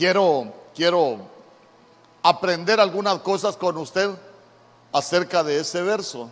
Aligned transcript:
quiero, 0.00 0.50
quiero 0.74 1.18
aprender 2.22 2.80
algunas 2.80 3.18
cosas 3.18 3.54
con 3.58 3.76
usted 3.76 4.08
acerca 4.92 5.44
de 5.44 5.60
ese 5.60 5.82
verso. 5.82 6.30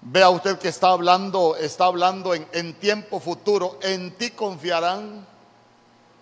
Vea 0.00 0.30
usted 0.30 0.58
que 0.58 0.68
está 0.68 0.88
hablando, 0.88 1.54
está 1.56 1.84
hablando 1.84 2.32
en, 2.32 2.48
en 2.52 2.72
tiempo 2.72 3.20
futuro, 3.20 3.78
en 3.82 4.16
ti 4.16 4.30
confiarán, 4.30 5.26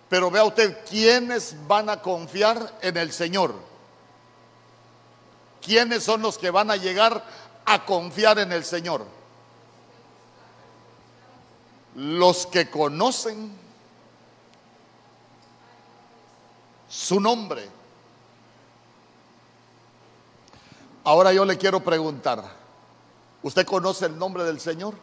pero 0.09 0.29
vea 0.29 0.43
usted 0.43 0.83
quiénes 0.89 1.55
van 1.69 1.87
a 1.87 2.01
confiar 2.01 2.77
en 2.81 2.97
el 2.97 3.13
Señor. 3.13 3.55
¿Quiénes 5.61 6.03
son 6.03 6.21
los 6.21 6.37
que 6.37 6.49
van 6.49 6.69
a 6.69 6.75
llegar 6.75 7.23
a 7.63 7.85
confiar 7.85 8.39
en 8.39 8.51
el 8.51 8.65
Señor? 8.65 9.05
Los 11.95 12.45
que 12.45 12.69
conocen 12.69 13.68
su 16.89 17.19
nombre. 17.19 17.69
Ahora 21.03 21.31
yo 21.31 21.45
le 21.45 21.57
quiero 21.57 21.79
preguntar, 21.79 22.43
¿usted 23.43 23.65
conoce 23.65 24.07
el 24.07 24.17
nombre 24.17 24.43
del 24.43 24.59
Señor? 24.59 24.95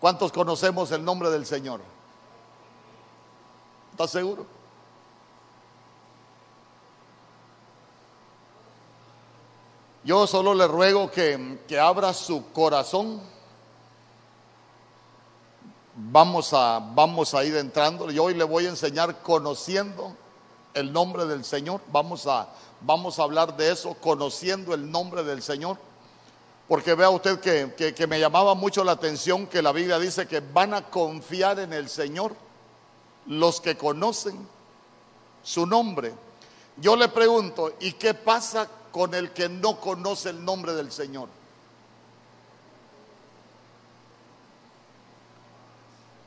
¿Cuántos 0.00 0.32
conocemos 0.32 0.90
el 0.92 1.04
nombre 1.04 1.30
del 1.30 1.46
Señor? 1.46 1.80
¿Está 3.92 4.06
seguro? 4.06 4.44
Yo 10.04 10.26
solo 10.26 10.52
le 10.52 10.66
ruego 10.68 11.10
que, 11.10 11.60
que 11.66 11.80
abra 11.80 12.12
su 12.12 12.52
corazón. 12.52 13.22
Vamos 15.96 16.52
a, 16.52 16.80
vamos 16.94 17.34
a 17.34 17.44
ir 17.44 17.56
entrando. 17.56 18.10
Yo 18.10 18.24
hoy 18.24 18.34
le 18.34 18.44
voy 18.44 18.66
a 18.66 18.70
enseñar 18.70 19.22
conociendo 19.22 20.16
el 20.74 20.92
nombre 20.92 21.26
del 21.26 21.44
Señor. 21.44 21.80
Vamos 21.92 22.26
a, 22.26 22.48
vamos 22.80 23.18
a 23.18 23.22
hablar 23.22 23.56
de 23.56 23.70
eso, 23.70 23.94
conociendo 23.94 24.74
el 24.74 24.90
nombre 24.90 25.22
del 25.22 25.42
Señor. 25.42 25.78
Porque 26.66 26.94
vea 26.94 27.10
usted 27.10 27.40
que, 27.40 27.74
que, 27.76 27.94
que 27.94 28.06
me 28.06 28.18
llamaba 28.18 28.54
mucho 28.54 28.82
la 28.84 28.92
atención 28.92 29.46
que 29.46 29.62
la 29.62 29.72
Biblia 29.72 29.98
dice 29.98 30.26
que 30.26 30.40
van 30.40 30.74
a 30.74 30.82
confiar 30.90 31.58
en 31.60 31.72
el 31.72 31.88
Señor 31.88 32.34
los 33.26 33.60
que 33.60 33.76
conocen 33.76 34.48
su 35.42 35.66
nombre. 35.66 36.14
Yo 36.78 36.96
le 36.96 37.08
pregunto, 37.08 37.74
¿y 37.80 37.92
qué 37.92 38.14
pasa 38.14 38.68
con 38.94 39.12
el 39.12 39.32
que 39.32 39.48
no 39.48 39.80
conoce 39.80 40.30
el 40.30 40.44
nombre 40.44 40.72
del 40.72 40.92
Señor. 40.92 41.28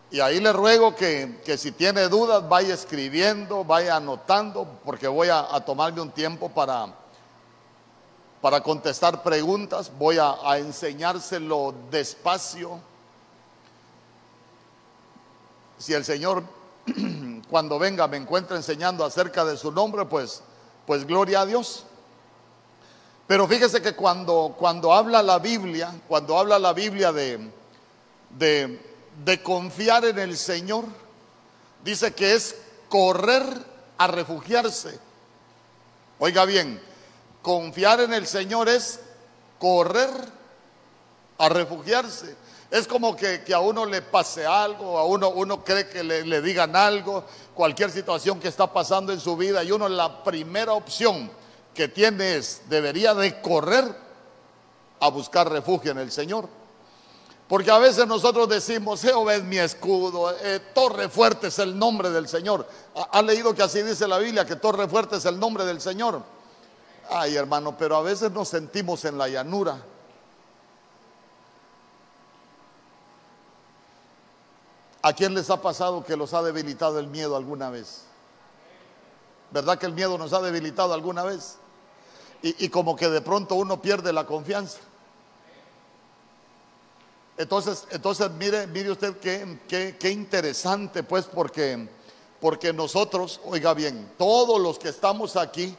Y 0.09 0.21
ahí 0.21 0.39
le 0.39 0.53
ruego 0.53 0.95
que, 0.95 1.41
que, 1.43 1.57
si 1.57 1.71
tiene 1.71 2.07
dudas 2.07 2.47
vaya 2.47 2.73
escribiendo, 2.73 3.65
vaya 3.65 3.97
anotando, 3.97 4.65
porque 4.85 5.07
voy 5.07 5.27
a, 5.27 5.53
a 5.53 5.65
tomarme 5.65 5.99
un 5.99 6.11
tiempo 6.11 6.47
para, 6.49 6.93
para 8.41 8.61
contestar 8.61 9.23
preguntas, 9.23 9.91
voy 9.97 10.17
a, 10.19 10.57
enseñárselo 10.57 11.73
despacio. 11.89 12.79
Si 15.77 15.93
el 15.93 16.05
Señor 16.05 16.43
cuando 17.49 17.79
venga 17.79 18.07
me 18.07 18.17
encuentra 18.17 18.55
enseñando 18.55 19.03
acerca 19.03 19.43
de 19.43 19.57
su 19.57 19.71
nombre, 19.71 20.05
pues, 20.05 20.41
pues 20.85 21.05
gloria 21.05 21.41
a 21.41 21.45
Dios. 21.45 21.85
Pero 23.27 23.47
fíjese 23.47 23.81
que 23.81 23.93
cuando, 23.93 24.55
cuando 24.57 24.93
habla 24.93 25.21
la 25.21 25.39
Biblia, 25.39 25.93
cuando 26.07 26.37
habla 26.37 26.57
la 26.57 26.71
Biblia 26.71 27.11
de, 27.11 27.51
de, 28.29 28.86
de 29.23 29.41
confiar 29.41 30.05
en 30.05 30.19
el 30.19 30.37
Señor, 30.37 30.85
dice 31.83 32.13
que 32.13 32.33
es 32.33 32.55
correr 32.89 33.43
a 33.97 34.07
refugiarse. 34.07 34.99
Oiga 36.19 36.45
bien, 36.45 36.81
confiar 37.41 38.01
en 38.01 38.13
el 38.13 38.27
Señor 38.27 38.69
es 38.69 38.99
correr 39.59 40.09
a 41.37 41.49
refugiarse. 41.49 42.35
Es 42.69 42.87
como 42.87 43.15
que, 43.15 43.41
a 43.53 43.59
uno 43.59 43.85
le 43.85 44.01
pase 44.01 44.45
algo, 44.45 44.97
a 44.97 45.05
uno, 45.05 45.29
uno 45.29 45.63
cree 45.63 45.87
que 45.87 46.03
le, 46.03 46.25
le, 46.25 46.41
digan 46.41 46.75
algo, 46.75 47.25
cualquier 47.53 47.91
situación 47.91 48.39
que 48.39 48.49
está 48.49 48.71
pasando 48.71 49.13
en 49.13 49.21
su 49.21 49.37
vida 49.37 49.63
y 49.63 49.71
uno 49.71 49.87
la 49.87 50.23
primera 50.23 50.73
opción 50.73 51.31
que 51.73 51.87
tiene 51.87 52.35
es, 52.35 52.63
debería 52.67 53.13
de 53.13 53.39
correr 53.41 53.85
a 54.99 55.09
buscar 55.09 55.49
refugio 55.49 55.91
en 55.91 55.99
el 55.99 56.11
Señor. 56.11 56.49
Porque 57.47 57.71
a 57.71 57.77
veces 57.77 58.07
nosotros 58.07 58.49
decimos, 58.49 59.01
Jehová 59.01 59.35
es 59.35 59.43
mi 59.43 59.57
escudo, 59.57 60.35
eh, 60.41 60.59
torre 60.73 61.07
fuerte 61.07 61.47
es 61.47 61.59
el 61.59 61.79
nombre 61.79 62.09
del 62.09 62.27
Señor. 62.27 62.67
¿Ha, 62.95 63.17
¿Ha, 63.17 63.21
leído 63.21 63.55
que 63.55 63.63
así 63.63 63.81
dice 63.81 64.07
la 64.07 64.17
Biblia, 64.17 64.45
que 64.45 64.57
torre 64.57 64.87
fuerte 64.87 65.15
es 65.15 65.25
el 65.25 65.39
nombre 65.39 65.63
del 65.63 65.79
Señor? 65.79 66.21
Ay 67.09 67.35
hermano, 67.35 67.77
pero 67.77 67.95
a 67.95 68.01
veces 68.01 68.31
nos 68.31 68.49
sentimos 68.49 69.05
en 69.05 69.17
la 69.17 69.29
llanura. 69.29 69.81
¿A 75.01 75.13
quién 75.13 75.33
les 75.33 75.49
ha 75.49 75.61
pasado 75.61 76.03
que 76.03 76.17
los 76.17 76.33
ha 76.33 76.41
debilitado 76.41 76.99
el 76.99 77.07
miedo 77.07 77.37
alguna 77.37 77.69
vez? 77.69 78.03
¿Verdad 79.51 79.77
que 79.77 79.85
el 79.85 79.93
miedo 79.93 80.17
nos 80.17 80.33
ha 80.33 80.41
debilitado 80.41 80.93
alguna 80.93 81.23
vez? 81.23 81.57
Y, 82.41 82.69
como 82.69 82.95
que 82.95 83.09
de 83.09 83.21
pronto 83.21 83.55
uno 83.55 83.81
pierde 83.81 84.13
la 84.13 84.25
confianza. 84.25 84.79
Entonces, 87.37 87.85
entonces 87.91 88.29
mire, 88.31 88.65
mire 88.67 88.91
usted 88.91 89.17
qué, 89.17 89.59
qué, 89.67 89.95
qué 89.99 90.09
interesante, 90.09 91.03
pues, 91.03 91.25
porque, 91.25 91.87
porque 92.39 92.73
nosotros, 92.73 93.39
oiga 93.45 93.73
bien, 93.73 94.11
todos 94.17 94.59
los 94.59 94.79
que 94.79 94.89
estamos 94.89 95.35
aquí, 95.35 95.75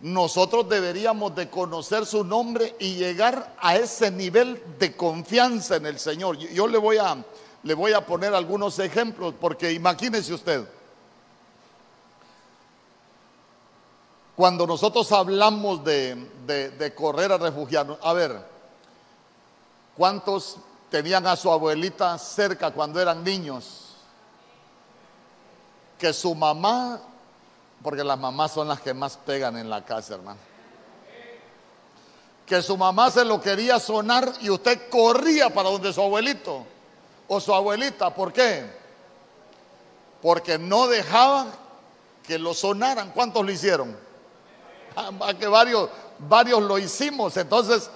nosotros 0.00 0.68
deberíamos 0.68 1.34
de 1.34 1.50
conocer 1.50 2.06
su 2.06 2.22
nombre 2.22 2.76
y 2.78 2.94
llegar 2.94 3.54
a 3.58 3.76
ese 3.76 4.10
nivel 4.10 4.62
de 4.78 4.96
confianza 4.96 5.76
en 5.76 5.86
el 5.86 5.98
Señor. 5.98 6.36
Yo, 6.36 6.68
le 6.68 6.78
voy 6.78 6.98
a, 6.98 7.24
le 7.64 7.74
voy 7.74 7.92
a 7.92 8.06
poner 8.06 8.34
algunos 8.34 8.78
ejemplos, 8.78 9.34
porque 9.40 9.72
imagínese 9.72 10.34
usted. 10.34 10.64
Cuando 14.36 14.68
nosotros 14.68 15.10
hablamos 15.10 15.82
de, 15.82 16.14
de, 16.46 16.94
correr 16.94 17.32
a 17.32 17.38
refugiarnos, 17.38 17.98
a 18.00 18.12
ver, 18.12 18.40
¿cuántos 19.98 20.56
tenían 20.90 21.26
a 21.26 21.36
su 21.36 21.50
abuelita 21.50 22.16
cerca 22.16 22.70
cuando 22.70 23.00
eran 23.00 23.22
niños? 23.24 23.96
Que 25.98 26.12
su 26.12 26.34
mamá, 26.34 27.00
porque 27.82 28.04
las 28.04 28.18
mamás 28.18 28.52
son 28.52 28.68
las 28.68 28.80
que 28.80 28.94
más 28.94 29.16
pegan 29.16 29.58
en 29.58 29.68
la 29.68 29.84
casa, 29.84 30.14
hermano. 30.14 30.38
Que 32.46 32.62
su 32.62 32.78
mamá 32.78 33.10
se 33.10 33.24
lo 33.24 33.40
quería 33.42 33.78
sonar 33.78 34.32
y 34.40 34.48
usted 34.48 34.88
corría 34.88 35.52
para 35.52 35.68
donde 35.68 35.92
su 35.92 36.00
abuelito 36.00 36.64
o 37.26 37.40
su 37.40 37.52
abuelita. 37.52 38.14
¿Por 38.14 38.32
qué? 38.32 38.78
Porque 40.22 40.56
no 40.56 40.86
dejaba 40.86 41.46
que 42.22 42.38
lo 42.38 42.54
sonaran. 42.54 43.10
¿Cuántos 43.10 43.44
lo 43.44 43.50
hicieron? 43.50 44.08
que 45.38 45.46
varios, 45.46 45.90
varios 46.18 46.62
lo 46.62 46.78
hicimos. 46.78 47.36
Entonces, 47.36 47.90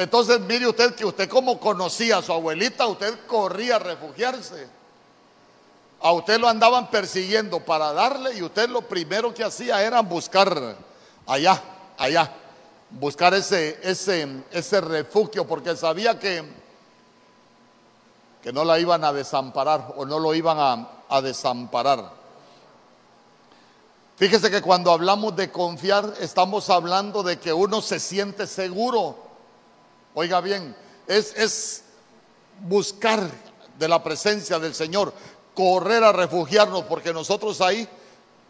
entonces 0.00 0.40
mire 0.40 0.66
usted 0.66 0.94
que 0.94 1.04
usted 1.04 1.28
como 1.28 1.60
conocía 1.60 2.16
a 2.16 2.22
su 2.22 2.32
abuelita, 2.32 2.86
usted 2.86 3.18
corría 3.26 3.76
a 3.76 3.78
refugiarse. 3.80 4.66
A 6.00 6.12
usted 6.12 6.40
lo 6.40 6.48
andaban 6.48 6.90
persiguiendo 6.90 7.60
para 7.60 7.92
darle 7.92 8.34
y 8.34 8.42
usted 8.42 8.70
lo 8.70 8.80
primero 8.80 9.34
que 9.34 9.44
hacía 9.44 9.82
era 9.82 10.00
buscar 10.00 10.74
allá, 11.26 11.62
allá, 11.98 12.32
buscar 12.88 13.34
ese, 13.34 13.78
ese, 13.82 14.42
ese 14.50 14.80
refugio 14.80 15.46
porque 15.46 15.76
sabía 15.76 16.18
que, 16.18 16.50
que 18.42 18.54
no 18.54 18.64
la 18.64 18.78
iban 18.78 19.04
a 19.04 19.12
desamparar 19.12 19.92
o 19.98 20.06
no 20.06 20.18
lo 20.18 20.34
iban 20.34 20.58
a, 20.58 20.88
a 21.10 21.20
desamparar. 21.20 22.10
Fíjese 24.16 24.50
que 24.50 24.62
cuando 24.62 24.92
hablamos 24.92 25.36
de 25.36 25.52
confiar, 25.52 26.14
estamos 26.20 26.70
hablando 26.70 27.22
de 27.22 27.38
que 27.38 27.52
uno 27.52 27.82
se 27.82 28.00
siente 28.00 28.46
seguro. 28.46 29.29
Oiga 30.14 30.40
bien, 30.40 30.74
es, 31.06 31.84
buscar 32.62 33.28
de 33.78 33.88
la 33.88 34.02
presencia 34.02 34.58
del 34.58 34.74
Señor, 34.74 35.12
correr 35.54 36.04
a 36.04 36.12
refugiarnos, 36.12 36.84
porque 36.84 37.12
nosotros 37.12 37.60
ahí 37.60 37.88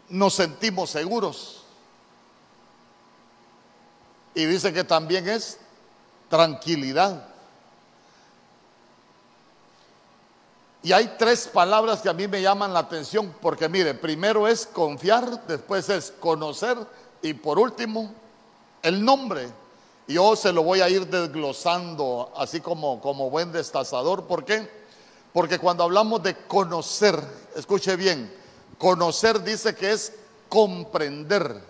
nos 0.09 0.33
sentimos 0.33 0.89
seguros. 0.89 1.63
Y 4.33 4.45
dice 4.45 4.73
que 4.73 4.83
también 4.83 5.27
es 5.27 5.59
tranquilidad. 6.29 7.27
Y 10.83 10.93
hay 10.93 11.15
tres 11.17 11.47
palabras 11.47 12.01
que 12.01 12.09
a 12.09 12.13
mí 12.13 12.27
me 12.27 12.41
llaman 12.41 12.73
la 12.73 12.79
atención, 12.79 13.35
porque 13.39 13.69
mire, 13.69 13.93
primero 13.93 14.47
es 14.47 14.65
confiar, 14.65 15.45
después 15.45 15.89
es 15.89 16.11
conocer 16.19 16.77
y 17.21 17.33
por 17.33 17.59
último 17.59 18.11
el 18.81 19.03
nombre. 19.05 19.60
Yo 20.11 20.35
se 20.35 20.51
lo 20.51 20.63
voy 20.63 20.81
a 20.81 20.89
ir 20.89 21.07
desglosando 21.07 22.31
así 22.35 22.61
como, 22.61 22.99
como 23.01 23.29
buen 23.29 23.51
destazador. 23.51 24.25
¿Por 24.27 24.45
qué? 24.45 24.69
Porque 25.33 25.59
cuando 25.59 25.83
hablamos 25.83 26.21
de 26.23 26.35
conocer, 26.47 27.19
escuche 27.55 27.95
bien, 27.95 28.41
Conocer 28.81 29.43
dice 29.43 29.75
que 29.75 29.91
es 29.91 30.11
comprender. 30.49 31.63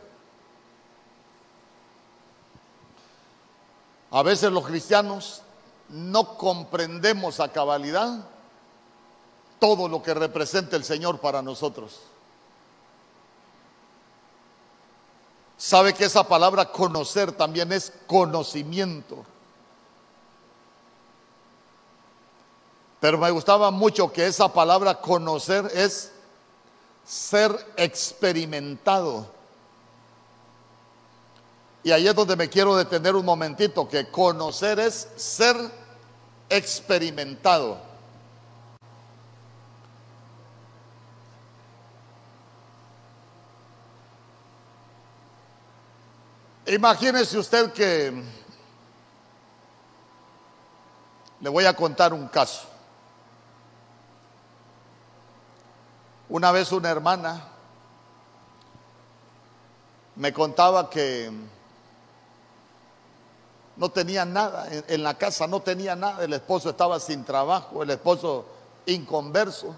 A 4.12 4.24
veces 4.24 4.50
los 4.50 4.66
cristianos 4.66 5.42
no 5.90 6.38
comprendemos 6.38 7.42
a 7.42 7.52
cabalidad 7.52 8.26
todo 9.60 9.90
lo 9.90 10.02
que 10.02 10.14
representa 10.14 10.78
el 10.78 10.86
Señor 10.86 11.20
para 11.20 11.42
nosotros. 11.42 12.00
Sabe 15.62 15.94
que 15.94 16.06
esa 16.06 16.28
palabra 16.28 16.72
conocer 16.72 17.32
también 17.34 17.72
es 17.72 17.94
conocimiento. 18.08 19.24
Pero 23.00 23.20
me 23.20 23.30
gustaba 23.30 23.70
mucho 23.70 24.12
que 24.12 24.26
esa 24.26 24.52
palabra 24.52 25.00
conocer 25.00 25.72
es 25.72 26.12
ser 27.06 27.52
experimentado. 27.78 29.28
Y 31.84 31.92
ahí 31.92 32.08
es 32.08 32.16
donde 32.16 32.36
me 32.36 32.50
quiero 32.50 32.76
detener 32.76 33.16
un 33.16 33.26
momentito, 33.26 33.88
que 33.88 34.10
conocer 34.10 34.80
es 34.80 35.10
ser 35.16 35.56
experimentado. 36.50 37.78
Imagínese 46.72 47.38
usted 47.38 47.74
que 47.74 48.24
le 51.42 51.50
voy 51.50 51.66
a 51.66 51.76
contar 51.76 52.14
un 52.14 52.30
caso. 52.30 52.66
Una 56.30 56.50
vez 56.54 56.72
una 56.72 56.90
hermana 56.90 57.46
me 60.16 60.32
contaba 60.32 60.90
que 60.90 61.30
no 63.76 63.92
tenía 63.92 64.24
nada 64.24 64.70
en, 64.72 65.04
la 65.04 65.18
casa, 65.18 65.48
no 65.48 65.62
tenía 65.62 65.98
nada, 65.98 66.24
el 66.24 66.32
esposo 66.32 66.70
estaba 66.70 67.02
sin 67.02 67.26
trabajo, 67.26 67.84
el 67.84 67.90
esposo 67.90 68.46
inconverso, 68.86 69.76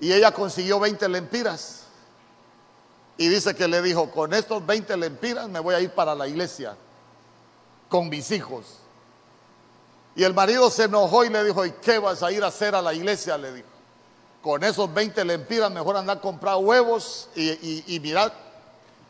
y 0.00 0.10
ella 0.10 0.32
consiguió 0.32 0.80
20 0.80 1.06
lempiras. 1.06 1.87
Y 3.18 3.28
dice 3.28 3.54
que 3.54 3.68
le 3.68 3.82
dijo, 3.82 4.10
con 4.10 4.32
estos 4.32 4.64
20 4.64 4.96
lempiras 4.96 5.48
me 5.48 5.60
voy 5.60 5.74
a 5.74 5.80
ir 5.80 5.90
para 5.90 6.14
la 6.14 6.26
iglesia 6.26 6.74
con 7.90 8.08
mis 8.08 8.30
hijos. 8.30 8.78
Y 10.16 10.24
el 10.24 10.32
marido 10.32 10.70
se 10.70 10.84
enojó 10.84 11.24
y 11.24 11.28
le 11.28 11.44
dijo, 11.44 11.66
¿y 11.66 11.72
qué 11.72 11.98
vas 11.98 12.22
a 12.22 12.32
ir 12.32 12.42
a 12.42 12.46
hacer 12.46 12.74
a 12.74 12.80
la 12.80 12.94
iglesia? 12.94 13.36
Le 13.36 13.52
dijo 13.52 13.78
con 14.42 14.62
esos 14.64 14.92
20 14.92 15.24
lempiras 15.24 15.70
mejor 15.70 15.96
andar 15.96 16.18
a 16.18 16.20
comprar 16.20 16.56
huevos 16.56 17.28
y, 17.34 17.98
mirar 18.00 18.32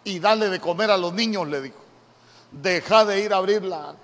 y 0.05 0.19
darle 0.19 0.49
de 0.49 0.61
comer 0.61 0.91
a 0.91 0.97
los 0.97 1.13
niños, 1.13 1.47
le 1.49 1.61
dijo. 1.61 1.79
Deja 2.51 3.05
de 3.05 3.21
ir 3.21 3.33
a 3.33 3.37
abrirla. 3.37 3.95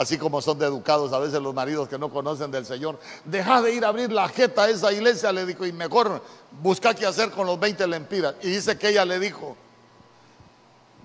Así 0.00 0.16
como 0.16 0.40
son 0.40 0.58
de 0.58 0.64
educados 0.64 1.12
a 1.12 1.18
veces 1.18 1.42
los 1.42 1.52
maridos 1.52 1.86
que 1.86 1.98
no 1.98 2.08
conocen 2.08 2.50
del 2.50 2.64
Señor. 2.64 2.98
Deja 3.26 3.60
de 3.60 3.74
ir 3.74 3.84
a 3.84 3.88
abrir 3.88 4.10
la 4.10 4.30
jeta 4.30 4.62
a 4.62 4.70
esa 4.70 4.90
iglesia, 4.90 5.30
le 5.30 5.44
dijo, 5.44 5.66
y 5.66 5.74
mejor 5.74 6.22
busca 6.62 6.94
qué 6.94 7.04
hacer 7.04 7.30
con 7.30 7.46
los 7.46 7.60
20 7.60 7.86
lempiras. 7.86 8.34
Y 8.40 8.48
dice 8.48 8.78
que 8.78 8.88
ella 8.88 9.04
le 9.04 9.18
dijo, 9.18 9.58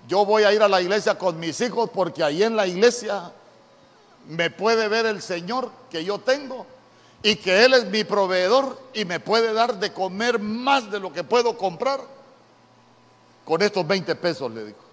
yo 0.08 0.24
voy 0.24 0.44
a 0.44 0.54
ir 0.54 0.62
a 0.62 0.68
la 0.68 0.80
iglesia 0.80 1.18
con 1.18 1.38
mis 1.38 1.60
hijos 1.60 1.90
porque 1.92 2.24
ahí 2.24 2.42
en 2.42 2.56
la 2.56 2.66
iglesia 2.66 3.32
me 4.28 4.48
puede 4.48 4.88
ver 4.88 5.04
el 5.04 5.20
Señor 5.20 5.70
que 5.90 6.02
yo 6.02 6.18
tengo 6.18 6.64
y 7.22 7.36
que 7.36 7.66
Él 7.66 7.74
es 7.74 7.84
mi 7.84 8.02
proveedor 8.02 8.80
y 8.94 9.04
me 9.04 9.20
puede 9.20 9.52
dar 9.52 9.78
de 9.78 9.92
comer 9.92 10.38
más 10.38 10.90
de 10.90 11.00
lo 11.00 11.12
que 11.12 11.22
puedo 11.22 11.58
comprar 11.58 12.00
con 13.44 13.60
estos 13.60 13.86
20 13.86 14.14
pesos, 14.14 14.50
le 14.50 14.64
dijo. 14.64 14.85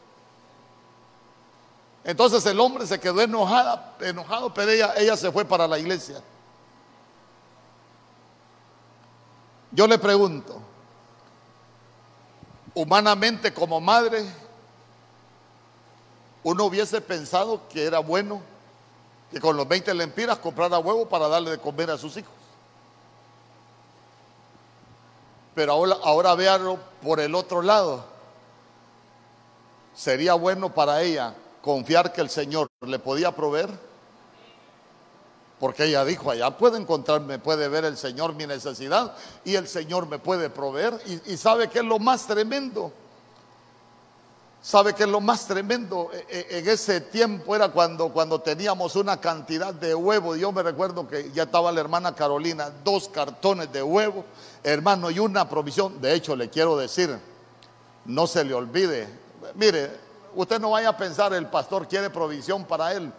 Entonces 2.03 2.45
el 2.45 2.59
hombre 2.59 2.85
se 2.85 2.99
quedó 2.99 3.21
enojado, 3.21 4.53
pero 4.53 4.71
ella, 4.71 4.93
ella 4.97 5.15
se 5.15 5.31
fue 5.31 5.45
para 5.45 5.67
la 5.67 5.79
iglesia. 5.79 6.21
Yo 9.71 9.87
le 9.87 9.97
pregunto, 9.97 10.61
humanamente 12.73 13.53
como 13.53 13.79
madre, 13.79 14.25
uno 16.43 16.65
hubiese 16.65 16.99
pensado 16.99 17.67
que 17.69 17.85
era 17.85 17.99
bueno 17.99 18.41
que 19.31 19.39
con 19.39 19.55
los 19.55 19.67
20 19.67 19.93
lempiras 19.93 20.37
comprara 20.37 20.77
huevo 20.79 21.07
para 21.07 21.27
darle 21.29 21.51
de 21.51 21.57
comer 21.57 21.89
a 21.89 21.97
sus 21.97 22.17
hijos. 22.17 22.33
Pero 25.55 25.71
ahora, 25.71 25.97
ahora 26.03 26.35
véanlo 26.35 26.77
por 27.01 27.19
el 27.19 27.33
otro 27.33 27.61
lado. 27.61 28.05
Sería 29.95 30.33
bueno 30.33 30.73
para 30.73 31.01
ella 31.01 31.33
confiar 31.63 32.11
que 32.11 32.19
el 32.21 32.29
Señor 32.29 32.67
le 32.81 32.99
podía 32.99 33.31
proveer. 33.31 33.69
Porque 35.59 35.85
ella 35.85 36.03
dijo, 36.03 36.29
allá 36.29 36.57
puede 36.57 36.77
encontrarme, 36.77 37.39
puede 37.39 37.69
ver 37.69 37.85
el 37.85 37.95
Señor 37.95 38.35
mi 38.35 38.45
necesidad 38.45 39.15
y 39.45 39.55
el 39.55 39.69
Señor 39.69 40.07
me 40.07 40.19
puede 40.19 40.49
proveer. 40.49 40.99
Y, 41.25 41.37
sabe 41.37 41.69
que 41.69 41.79
es 41.79 41.85
lo 41.85 41.99
más 41.99 42.27
tremendo 42.27 42.91
¿Sabe 44.61 44.93
que 44.93 45.05
lo 45.05 45.19
más 45.19 45.45
tremendo 45.45 46.09
e, 46.13 46.47
e, 46.49 46.59
en 46.59 46.69
ese 46.69 47.01
tiempo 47.01 47.53
era 47.53 47.67
cuando, 47.67 48.13
cuando 48.13 48.39
teníamos 48.39 48.95
una 48.95 49.19
cantidad 49.19 49.73
de 49.73 49.93
huevo? 49.93 50.37
Yo 50.37 50.53
me 50.53 50.63
recuerdo 50.63 51.05
que 51.05 51.31
ya 51.33 51.43
estaba 51.43 51.69
la 51.69 51.81
hermana 51.81 52.15
Carolina, 52.15 52.71
dos 52.81 53.09
cartones 53.09 53.73
de 53.73 53.83
huevo, 53.83 54.23
hermano, 54.63 55.11
y 55.11 55.19
una 55.19 55.49
provisión. 55.49 55.99
De 55.99 56.13
hecho, 56.13 56.33
le 56.37 56.49
quiero 56.49 56.77
decir, 56.77 57.19
no 58.05 58.25
se 58.25 58.45
le 58.45 58.53
olvide. 58.53 59.05
Mire, 59.55 59.91
usted 60.35 60.59
no 60.59 60.71
vaya 60.71 60.89
a 60.89 60.97
pensar, 60.97 61.33
el 61.33 61.47
pastor 61.47 61.87
quiere 61.87 62.09
provisión 62.09 62.65
para 62.65 62.93
él. 62.93 63.11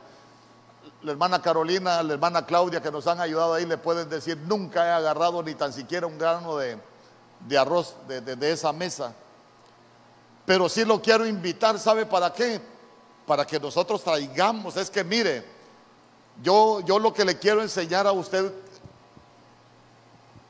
La 1.02 1.12
hermana 1.12 1.40
Carolina, 1.40 2.02
la 2.02 2.14
hermana 2.14 2.46
Claudia 2.46 2.80
que 2.80 2.90
nos 2.90 3.06
han 3.06 3.20
ayudado 3.20 3.54
ahí 3.54 3.66
le 3.66 3.78
pueden 3.78 4.08
decir, 4.08 4.38
nunca 4.46 4.86
he 4.86 4.90
agarrado 4.90 5.42
ni 5.42 5.54
tan 5.54 5.72
siquiera 5.72 6.06
un 6.06 6.18
grano 6.18 6.56
de, 6.56 6.78
arroz 7.58 7.94
de 8.06 8.52
esa 8.52 8.72
mesa 8.72 9.14
pero 10.44 10.68
sí 10.68 10.84
lo 10.84 11.00
quiero 11.00 11.26
invitar, 11.26 11.78
¿sabe 11.78 12.06
para 12.06 12.32
qué? 12.32 12.60
Para 13.26 13.46
que 13.46 13.58
nosotros 13.58 14.02
traigamos. 14.02 14.76
Es 14.76 14.90
que 14.90 15.02
mire, 15.02 15.44
yo, 16.42 16.80
yo 16.80 16.98
lo 16.98 17.12
que 17.12 17.24
le 17.24 17.38
quiero 17.38 17.62
enseñar 17.62 18.06
a 18.06 18.12
usted, 18.12 18.52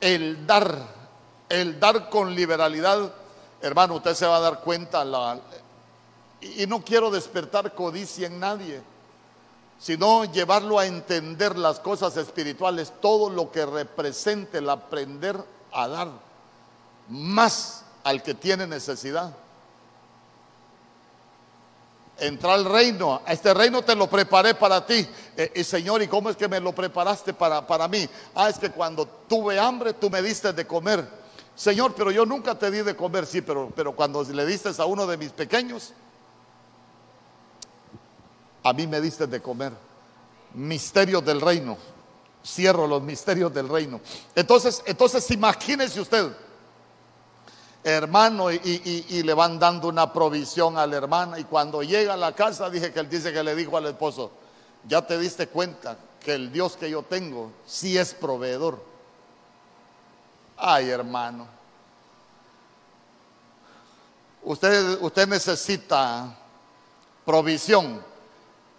el 0.01 0.45
dar, 0.45 0.77
el 1.47 1.79
dar 1.79 2.09
con 2.09 2.35
liberalidad, 2.35 3.13
hermano, 3.61 3.95
usted 3.95 4.13
se 4.15 4.25
va 4.25 4.37
a 4.37 4.41
dar 4.41 4.59
cuenta. 4.59 5.05
La, 5.05 5.39
y 6.57 6.67
no 6.67 6.83
quiero 6.83 7.09
despertar 7.09 7.73
codicia 7.73 8.27
en 8.27 8.39
nadie, 8.39 8.81
sino 9.79 10.25
llevarlo 10.25 10.79
a 10.79 10.85
entender 10.85 11.57
las 11.57 11.79
cosas 11.79 12.15
espirituales, 12.17 12.93
todo 13.01 13.29
lo 13.29 13.51
que 13.51 13.65
represente 13.65 14.59
el 14.59 14.69
aprender 14.69 15.37
a 15.71 15.87
dar 15.87 16.09
más 17.09 17.83
al 18.03 18.23
que 18.23 18.33
tiene 18.33 18.67
necesidad 18.67 19.33
entrar 22.17 22.53
al 22.53 22.65
reino. 22.65 23.21
A 23.25 23.33
este 23.33 23.53
reino 23.53 23.81
te 23.81 23.95
lo 23.95 24.07
preparé 24.07 24.55
para 24.55 24.85
ti. 24.85 25.07
Eh, 25.35 25.51
y 25.55 25.63
Señor, 25.63 26.01
¿y 26.01 26.07
cómo 26.07 26.29
es 26.29 26.35
que 26.35 26.47
me 26.47 26.59
lo 26.59 26.73
preparaste 26.73 27.33
para, 27.33 27.65
para 27.65 27.87
mí? 27.87 28.07
Ah, 28.33 28.49
es 28.49 28.57
que 28.57 28.71
cuando 28.71 29.05
tuve 29.05 29.59
hambre, 29.59 29.93
tú 29.93 30.09
me 30.09 30.21
diste 30.21 30.53
de 30.53 30.65
comer. 30.65 31.07
Señor, 31.55 31.93
pero 31.95 32.11
yo 32.11 32.25
nunca 32.25 32.55
te 32.55 32.69
di 32.69 32.81
de 32.81 32.95
comer, 32.95 33.25
sí, 33.25 33.41
pero, 33.41 33.71
pero 33.75 33.95
cuando 33.95 34.23
le 34.23 34.45
diste 34.45 34.69
a 34.77 34.85
uno 34.85 35.07
de 35.07 35.17
mis 35.17 35.31
pequeños, 35.31 35.93
a 38.65 38.73
mí 38.73 38.87
me 38.87 38.99
diste 38.99 39.27
de 39.27 39.41
comer. 39.41 39.71
Misterios 40.55 41.23
del 41.23 41.39
reino. 41.39 41.77
Cierro 42.43 42.87
los 42.87 43.01
misterios 43.01 43.53
del 43.53 43.69
reino. 43.69 44.01
Entonces, 44.35 44.83
entonces 44.85 45.29
imagínese 45.31 46.01
usted 46.01 46.31
hermano 47.83 48.51
y, 48.51 49.21
le 49.21 49.33
van 49.35 49.59
dando 49.59 49.87
una 49.87 50.11
provisión 50.11 50.75
a 50.75 50.87
la 50.87 50.97
hermana 50.97 51.37
y 51.37 51.43
cuando 51.43 51.83
llega 51.83 52.15
a 52.15 52.17
la 52.17 52.33
casa 52.33 52.67
dije 52.67 52.91
que 52.91 52.99
él 52.99 53.07
dice 53.07 53.31
que 53.31 53.43
le 53.43 53.53
dijo 53.55 53.77
al 53.77 53.85
esposo, 53.85 54.31
ya 54.87 55.05
te 55.05 55.19
diste 55.19 55.47
cuenta 55.47 55.95
que 56.19 56.33
el 56.33 56.51
Dios 56.51 56.75
que 56.75 56.89
yo 56.89 57.03
tengo 57.03 57.51
sí 57.67 57.95
es 57.95 58.15
proveedor. 58.15 58.83
Ay 60.57 60.89
hermano, 60.89 61.47
usted, 64.41 64.99
usted 65.01 65.27
necesita 65.27 66.35
provisión, 67.23 68.03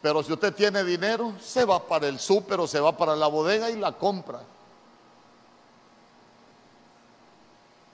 pero 0.06 0.22
si 0.22 0.32
usted 0.32 0.54
tiene 0.54 0.84
dinero, 0.84 1.32
se 1.40 1.64
va 1.64 1.84
para 1.84 2.06
el 2.06 2.20
súper 2.20 2.60
o 2.60 2.68
se 2.68 2.78
va 2.78 2.96
para 2.96 3.16
la 3.16 3.26
bodega 3.26 3.70
y 3.70 3.76
la 3.76 3.90
compra. 3.90 4.40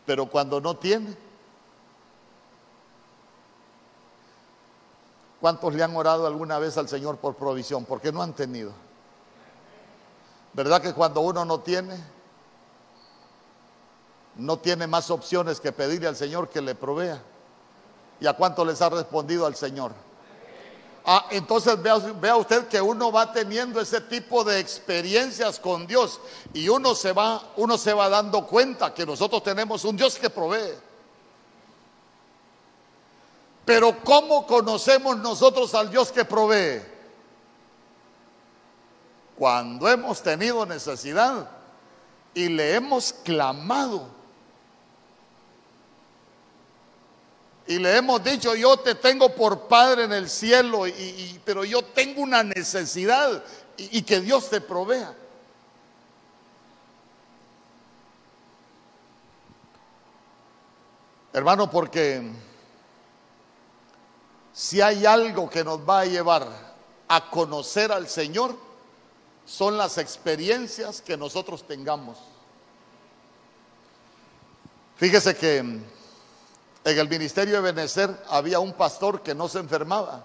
Pero 0.04 0.26
cuando 0.26 0.60
no 0.60 0.76
tiene, 0.76 1.16
¿cuántos 5.40 5.72
le 5.72 5.82
han 5.82 5.96
orado 5.96 6.26
alguna 6.26 6.58
vez 6.58 6.76
al 6.76 6.86
Señor 6.86 7.16
por 7.16 7.34
provisión? 7.34 7.86
Porque 7.86 8.12
no 8.12 8.20
han 8.20 8.34
tenido. 8.34 8.72
¿Verdad 10.52 10.82
que 10.82 10.92
cuando 10.92 11.22
uno 11.22 11.46
no 11.46 11.60
tiene, 11.60 11.98
no 14.36 14.58
tiene 14.58 14.86
más 14.86 15.10
opciones 15.10 15.60
que 15.60 15.72
pedirle 15.72 16.08
al 16.08 16.16
Señor 16.16 16.50
que 16.50 16.60
le 16.60 16.74
provea. 16.74 17.22
¿Y 18.20 18.26
a 18.26 18.34
cuánto 18.34 18.66
les 18.66 18.82
ha 18.82 18.90
respondido 18.90 19.46
al 19.46 19.54
Señor? 19.54 19.92
Ah, 21.04 21.26
entonces 21.30 21.82
vea, 21.82 21.96
vea, 21.96 22.36
usted 22.36 22.68
que 22.68 22.80
uno 22.80 23.10
va 23.10 23.32
teniendo 23.32 23.80
ese 23.80 24.00
tipo 24.00 24.44
de 24.44 24.60
experiencias 24.60 25.58
con 25.58 25.86
Dios 25.86 26.20
y 26.54 26.68
uno 26.68 26.94
se 26.94 27.12
va, 27.12 27.42
uno 27.56 27.76
se 27.76 27.92
va 27.92 28.08
dando 28.08 28.46
cuenta 28.46 28.94
que 28.94 29.04
nosotros 29.04 29.42
tenemos 29.42 29.84
un 29.84 29.96
Dios 29.96 30.16
que 30.16 30.30
provee. 30.30 30.74
Pero 33.64 33.96
¿cómo 34.04 34.46
conocemos 34.46 35.16
nosotros 35.18 35.74
al 35.74 35.90
Dios 35.90 36.12
que 36.12 36.24
provee? 36.24 36.82
Cuando 39.36 39.88
hemos 39.88 40.22
tenido 40.22 40.64
necesidad 40.66 41.48
y 42.34 42.48
le 42.48 42.74
hemos 42.74 43.12
clamado. 43.12 44.06
Y 47.66 47.78
le 47.78 47.96
hemos 47.96 48.22
dicho, 48.24 48.54
yo 48.54 48.76
te 48.76 48.96
tengo 48.96 49.34
por 49.34 49.68
Padre 49.68 50.04
en 50.04 50.12
el 50.12 50.28
cielo, 50.28 50.86
y, 50.86 51.40
pero 51.44 51.64
yo 51.64 51.82
tengo 51.82 52.22
una 52.22 52.42
necesidad 52.42 53.42
y, 53.76 54.02
que 54.02 54.20
Dios 54.20 54.50
te 54.50 54.60
provea. 54.60 55.14
Hermano, 61.32 61.70
porque 61.70 62.30
si 64.52 64.80
hay 64.80 65.06
algo 65.06 65.48
que 65.48 65.64
nos 65.64 65.78
va 65.88 66.00
a 66.00 66.04
llevar 66.04 66.46
a 67.08 67.30
conocer 67.30 67.90
al 67.92 68.08
Señor, 68.08 68.56
son 69.46 69.78
las 69.78 69.98
experiencias 69.98 71.00
que 71.00 71.16
nosotros 71.16 71.66
tengamos. 71.66 72.18
Fíjese 74.96 75.34
que 75.36 75.80
en 76.84 76.98
el 76.98 77.08
ministerio 77.08 77.56
de 77.56 77.72
Benecer 77.72 78.24
había 78.28 78.58
un 78.58 78.72
pastor 78.72 79.22
que 79.22 79.34
no 79.34 79.48
se 79.48 79.58
enfermaba. 79.58 80.24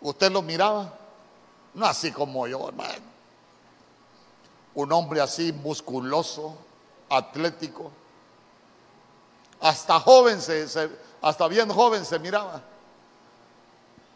Usted 0.00 0.32
lo 0.32 0.40
miraba, 0.40 0.94
no 1.74 1.84
así 1.84 2.10
como 2.10 2.46
yo, 2.46 2.68
hermano. 2.68 3.10
Un 4.74 4.92
hombre 4.92 5.20
así 5.20 5.52
musculoso, 5.52 6.56
atlético. 7.10 7.90
Hasta 9.60 10.00
joven, 10.00 10.40
se, 10.40 10.66
hasta 11.20 11.48
bien 11.48 11.68
joven 11.68 12.04
se 12.04 12.18
miraba. 12.18 12.62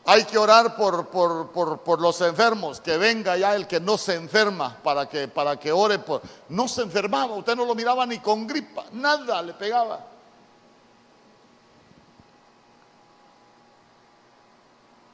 Hay 0.07 0.25
que 0.25 0.37
orar 0.37 0.77
por, 0.77 1.09
por, 1.09 2.01
los 2.01 2.21
enfermos, 2.21 2.81
que 2.81 2.99
venga 2.99 3.39
ya 3.39 3.55
el 3.55 3.67
que 3.67 3.81
no 3.81 3.97
se 3.97 4.15
enferma 4.15 4.77
para 4.83 5.09
que, 5.09 5.29
para 5.29 5.59
que 5.59 5.73
ore 5.73 5.99
por... 5.99 6.21
No 6.51 6.69
se 6.69 6.83
enfermaba, 6.83 7.35
usted 7.35 7.57
no 7.57 7.65
lo 7.65 7.75
miraba 7.75 8.05
ni 8.05 8.19
con 8.19 8.47
gripa, 8.47 8.85
nada 8.93 9.41
le 9.41 9.55
pegaba. 9.55 10.05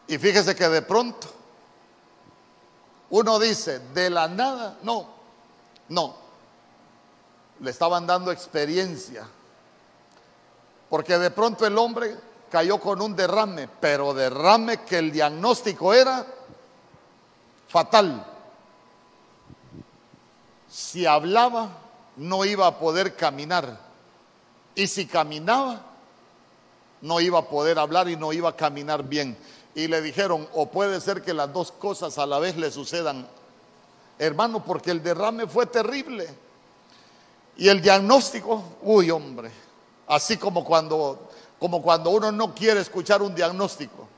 Y 0.08 0.18
fíjese 0.18 0.56
que 0.56 0.68
de 0.68 0.82
pronto 0.82 1.28
uno 3.10 3.38
dice, 3.38 3.78
de 3.78 4.10
la 4.10 4.26
nada, 4.26 4.76
no, 4.82 5.06
no, 5.88 6.16
le 7.60 7.70
estaban 7.70 8.08
dando 8.08 8.32
experiencia. 8.32 9.24
Porque 10.88 11.16
de 11.16 11.30
pronto 11.30 11.64
el 11.64 11.78
hombre 11.78 12.16
cayó 12.50 12.78
con 12.78 13.00
un 13.00 13.14
derrame, 13.14 13.68
pero 13.80 14.12
derrame 14.12 14.84
que 14.84 14.98
el 14.98 15.12
diagnóstico 15.12 15.94
era 15.94 16.26
fatal. 17.68 18.26
Si 20.68 21.06
hablaba, 21.06 21.68
no 22.16 22.44
iba 22.44 22.66
a 22.66 22.78
poder 22.78 23.16
caminar. 23.16 23.78
Y 24.74 24.86
si 24.86 25.06
caminaba, 25.06 25.80
no 27.00 27.20
iba 27.20 27.38
a 27.38 27.48
poder 27.48 27.78
hablar 27.78 28.08
y 28.08 28.16
no 28.16 28.32
iba 28.32 28.50
a 28.50 28.56
caminar 28.56 29.04
bien. 29.04 29.36
Y 29.74 29.86
le 29.86 30.02
dijeron, 30.02 30.48
o 30.52 30.66
puede 30.66 31.00
ser 31.00 31.22
que 31.22 31.32
las 31.32 31.52
dos 31.52 31.72
cosas 31.72 32.18
a 32.18 32.26
la 32.26 32.38
vez 32.38 32.56
le 32.56 32.70
sucedan. 32.70 33.26
Hermano, 34.18 34.64
porque 34.64 34.90
el 34.90 35.02
derrame 35.02 35.46
fue 35.46 35.66
terrible. 35.66 36.28
Y 37.56 37.68
el 37.68 37.80
diagnóstico, 37.80 38.62
uy 38.82 39.10
hombre, 39.10 39.50
así 40.06 40.36
como 40.36 40.64
cuando 40.64 41.29
como 41.60 41.82
cuando 41.82 42.10
uno 42.10 42.32
no 42.32 42.54
quiere 42.54 42.80
escuchar 42.80 43.20
un 43.20 43.34
diagnóstico. 43.34 44.08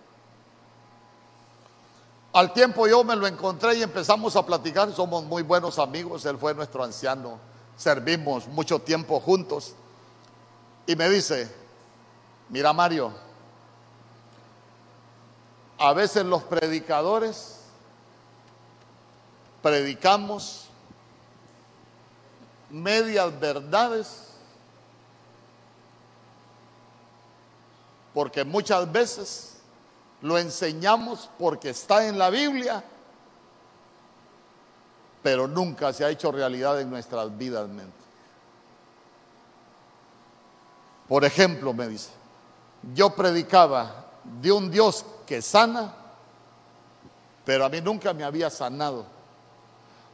Al 2.32 2.52
tiempo 2.52 2.86
yo 2.86 3.02
me 3.04 3.16
lo 3.16 3.26
encontré 3.26 3.74
y 3.74 3.82
empezamos 3.82 4.36
a 4.36 4.46
platicar, 4.46 4.90
somos 4.92 5.24
muy 5.24 5.42
buenos 5.42 5.78
amigos, 5.78 6.24
él 6.24 6.38
fue 6.38 6.54
nuestro 6.54 6.84
anciano, 6.84 7.38
servimos 7.76 8.46
mucho 8.46 8.78
tiempo 8.78 9.20
juntos. 9.20 9.74
Y 10.86 10.94
me 10.94 11.10
dice, 11.10 11.52
mira 12.48 12.72
Mario, 12.72 13.12
a 15.78 15.92
veces 15.92 16.24
los 16.24 16.44
predicadores 16.44 17.58
predicamos 19.60 20.68
medias 22.70 23.38
verdades 23.38 24.31
porque 28.14 28.44
muchas 28.44 28.90
veces 28.90 29.56
lo 30.20 30.38
enseñamos 30.38 31.28
porque 31.38 31.70
está 31.70 32.06
en 32.06 32.18
la 32.18 32.30
Biblia, 32.30 32.84
pero 35.22 35.46
nunca 35.46 35.92
se 35.92 36.04
ha 36.04 36.10
hecho 36.10 36.30
realidad 36.32 36.80
en 36.80 36.90
nuestras 36.90 37.36
vidas. 37.36 37.68
Por 41.08 41.24
ejemplo, 41.24 41.72
me 41.72 41.88
dice, 41.88 42.10
yo 42.94 43.10
predicaba 43.10 44.06
de 44.40 44.52
un 44.52 44.70
Dios 44.70 45.04
que 45.26 45.42
sana, 45.42 45.94
pero 47.44 47.64
a 47.64 47.68
mí 47.68 47.80
nunca 47.80 48.12
me 48.12 48.24
había 48.24 48.50
sanado. 48.50 49.04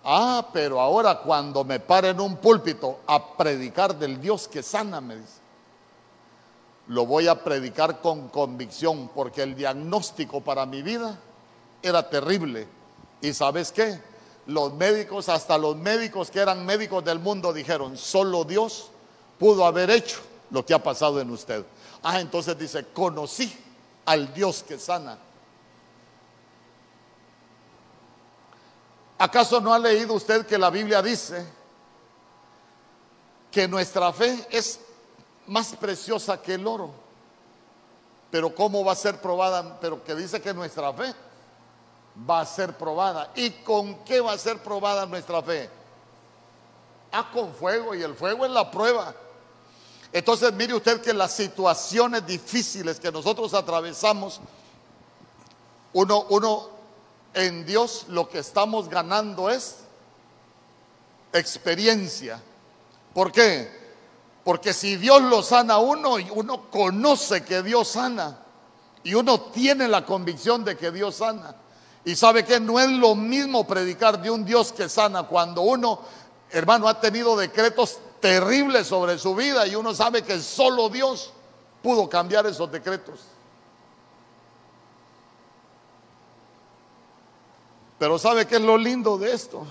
Ah, 0.04 0.48
pero 0.52 0.80
ahora 0.80 1.18
cuando 1.18 1.64
me 1.64 1.80
pare 1.80 2.10
en 2.10 2.20
un 2.20 2.36
púlpito 2.36 3.00
a 3.06 3.36
predicar 3.36 3.94
del 3.94 4.20
Dios 4.20 4.48
que 4.48 4.62
sana, 4.62 5.00
me 5.00 5.16
dice, 5.16 5.40
lo 6.88 7.04
voy 7.04 7.28
a 7.28 7.44
predicar 7.44 8.00
con 8.00 8.28
convicción, 8.28 9.10
porque 9.14 9.42
el 9.42 9.54
diagnóstico 9.54 10.40
para 10.40 10.64
mi 10.66 10.82
vida 10.82 11.18
era 11.82 12.08
terrible. 12.08 12.66
¿Y 13.20 13.32
sabes 13.34 13.72
qué? 13.72 14.00
Los 14.46 14.72
médicos, 14.72 15.28
hasta 15.28 15.58
los 15.58 15.76
médicos 15.76 16.30
que 16.30 16.40
eran 16.40 16.64
médicos 16.64 17.04
del 17.04 17.18
mundo 17.18 17.52
dijeron, 17.52 17.96
solo 17.98 18.44
Dios 18.44 18.90
pudo 19.38 19.66
haber 19.66 19.90
hecho 19.90 20.18
lo 20.50 20.64
que 20.64 20.72
ha 20.72 20.82
pasado 20.82 21.20
en 21.20 21.30
usted. 21.30 21.64
Ah, 22.02 22.20
entonces 22.20 22.58
dice, 22.58 22.86
conocí 22.86 23.54
al 24.06 24.32
Dios 24.32 24.64
que 24.66 24.78
sana. 24.78 25.18
¿Acaso 29.18 29.60
no 29.60 29.74
ha 29.74 29.78
leído 29.78 30.14
usted 30.14 30.46
que 30.46 30.56
la 30.56 30.70
Biblia 30.70 31.02
dice 31.02 31.44
que 33.50 33.68
nuestra 33.68 34.12
fe 34.12 34.46
es 34.50 34.80
más 35.48 35.74
preciosa 35.76 36.40
que 36.40 36.54
el 36.54 36.66
oro. 36.66 36.90
Pero 38.30 38.54
¿cómo 38.54 38.84
va 38.84 38.92
a 38.92 38.96
ser 38.96 39.20
probada? 39.20 39.78
Pero 39.80 40.04
que 40.04 40.14
dice 40.14 40.40
que 40.40 40.52
nuestra 40.54 40.92
fe 40.92 41.14
va 42.28 42.40
a 42.40 42.46
ser 42.46 42.76
probada. 42.76 43.30
¿Y 43.34 43.50
con 43.50 44.04
qué 44.04 44.20
va 44.20 44.32
a 44.32 44.38
ser 44.38 44.58
probada 44.58 45.06
nuestra 45.06 45.42
fe? 45.42 45.70
Ah, 47.10 47.30
con 47.32 47.54
fuego 47.54 47.94
y 47.94 48.02
el 48.02 48.14
fuego 48.14 48.44
es 48.44 48.50
la 48.50 48.70
prueba. 48.70 49.14
Entonces 50.12 50.52
mire 50.52 50.74
usted 50.74 51.00
que 51.00 51.12
las 51.12 51.32
situaciones 51.32 52.26
difíciles 52.26 53.00
que 53.00 53.12
nosotros 53.12 53.54
atravesamos, 53.54 54.40
uno, 55.92 56.26
uno 56.30 56.68
en 57.34 57.64
Dios 57.64 58.06
lo 58.08 58.28
que 58.28 58.38
estamos 58.38 58.88
ganando 58.88 59.48
es 59.48 59.78
experiencia. 61.32 62.40
¿Por 63.14 63.32
qué? 63.32 63.77
Porque 64.48 64.72
si 64.72 64.96
Dios 64.96 65.20
lo 65.20 65.42
sana 65.42 65.74
a 65.74 65.78
uno, 65.78 66.18
y 66.18 66.26
uno 66.30 66.70
conoce 66.70 67.44
que 67.44 67.62
Dios 67.62 67.88
sana. 67.88 68.38
Y 69.02 69.12
uno 69.12 69.38
tiene 69.42 69.86
la 69.86 70.06
convicción 70.06 70.64
de 70.64 70.74
que 70.74 70.90
Dios 70.90 71.16
sana. 71.16 71.54
Y 72.02 72.16
sabe 72.16 72.46
que 72.46 72.58
no 72.58 72.80
es 72.80 72.88
lo 72.88 73.14
mismo 73.14 73.66
predicar 73.66 74.22
de 74.22 74.30
un 74.30 74.46
Dios 74.46 74.72
que 74.72 74.88
sana 74.88 75.24
cuando 75.24 75.60
uno, 75.60 76.00
hermano, 76.50 76.88
ha 76.88 76.98
tenido 76.98 77.36
decretos 77.36 77.98
terribles 78.22 78.86
sobre 78.86 79.18
su 79.18 79.34
vida 79.34 79.66
y 79.66 79.74
uno 79.74 79.92
sabe 79.92 80.22
que 80.22 80.40
solo 80.40 80.88
Dios 80.88 81.30
pudo 81.82 82.08
cambiar 82.08 82.46
esos 82.46 82.72
decretos. 82.72 83.20
Pero 87.98 88.18
¿sabe 88.18 88.46
qué 88.46 88.56
es 88.56 88.62
lo 88.62 88.78
lindo 88.78 89.18
de 89.18 89.30
esto? 89.30 89.66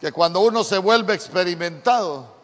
Que 0.00 0.10
cuando 0.12 0.40
uno 0.40 0.64
se 0.64 0.78
vuelve 0.78 1.12
experimentado, 1.12 2.39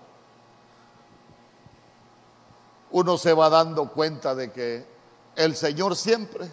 uno 2.91 3.19
se 3.19 3.33
va 3.33 3.49
dando 3.49 3.89
cuenta 3.91 4.35
de 4.35 4.53
que 4.53 4.87
el 5.35 5.57
Señor 5.57 5.97
siempre 5.97 6.51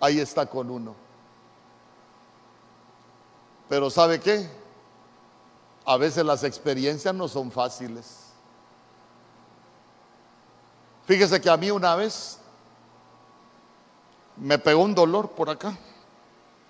ahí 0.00 0.20
está 0.20 0.46
con 0.46 0.70
uno. 0.70 0.94
Pero 3.68 3.90
¿sabe 3.90 4.20
qué? 4.20 4.48
a 5.88 5.96
veces 5.96 6.22
las 6.22 6.44
experiencias 6.44 7.14
no 7.14 7.26
son 7.28 7.50
fáciles. 7.50 8.24
Fíjese 11.06 11.40
que 11.40 11.48
a 11.48 11.56
mí 11.56 11.70
una 11.70 11.96
vez 11.96 12.38
me 14.36 14.58
pegó 14.58 14.82
un 14.82 14.94
dolor 14.94 15.30
por 15.30 15.48
acá 15.48 15.74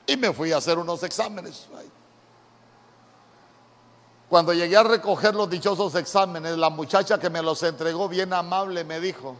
y 0.07 0.17
me 0.17 0.33
fui 0.33 0.53
a 0.53 0.59
hacer 0.59 0.79
unos 0.79 1.03
exámenes. 1.03 1.67
Cuando 4.29 4.53
llegué 4.53 4.77
a 4.77 4.83
recoger 4.83 5.35
los 5.35 5.49
dichosos 5.49 5.95
exámenes, 5.95 6.57
la 6.59 6.71
muchacha 6.71 7.19
que 7.19 7.31
me 7.31 7.43
los 7.43 7.63
entregó 7.63 8.09
bien 8.09 8.33
amable 8.33 8.85
me 8.85 9.01
dijo, 9.01 9.37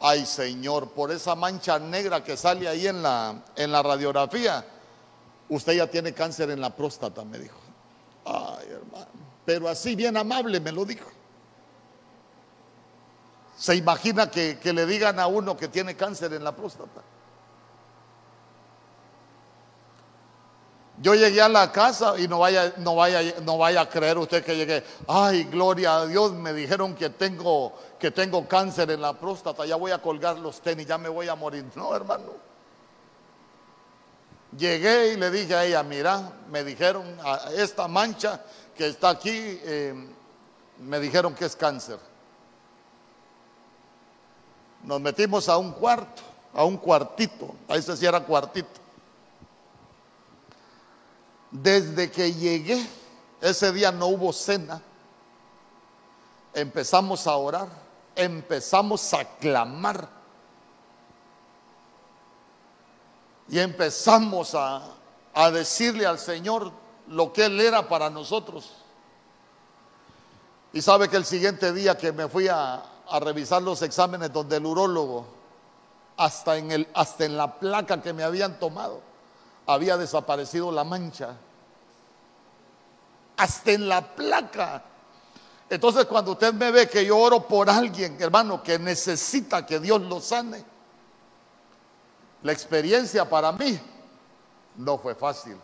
ay 0.00 0.24
Señor, 0.24 0.90
por 0.90 1.10
esa 1.10 1.34
mancha 1.34 1.78
negra 1.78 2.22
que 2.22 2.36
sale 2.36 2.68
ahí 2.68 2.86
en 2.86 3.02
la, 3.02 3.42
en 3.56 3.72
la 3.72 3.82
radiografía, 3.82 4.64
usted 5.48 5.72
ya 5.74 5.86
tiene 5.88 6.14
cáncer 6.14 6.50
en 6.50 6.60
la 6.60 6.70
próstata, 6.70 7.24
me 7.24 7.38
dijo. 7.38 7.58
Ay, 8.24 8.68
hermano. 8.70 9.06
Pero 9.44 9.68
así 9.68 9.96
bien 9.96 10.16
amable 10.16 10.60
me 10.60 10.70
lo 10.70 10.84
dijo. 10.84 11.10
Se 13.56 13.74
imagina 13.74 14.30
que, 14.30 14.58
le 14.62 14.86
digan 14.86 15.18
a 15.20 15.26
uno 15.26 15.56
que 15.56 15.68
tiene 15.68 15.94
cáncer 15.94 16.32
en 16.32 16.44
la 16.44 16.56
próstata. 16.56 17.02
Yo 21.02 21.14
llegué 21.14 21.40
a 21.40 21.48
la 21.48 21.72
casa 21.72 22.18
y 22.18 22.28
no 22.28 22.40
vaya, 22.40 22.74
no 22.76 22.94
vaya, 22.94 23.34
no 23.40 23.56
vaya 23.56 23.80
a 23.80 23.88
creer 23.88 24.18
usted 24.18 24.44
que 24.44 24.54
llegué. 24.54 24.84
Ay, 25.08 25.44
gloria 25.44 25.96
a 25.96 26.06
Dios, 26.06 26.32
me 26.32 26.52
dijeron 26.52 26.94
que 26.94 27.08
tengo, 27.08 27.72
que 27.98 28.10
tengo 28.10 28.46
cáncer 28.46 28.90
en 28.90 29.00
la 29.00 29.14
próstata. 29.14 29.64
Ya 29.64 29.76
voy 29.76 29.92
a 29.92 30.02
colgar 30.02 30.38
los 30.38 30.60
tenis, 30.60 30.86
ya 30.86 30.98
me 30.98 31.08
voy 31.08 31.28
a 31.28 31.34
morir. 31.34 31.64
No, 31.74 31.96
hermano. 31.96 32.50
Llegué 34.54 35.14
y 35.14 35.16
le 35.16 35.30
dije 35.30 35.54
a 35.54 35.64
ella, 35.64 35.82
mira, 35.82 36.32
me 36.50 36.64
dijeron, 36.64 37.16
esta 37.56 37.88
mancha 37.88 38.44
que 38.76 38.88
está 38.88 39.08
aquí, 39.10 39.30
eh, 39.32 39.94
me 40.80 41.00
dijeron 41.00 41.34
que 41.34 41.46
es 41.46 41.56
cáncer. 41.56 41.98
Nos 44.84 45.00
metimos 45.00 45.48
a 45.48 45.56
un 45.56 45.72
cuarto, 45.72 46.20
a 46.52 46.64
un 46.64 46.76
cuartito, 46.76 47.54
ahí 47.68 47.80
se 47.80 47.96
cierra 47.96 48.20
cuartito. 48.20 48.80
Desde 51.50 52.10
que 52.10 52.32
llegué, 52.32 52.86
ese 53.40 53.72
día 53.72 53.90
no 53.90 54.06
hubo 54.06 54.32
cena, 54.32 54.80
empezamos 56.54 57.26
a 57.26 57.36
orar, 57.36 57.68
empezamos 58.14 59.12
a 59.14 59.24
clamar 59.38 60.20
Y 63.50 63.58
empezamos 63.58 64.54
a, 64.54 64.82
decirle 65.52 66.06
al 66.06 66.18
Señor 66.18 66.70
lo 67.08 67.32
que 67.32 67.46
Él 67.46 67.60
era 67.60 67.88
para 67.88 68.08
nosotros. 68.08 68.70
Y 70.72 70.80
sabe 70.80 71.08
que 71.08 71.16
el 71.16 71.24
siguiente 71.24 71.72
día 71.72 71.98
que 71.98 72.12
me 72.12 72.28
fui 72.28 72.46
a, 72.48 72.84
revisar 73.20 73.60
los 73.60 73.82
exámenes 73.82 74.32
donde 74.32 74.58
el 74.58 74.66
urólogo, 74.66 75.26
hasta 76.16 76.58
en, 76.58 76.70
el, 76.70 76.88
hasta 76.94 77.24
en 77.24 77.36
la 77.36 77.58
placa 77.58 78.00
que 78.00 78.12
me 78.12 78.22
habían 78.22 78.60
tomado, 78.60 79.00
había 79.72 79.96
desaparecido 79.96 80.72
la 80.72 80.84
mancha. 80.84 81.36
Hasta 83.36 83.72
en 83.72 83.88
la 83.88 84.14
placa. 84.14 84.82
Entonces 85.68 86.04
cuando 86.06 86.32
usted 86.32 86.52
me 86.52 86.70
ve 86.70 86.88
que 86.88 87.04
yo 87.04 87.16
oro 87.16 87.46
por 87.46 87.70
alguien, 87.70 88.16
hermano, 88.20 88.62
que 88.62 88.78
necesita 88.78 89.64
que 89.64 89.78
Dios 89.78 90.00
lo 90.02 90.20
sane, 90.20 90.64
la 92.42 92.52
experiencia 92.52 93.28
para 93.28 93.52
mí 93.52 93.78
no 94.76 94.98
fue 94.98 95.14
fácil. 95.14 95.56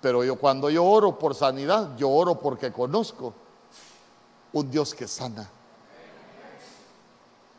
Pero 0.00 0.24
yo 0.24 0.36
cuando 0.36 0.70
yo 0.70 0.84
oro 0.84 1.18
por 1.18 1.34
sanidad, 1.34 1.96
yo 1.96 2.08
oro 2.08 2.38
porque 2.38 2.72
conozco 2.72 3.34
un 4.52 4.70
Dios 4.70 4.94
que 4.94 5.06
sana. 5.06 5.50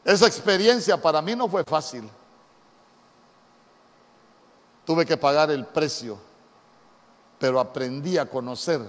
Esa 0.03 0.25
experiencia 0.25 0.99
para 0.99 1.21
mí 1.21 1.35
no 1.35 1.47
fue 1.49 1.63
fácil. 1.63 2.09
Tuve 4.87 5.05
que 5.05 5.17
pagar 5.17 5.51
el 5.51 5.65
precio, 5.65 6.17
pero 7.37 7.59
aprendí 7.59 8.17
a 8.17 8.29
conocer 8.29 8.81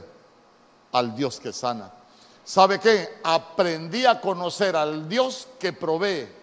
al 0.92 1.16
Dios 1.16 1.40
que 1.40 1.52
sana. 1.52 1.90
¿Sabe 2.44 2.78
qué? 2.78 3.18
Aprendí 3.24 4.06
a 4.06 4.20
conocer 4.20 4.76
al 4.76 5.08
Dios 5.08 5.48
que 5.58 5.72
provee 5.72 6.38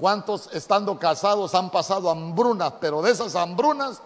¿Cuántos 0.00 0.48
estando 0.54 0.98
casados 0.98 1.54
han 1.54 1.70
pasado 1.70 2.10
hambrunas? 2.10 2.72
Pero 2.80 3.02
de 3.02 3.10
esas 3.10 3.36
hambrunas 3.36 4.00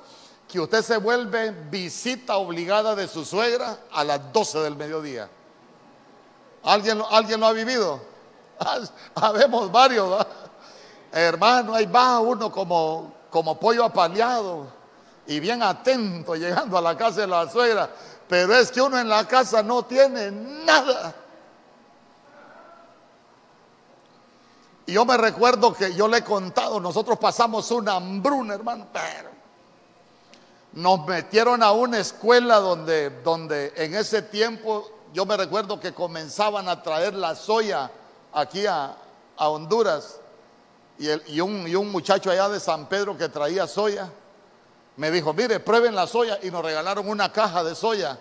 que 0.48 0.58
usted 0.58 0.82
se 0.82 0.96
vuelve 0.96 1.52
visita 1.70 2.36
obligada 2.36 2.96
de 2.96 3.06
su 3.06 3.24
suegra 3.24 3.78
a 3.92 4.02
las 4.02 4.32
12 4.32 4.58
del 4.58 4.74
mediodía. 4.74 5.30
¿Alguien, 6.64 7.00
¿alguien 7.10 7.38
lo 7.38 7.46
ha 7.46 7.52
vivido? 7.52 8.00
Habemos 9.14 9.70
varios. 9.70 10.26
Hermano, 11.16 11.74
ahí 11.74 11.86
va 11.86 12.18
uno 12.18 12.50
como, 12.50 13.12
como 13.30 13.58
pollo 13.58 13.84
apaleado 13.84 14.66
y 15.26 15.38
bien 15.38 15.62
atento 15.62 16.34
llegando 16.34 16.76
a 16.76 16.80
la 16.80 16.96
casa 16.96 17.22
de 17.22 17.26
la 17.28 17.48
suegra. 17.48 17.88
Pero 18.28 18.54
es 18.54 18.70
que 18.72 18.82
uno 18.82 18.98
en 18.98 19.08
la 19.08 19.26
casa 19.26 19.62
no 19.62 19.84
tiene 19.84 20.30
nada. 20.32 21.14
Y 24.86 24.92
yo 24.92 25.04
me 25.04 25.16
recuerdo 25.16 25.72
que 25.72 25.94
yo 25.94 26.08
le 26.08 26.18
he 26.18 26.24
contado, 26.24 26.80
nosotros 26.80 27.18
pasamos 27.18 27.70
una 27.70 27.94
hambruna, 27.94 28.54
hermano, 28.54 28.88
pero 28.92 29.30
nos 30.72 31.06
metieron 31.06 31.62
a 31.62 31.70
una 31.70 31.98
escuela 31.98 32.56
donde, 32.56 33.10
donde 33.22 33.72
en 33.76 33.94
ese 33.94 34.22
tiempo 34.22 34.90
yo 35.12 35.24
me 35.24 35.36
recuerdo 35.36 35.78
que 35.78 35.94
comenzaban 35.94 36.68
a 36.68 36.82
traer 36.82 37.14
la 37.14 37.36
soya 37.36 37.90
aquí 38.32 38.66
a, 38.66 38.96
Honduras 39.36 40.20
y, 40.98 41.40
un, 41.40 41.66
y 41.66 41.74
un 41.74 41.90
muchacho 41.90 42.30
allá 42.30 42.48
de 42.48 42.60
San 42.60 42.88
Pedro 42.88 43.16
que 43.16 43.28
traía 43.28 43.66
soya 43.66 44.10
me 44.96 45.10
dijo, 45.10 45.32
mire, 45.32 45.58
prueben 45.58 45.94
la 45.94 46.06
soya 46.06 46.38
y 46.42 46.50
nos 46.50 46.64
regalaron 46.64 47.08
una 47.08 47.32
caja 47.32 47.64
de 47.64 47.74
soya. 47.74 48.16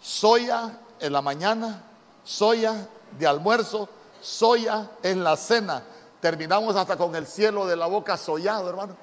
Soya 0.00 0.80
en 0.98 1.12
la 1.12 1.22
mañana, 1.22 1.84
soya 2.24 2.88
de 3.16 3.26
almuerzo 3.26 3.88
soya 4.22 4.90
en 5.02 5.22
la 5.22 5.36
cena. 5.36 5.82
Terminamos 6.20 6.76
hasta 6.76 6.96
con 6.96 7.14
el 7.14 7.26
cielo 7.26 7.66
de 7.66 7.76
la 7.76 7.86
boca 7.86 8.16
sollado, 8.16 8.68
hermano. 8.70 8.96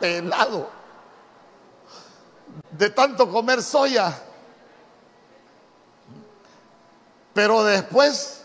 Pelado. 0.00 0.68
De 2.72 2.90
tanto 2.90 3.30
comer 3.30 3.62
soya. 3.62 4.12
Pero 7.32 7.64
después 7.64 8.44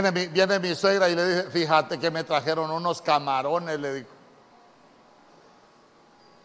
viene 0.00 0.58
mi, 0.58 0.74
suegra 0.74 1.10
y 1.10 1.14
le 1.14 1.28
dice, 1.28 1.50
fíjate 1.50 1.98
que 1.98 2.10
me 2.10 2.24
trajeron 2.24 2.70
unos 2.70 3.02
camarones, 3.02 3.78
le 3.78 3.94
digo. 3.94 4.08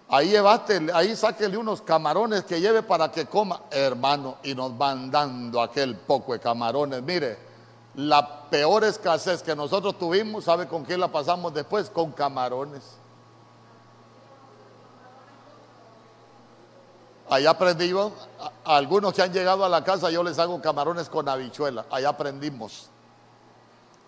Ahí 0.10 0.30
llevaste, 0.30 0.88
ahí 0.94 1.16
sáquele 1.16 1.58
unos 1.58 1.82
camarones 1.82 2.44
que 2.44 2.60
lleve 2.60 2.84
para 2.84 3.12
que 3.12 3.26
coma, 3.26 3.62
hermano, 3.72 4.38
y 4.44 4.56
nos 4.56 4.78
van 4.78 5.12
dando 5.12 5.62
aquel 5.62 5.96
poco 5.96 6.34
de 6.34 6.40
camarones. 6.40 7.02
Mire, 7.04 7.38
la 7.96 8.50
peor 8.50 8.84
escasez 8.84 9.44
que 9.44 9.56
nosotros 9.56 9.98
tuvimos, 9.98 10.46
¿sabe 10.46 10.68
con 10.68 10.84
quién 10.84 11.00
la 11.00 11.10
pasamos 11.10 11.54
después? 11.54 11.90
Con 11.90 12.12
camarones. 12.12 12.84
Allá 17.30 17.50
aprendimos, 17.50 18.14
algunos 18.64 19.14
que 19.14 19.22
han 19.22 19.34
llegado 19.34 19.66
a 19.66 19.70
la 19.70 19.84
casa 19.84 20.10
yo 20.10 20.24
les 20.24 20.40
hago 20.40 20.62
camarones 20.62 21.10
con 21.10 21.28
habichuela, 21.28 21.86
allá 21.92 22.10
aprendimos. 22.10 22.90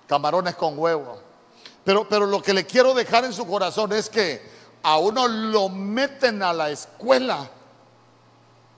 Camarones 0.09 0.55
con 0.55 0.77
huevo. 0.79 1.19
Pero, 1.83 2.09
pero 2.09 2.25
lo 2.25 2.41
que 2.41 2.51
le 2.51 2.65
quiero 2.65 2.95
dejar 2.95 3.25
en 3.25 3.31
su 3.31 3.45
corazón 3.45 3.93
es 3.93 4.09
que 4.09 4.41
a 4.81 4.97
uno 4.97 5.27
lo 5.27 5.69
meten 5.69 6.41
a 6.41 6.51
la 6.51 6.71
escuela 6.71 7.47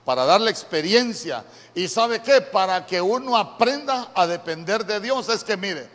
para 0.04 0.26
darle 0.26 0.50
experiencia. 0.50 1.42
¿Y 1.74 1.88
sabe 1.88 2.20
qué? 2.20 2.42
Para 2.42 2.84
que 2.84 3.00
uno 3.00 3.38
aprenda 3.38 4.10
a 4.14 4.26
depender 4.26 4.84
de 4.84 5.00
Dios. 5.00 5.30
Es 5.30 5.42
que 5.42 5.56
mire, 5.56 5.88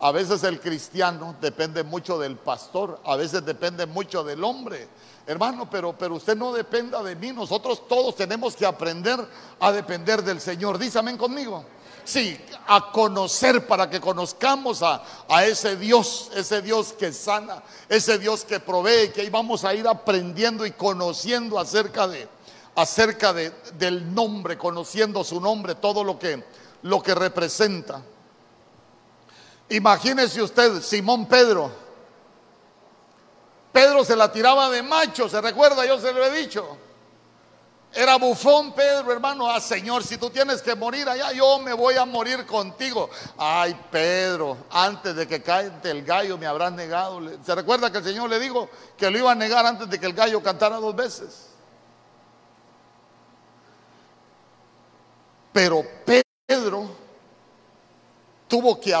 a 0.00 0.12
veces 0.12 0.44
el 0.44 0.60
cristiano 0.60 1.34
depende 1.40 1.82
mucho 1.82 2.18
del 2.18 2.36
pastor, 2.36 3.00
a 3.06 3.16
veces 3.16 3.42
depende 3.42 3.86
mucho 3.86 4.22
del 4.22 4.44
hombre. 4.44 4.86
Hermano, 5.26 5.70
pero, 5.70 5.96
pero 5.96 6.16
usted 6.16 6.36
no 6.36 6.52
dependa 6.52 7.02
de 7.02 7.16
mí. 7.16 7.32
Nosotros 7.32 7.88
todos 7.88 8.16
tenemos 8.16 8.54
que 8.54 8.66
aprender 8.66 9.18
a 9.60 9.72
depender 9.72 10.22
del 10.22 10.42
Señor. 10.42 10.76
Dísame 10.76 11.16
conmigo. 11.16 11.64
Sí, 12.04 12.38
a 12.66 12.92
conocer 12.92 13.66
para 13.66 13.88
que 13.88 14.00
conozcamos 14.00 14.82
a, 14.82 15.02
ese 15.44 15.76
Dios, 15.76 16.30
ese 16.34 16.60
Dios 16.60 16.92
que 16.92 17.12
sana, 17.12 17.62
ese 17.88 18.18
Dios 18.18 18.44
que 18.44 18.60
provee, 18.60 19.10
que 19.10 19.22
ahí 19.22 19.30
vamos 19.30 19.64
a 19.64 19.74
ir 19.74 19.88
aprendiendo 19.88 20.66
y 20.66 20.72
conociendo 20.72 21.58
acerca 21.58 22.06
de, 22.06 22.28
acerca 22.74 23.32
de, 23.32 23.50
del 23.74 24.14
nombre, 24.14 24.58
conociendo 24.58 25.24
su 25.24 25.40
nombre, 25.40 25.76
todo 25.76 26.04
lo 26.04 26.18
que, 26.18 26.44
lo 26.82 27.02
que 27.02 27.14
representa. 27.14 28.02
Imagínese 29.70 30.42
usted, 30.42 30.82
Simón 30.82 31.26
Pedro, 31.26 31.70
Pedro 33.72 34.04
se 34.04 34.14
la 34.14 34.30
tiraba 34.30 34.70
de 34.70 34.82
macho, 34.82 35.28
¿se 35.28 35.40
recuerda? 35.40 35.84
Yo 35.84 35.98
se 35.98 36.12
lo 36.12 36.24
he 36.24 36.30
dicho. 36.30 36.78
Era 37.94 38.16
bufón 38.16 38.72
Pedro, 38.72 39.12
hermano. 39.12 39.48
Ah, 39.48 39.60
Señor, 39.60 40.02
si 40.02 40.18
tú 40.18 40.28
tienes 40.28 40.60
que 40.60 40.74
morir 40.74 41.08
allá, 41.08 41.32
yo 41.32 41.60
me 41.60 41.72
voy 41.72 41.94
a 41.94 42.04
morir 42.04 42.44
contigo. 42.44 43.08
Ay, 43.38 43.78
Pedro, 43.90 44.56
antes 44.70 45.14
de 45.14 45.28
que 45.28 45.40
cante 45.40 45.90
el 45.90 46.02
gallo 46.04 46.36
me 46.36 46.46
habrás 46.46 46.72
negado. 46.72 47.20
¿Se 47.44 47.54
recuerda 47.54 47.92
que 47.92 47.98
el 47.98 48.04
Señor 48.04 48.28
le 48.28 48.40
dijo 48.40 48.68
que 48.96 49.10
lo 49.10 49.18
iba 49.18 49.30
a 49.30 49.36
negar 49.36 49.64
antes 49.64 49.88
de 49.88 50.00
que 50.00 50.06
el 50.06 50.12
gallo 50.12 50.42
cantara 50.42 50.76
dos 50.76 50.96
veces? 50.96 51.50
Pero 55.52 55.84
Pedro 56.04 56.90
tuvo 58.48 58.80
que 58.80 58.92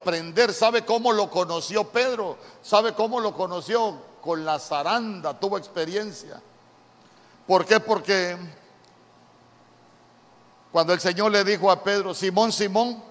aprender. 0.00 0.54
¿Sabe 0.54 0.86
cómo 0.86 1.12
lo 1.12 1.28
conoció 1.28 1.84
Pedro? 1.84 2.38
¿Sabe 2.62 2.94
cómo 2.94 3.20
lo 3.20 3.34
conoció? 3.34 4.08
Con 4.22 4.42
la 4.46 4.58
zaranda, 4.58 5.38
tuvo 5.38 5.58
experiencia. 5.58 6.42
¿Por 7.50 7.66
qué? 7.66 7.80
Porque 7.80 8.36
cuando 10.70 10.92
el 10.92 11.00
Señor 11.00 11.32
le 11.32 11.42
dijo 11.42 11.68
a 11.68 11.82
Pedro, 11.82 12.14
Simón, 12.14 12.52
Simón, 12.52 13.02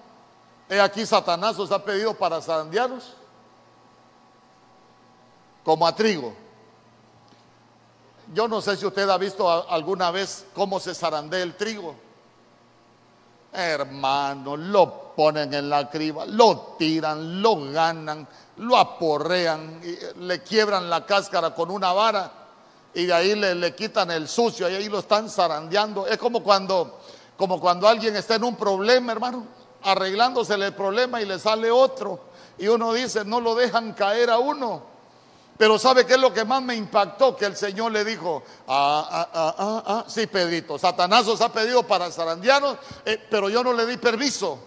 he 0.66 0.80
aquí 0.80 1.04
Satanás 1.04 1.58
os 1.58 1.70
ha 1.70 1.84
pedido 1.84 2.14
para 2.14 2.40
zarandearos 2.40 3.12
como 5.62 5.86
a 5.86 5.94
trigo. 5.94 6.32
Yo 8.32 8.48
no 8.48 8.62
sé 8.62 8.78
si 8.78 8.86
usted 8.86 9.10
ha 9.10 9.18
visto 9.18 9.46
alguna 9.70 10.10
vez 10.10 10.46
cómo 10.54 10.80
se 10.80 10.94
zarandea 10.94 11.42
el 11.42 11.54
trigo. 11.54 11.94
Hermano, 13.52 14.56
lo 14.56 15.12
ponen 15.14 15.52
en 15.52 15.68
la 15.68 15.90
criba, 15.90 16.24
lo 16.24 16.76
tiran, 16.78 17.42
lo 17.42 17.70
ganan, 17.70 18.26
lo 18.56 18.78
aporrean, 18.78 19.82
le 20.16 20.42
quiebran 20.42 20.88
la 20.88 21.04
cáscara 21.04 21.54
con 21.54 21.70
una 21.70 21.92
vara 21.92 22.39
y 22.94 23.06
de 23.06 23.12
ahí 23.12 23.34
le, 23.34 23.74
quitan 23.74 24.10
el 24.10 24.28
sucio 24.28 24.68
y 24.68 24.74
ahí 24.74 24.88
lo 24.88 24.98
están 24.98 25.28
zarandeando. 25.30 26.06
Es 26.06 26.18
como 26.18 26.42
cuando, 26.42 27.00
como 27.36 27.60
cuando 27.60 27.86
alguien 27.88 28.16
está 28.16 28.34
en 28.34 28.44
un 28.44 28.56
problema, 28.56 29.12
hermano, 29.12 29.46
arreglándosele 29.82 30.66
el 30.66 30.74
problema 30.74 31.20
y 31.22 31.26
le 31.26 31.38
sale 31.38 31.70
otro. 31.70 32.20
Y 32.58 32.68
uno 32.68 32.92
dice, 32.92 33.24
no 33.24 33.40
lo 33.40 33.54
dejan 33.54 33.92
caer 33.92 34.30
a 34.30 34.38
uno. 34.38 34.90
Pero 35.56 35.78
¿sabe 35.78 36.06
qué 36.06 36.14
es 36.14 36.20
lo 36.20 36.32
que 36.32 36.44
más 36.44 36.62
me 36.62 36.74
impactó? 36.74 37.36
Que 37.36 37.44
el 37.44 37.54
Señor 37.54 37.92
le 37.92 38.04
dijo, 38.04 38.42
ah, 38.66 39.06
ah, 39.10 39.28
ah, 39.32 39.54
ah, 39.58 39.82
ah 39.86 40.04
sí, 40.08 40.26
Pedrito, 40.26 40.78
Satanás 40.78 41.28
os 41.28 41.40
ha 41.42 41.52
pedido 41.52 41.82
para 41.82 42.10
zarandearnos, 42.10 42.78
eh, 43.04 43.22
pero 43.30 43.48
yo 43.50 43.62
no 43.62 43.72
le 43.72 43.86
di 43.86 43.98
permiso. 43.98 44.58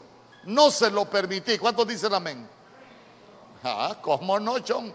No 0.45 0.69
se 0.69 0.91
lo 0.91 1.05
permití. 1.05 1.57
¿Cuántos 1.57 1.87
dicen 1.87 2.13
amén? 2.13 2.47
Ah, 3.63 3.95
¿cómo 4.01 4.39
no, 4.39 4.55
John? 4.65 4.93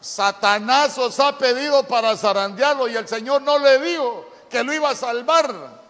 Satanás 0.00 0.96
os 0.98 1.20
ha 1.20 1.36
pedido 1.36 1.82
para 1.84 2.16
zarandearlo 2.16 2.88
y 2.88 2.96
el 2.96 3.06
Señor 3.06 3.42
no 3.42 3.58
le 3.58 3.78
dijo 3.78 4.26
que 4.48 4.64
lo 4.64 4.72
iba 4.72 4.90
a 4.90 4.96
salvar. 4.96 5.80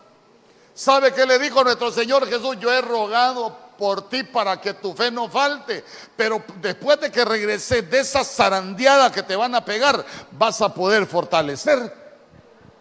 ¿Sabe 0.74 1.12
qué 1.12 1.26
le 1.26 1.38
dijo 1.38 1.62
nuestro 1.62 1.92
Señor 1.92 2.26
Jesús? 2.26 2.56
Yo 2.58 2.72
he 2.72 2.80
rogado 2.80 3.56
por 3.78 4.08
ti 4.08 4.24
para 4.24 4.60
que 4.60 4.74
tu 4.74 4.94
fe 4.94 5.10
no 5.10 5.28
falte. 5.28 5.84
Pero 6.16 6.42
después 6.56 7.00
de 7.00 7.10
que 7.10 7.24
regreses 7.24 7.90
de 7.90 8.00
esa 8.00 8.24
zarandeada 8.24 9.10
que 9.10 9.22
te 9.22 9.36
van 9.36 9.54
a 9.54 9.64
pegar, 9.64 10.04
vas 10.32 10.60
a 10.60 10.72
poder 10.72 11.06
fortalecer 11.06 11.94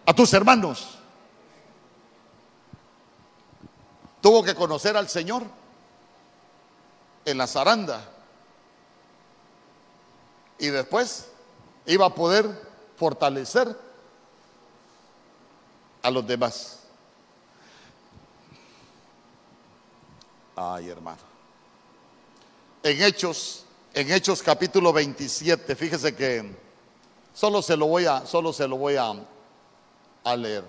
a 0.04 0.12
tus 0.12 0.32
hermanos. 0.34 0.98
Tuvo 4.20 4.42
que 4.42 4.54
conocer 4.54 4.96
al 4.96 5.08
Señor 5.08 5.44
en 7.24 7.38
la 7.38 7.46
zaranda. 7.46 8.02
Y 10.60 10.68
después 10.68 11.26
iba 11.86 12.06
a 12.06 12.14
poder 12.14 12.46
fortalecer 12.96 13.74
a 16.02 16.10
los 16.10 16.26
demás. 16.26 16.80
Ay, 20.54 20.90
hermano. 20.90 21.18
En 22.82 23.02
Hechos, 23.02 23.64
en 23.94 24.12
Hechos 24.12 24.42
capítulo 24.42 24.92
27, 24.92 25.74
fíjese 25.74 26.14
que 26.14 26.54
solo 27.32 27.62
se 27.62 27.74
lo 27.76 27.86
voy 27.86 28.04
a, 28.04 28.26
solo 28.26 28.52
se 28.52 28.68
lo 28.68 28.76
voy 28.76 28.96
a, 28.96 29.14
a 30.24 30.36
leer. 30.36 30.64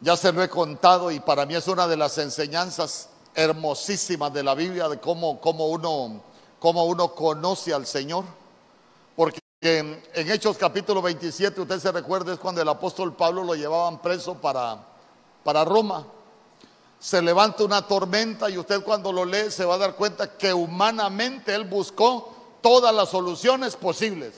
Ya 0.00 0.18
se 0.18 0.32
lo 0.32 0.42
he 0.42 0.50
contado 0.50 1.10
y 1.10 1.18
para 1.20 1.46
mí 1.46 1.54
es 1.54 1.66
una 1.66 1.88
de 1.88 1.96
las 1.96 2.18
enseñanzas 2.18 3.08
hermosísimas 3.34 4.32
de 4.34 4.42
la 4.42 4.54
Biblia 4.54 4.88
de 4.88 5.00
cómo, 5.00 5.40
cómo, 5.40 5.68
uno, 5.68 6.22
cómo 6.58 6.84
uno 6.84 7.14
conoce 7.14 7.72
al 7.72 7.86
Señor. 7.86 8.24
Porque 9.16 9.40
en, 9.60 10.02
Hechos 10.14 10.56
capítulo 10.56 11.02
27, 11.02 11.60
usted 11.60 11.80
se 11.80 11.92
recuerda, 11.92 12.32
es 12.32 12.38
cuando 12.38 12.62
el 12.62 12.68
apóstol 12.68 13.14
Pablo 13.14 13.42
lo 13.44 13.54
llevaban 13.54 14.00
preso 14.00 14.34
para, 14.34 14.78
para 15.44 15.64
Roma 15.64 16.06
se 16.98 17.22
levanta 17.22 17.64
una 17.64 17.82
tormenta 17.82 18.50
y 18.50 18.58
usted 18.58 18.82
cuando 18.82 19.12
lo 19.12 19.24
lee 19.24 19.50
se 19.50 19.64
va 19.64 19.74
a 19.74 19.78
dar 19.78 19.94
cuenta 19.94 20.36
que 20.36 20.52
humanamente 20.52 21.54
él 21.54 21.64
buscó 21.64 22.34
todas 22.60 22.94
las 22.94 23.10
soluciones 23.10 23.76
posibles. 23.76 24.34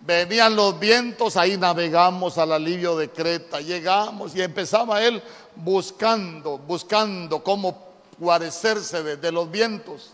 Venían 0.00 0.56
los 0.56 0.78
vientos, 0.78 1.36
ahí 1.36 1.58
navegamos 1.58 2.38
al 2.38 2.52
alivio 2.52 2.96
de 2.96 3.10
Creta, 3.10 3.60
llegamos 3.60 4.34
y 4.34 4.40
empezaba 4.40 5.02
él 5.02 5.22
buscando, 5.56 6.56
buscando 6.56 7.42
cómo 7.42 7.90
guarecerse 8.18 9.02
de, 9.16 9.32
los 9.32 9.50
vientos. 9.50 10.12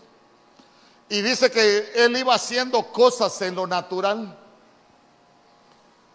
Y 1.09 1.21
dice 1.21 1.49
que 1.49 1.91
él 1.95 2.17
iba 2.17 2.35
haciendo 2.35 2.91
cosas 2.91 3.41
en 3.41 3.55
lo 3.55 3.65
natural. 3.65 4.37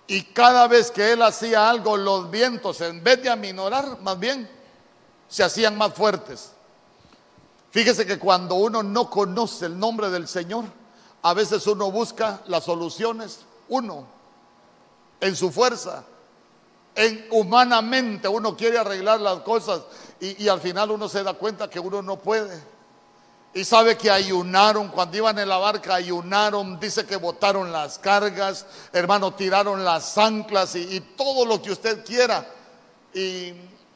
Y 0.06 0.22
cada 0.24 0.68
vez 0.68 0.90
que 0.90 1.12
él 1.12 1.22
hacía 1.22 1.70
algo, 1.70 1.96
los 1.96 2.30
vientos, 2.30 2.80
en 2.82 3.02
vez 3.02 3.22
de 3.22 3.30
aminorar, 3.30 4.00
más 4.00 4.18
bien 4.18 4.48
se 5.28 5.42
hacían 5.42 5.78
más 5.78 5.94
fuertes. 5.94 6.52
Fíjese 7.70 8.04
que 8.04 8.18
cuando 8.18 8.56
uno 8.56 8.82
no 8.82 9.08
conoce 9.08 9.64
el 9.66 9.78
nombre 9.78 10.10
del 10.10 10.28
Señor, 10.28 10.64
a 11.22 11.32
veces 11.32 11.66
uno 11.66 11.90
busca 11.90 12.42
las 12.46 12.64
soluciones, 12.64 13.40
uno, 13.70 14.06
en 15.20 15.34
su 15.34 15.50
fuerza, 15.50 16.04
en 16.94 17.26
humanamente 17.30 18.28
uno 18.28 18.54
quiere 18.54 18.76
arreglar 18.76 19.20
las 19.20 19.40
cosas 19.40 19.80
y, 20.20 20.44
y 20.44 20.48
al 20.48 20.60
final 20.60 20.90
uno 20.90 21.08
se 21.08 21.22
da 21.22 21.32
cuenta 21.32 21.70
que 21.70 21.80
uno 21.80 22.02
no 22.02 22.18
puede. 22.18 22.71
Y 23.54 23.64
sabe 23.64 23.98
que 23.98 24.10
ayunaron, 24.10 24.88
cuando 24.88 25.16
iban 25.16 25.38
en 25.38 25.48
la 25.48 25.58
barca 25.58 25.94
ayunaron, 25.94 26.80
dice 26.80 27.04
que 27.04 27.16
botaron 27.16 27.70
las 27.70 27.98
cargas, 27.98 28.64
hermano, 28.92 29.34
tiraron 29.34 29.84
las 29.84 30.16
anclas 30.16 30.74
y, 30.74 31.00
todo 31.16 31.44
lo 31.44 31.60
que 31.60 31.72
usted 31.72 32.04
quiera. 32.04 32.46
Y 33.12 33.52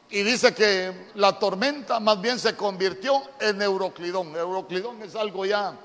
y 0.09 0.23
dice 0.23 0.53
que 0.53 1.09
la 1.15 1.37
tormenta 1.37 1.99
más 1.99 2.21
bien 2.21 2.39
se 2.39 2.55
convirtió 2.55 3.21
en 3.39 3.61
Euroclidón. 3.61 4.35
Euroclidón 4.35 5.01
es 5.01 5.15
algo 5.15 5.45
ya, 5.45 5.77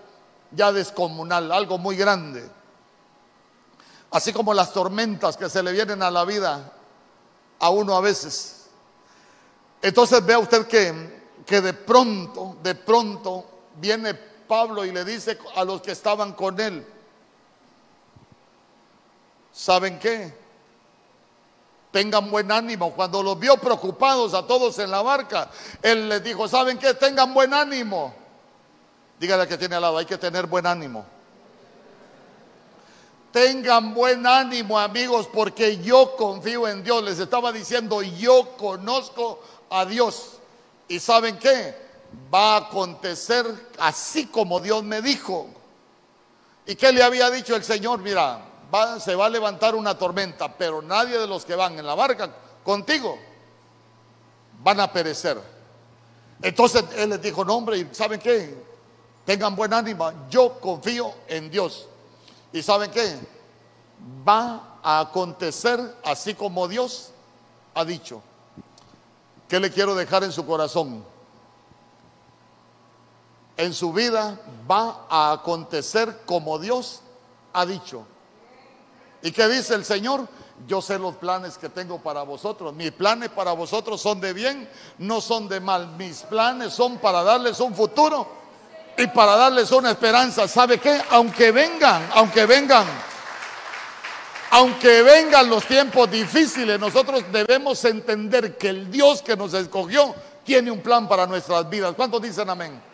ya 0.52 0.72
descomunal, 0.72 1.50
algo 1.50 1.76
muy 1.78 1.96
grande. 1.96 2.48
Así 4.12 4.32
como 4.32 4.54
las 4.54 4.72
tormentas 4.72 5.36
que 5.36 5.48
se 5.48 5.62
le 5.62 5.72
vienen 5.72 6.02
a 6.02 6.10
la 6.10 6.24
vida 6.24 6.72
a 7.58 7.70
uno 7.70 7.96
a 7.96 8.00
veces. 8.00 8.66
Entonces 9.80 10.24
vea 10.24 10.38
usted 10.38 10.68
que, 10.68 11.32
que 11.44 11.60
de 11.60 11.72
pronto, 11.72 12.56
de 12.62 12.76
pronto 12.76 13.46
viene 13.76 14.14
Pablo 14.14 14.84
y 14.84 14.92
le 14.92 15.04
dice 15.04 15.38
a 15.54 15.64
los 15.64 15.80
que 15.82 15.92
estaban 15.92 16.32
con 16.32 16.58
él, 16.60 16.86
¿saben 19.52 19.98
qué? 19.98 20.42
tengan 21.92 22.30
buen 22.30 22.50
ánimo. 22.50 22.92
Cuando 22.92 23.22
los 23.22 23.38
vio 23.38 23.56
preocupados 23.58 24.34
a 24.34 24.44
todos 24.44 24.78
en 24.80 24.90
la 24.90 25.02
barca, 25.02 25.50
él 25.82 26.08
les 26.08 26.24
dijo, 26.24 26.48
¿saben 26.48 26.78
qué? 26.78 26.94
Tengan 26.94 27.32
buen 27.32 27.54
ánimo. 27.54 28.12
Dígale 29.20 29.46
que 29.46 29.56
tiene 29.56 29.76
al 29.76 29.82
lado, 29.82 29.98
hay 29.98 30.06
que 30.06 30.18
tener 30.18 30.46
buen 30.46 30.66
ánimo. 30.66 31.04
Tengan 33.30 33.94
buen 33.94 34.26
ánimo, 34.26 34.78
amigos, 34.78 35.28
porque 35.32 35.78
yo 35.78 36.16
confío 36.16 36.66
en 36.66 36.82
Dios. 36.82 37.02
Les 37.04 37.18
estaba 37.18 37.52
diciendo, 37.52 38.02
yo 38.02 38.56
conozco 38.56 39.40
a 39.70 39.84
Dios. 39.86 40.38
¿Y 40.88 40.98
saben 40.98 41.38
qué? 41.38 41.91
Va 42.32 42.54
a 42.54 42.56
acontecer 42.68 43.46
así 43.78 44.26
como 44.26 44.60
Dios 44.60 44.82
me 44.82 45.02
dijo. 45.02 45.48
¿Y 46.66 46.74
qué 46.74 46.92
le 46.92 47.02
había 47.02 47.30
dicho 47.30 47.56
el 47.56 47.64
Señor? 47.64 48.00
Mira, 48.00 48.42
se 49.00 49.14
va 49.14 49.26
a 49.26 49.28
levantar 49.28 49.74
una 49.74 49.96
tormenta, 49.98 50.56
pero 50.56 50.80
nadie 50.80 51.18
de 51.18 51.26
los 51.26 51.44
que 51.44 51.54
van 51.54 51.78
en 51.78 51.86
la 51.86 51.94
barca 51.94 52.30
contigo 52.64 53.18
van 54.62 54.80
a 54.80 54.90
perecer. 54.90 55.40
Entonces 56.40 56.84
él 56.96 57.10
les 57.10 57.22
dijo, 57.22 57.44
no 57.44 57.56
hombre, 57.56 57.78
¿y 57.78 57.88
saben 57.92 58.20
qué? 58.20 58.56
Tengan 59.24 59.54
buen 59.54 59.72
ánimo, 59.72 60.10
yo 60.30 60.58
confío 60.60 61.12
en 61.28 61.50
Dios. 61.50 61.86
¿Y 62.52 62.62
saben 62.62 62.90
qué? 62.90 63.18
Va 64.26 64.78
a 64.82 65.00
acontecer 65.00 65.96
así 66.04 66.34
como 66.34 66.66
Dios 66.66 67.10
ha 67.74 67.84
dicho. 67.84 68.22
¿Qué 69.48 69.60
le 69.60 69.70
quiero 69.70 69.94
dejar 69.94 70.24
en 70.24 70.32
su 70.32 70.44
corazón? 70.46 71.04
En 73.56 73.74
su 73.74 73.92
vida 73.92 74.38
va 74.70 75.06
a 75.08 75.32
acontecer 75.32 76.22
como 76.26 76.58
Dios 76.58 77.00
ha 77.52 77.66
dicho. 77.66 78.06
¿Y 79.22 79.30
qué 79.30 79.48
dice 79.48 79.74
el 79.74 79.84
Señor? 79.84 80.26
Yo 80.66 80.80
sé 80.80 80.98
los 80.98 81.16
planes 81.16 81.58
que 81.58 81.68
tengo 81.68 81.98
para 81.98 82.22
vosotros. 82.22 82.74
Mis 82.74 82.92
planes 82.92 83.30
para 83.30 83.52
vosotros 83.52 84.00
son 84.00 84.20
de 84.20 84.32
bien, 84.32 84.68
no 84.98 85.20
son 85.20 85.48
de 85.48 85.60
mal. 85.60 85.88
Mis 85.96 86.22
planes 86.22 86.72
son 86.72 86.98
para 86.98 87.22
darles 87.22 87.60
un 87.60 87.74
futuro 87.74 88.26
y 88.96 89.06
para 89.08 89.36
darles 89.36 89.70
una 89.72 89.90
esperanza. 89.90 90.46
¿Sabe 90.48 90.78
qué? 90.78 91.00
Aunque 91.10 91.50
vengan, 91.50 92.08
aunque 92.14 92.46
vengan, 92.46 92.86
aunque 94.50 95.02
vengan 95.02 95.48
los 95.48 95.64
tiempos 95.66 96.10
difíciles, 96.10 96.78
nosotros 96.78 97.24
debemos 97.32 97.84
entender 97.84 98.56
que 98.56 98.68
el 98.68 98.90
Dios 98.90 99.22
que 99.22 99.36
nos 99.36 99.54
escogió 99.54 100.14
tiene 100.44 100.70
un 100.70 100.80
plan 100.80 101.08
para 101.08 101.26
nuestras 101.26 101.68
vidas. 101.68 101.94
¿Cuántos 101.96 102.20
dicen 102.22 102.50
amén? 102.50 102.91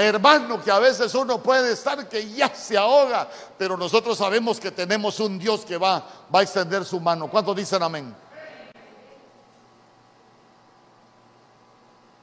Hermano, 0.00 0.62
que 0.62 0.70
a 0.70 0.78
veces 0.78 1.12
uno 1.16 1.42
puede 1.42 1.72
estar 1.72 2.08
que 2.08 2.30
ya 2.30 2.54
se 2.54 2.78
ahoga, 2.78 3.28
pero 3.58 3.76
nosotros 3.76 4.16
sabemos 4.16 4.60
que 4.60 4.70
tenemos 4.70 5.18
un 5.18 5.40
Dios 5.40 5.64
que 5.64 5.76
va, 5.76 5.98
va 6.32 6.38
a 6.38 6.42
extender 6.42 6.84
su 6.84 7.00
mano. 7.00 7.28
¿Cuántos 7.28 7.56
dicen 7.56 7.82
amén? 7.82 8.14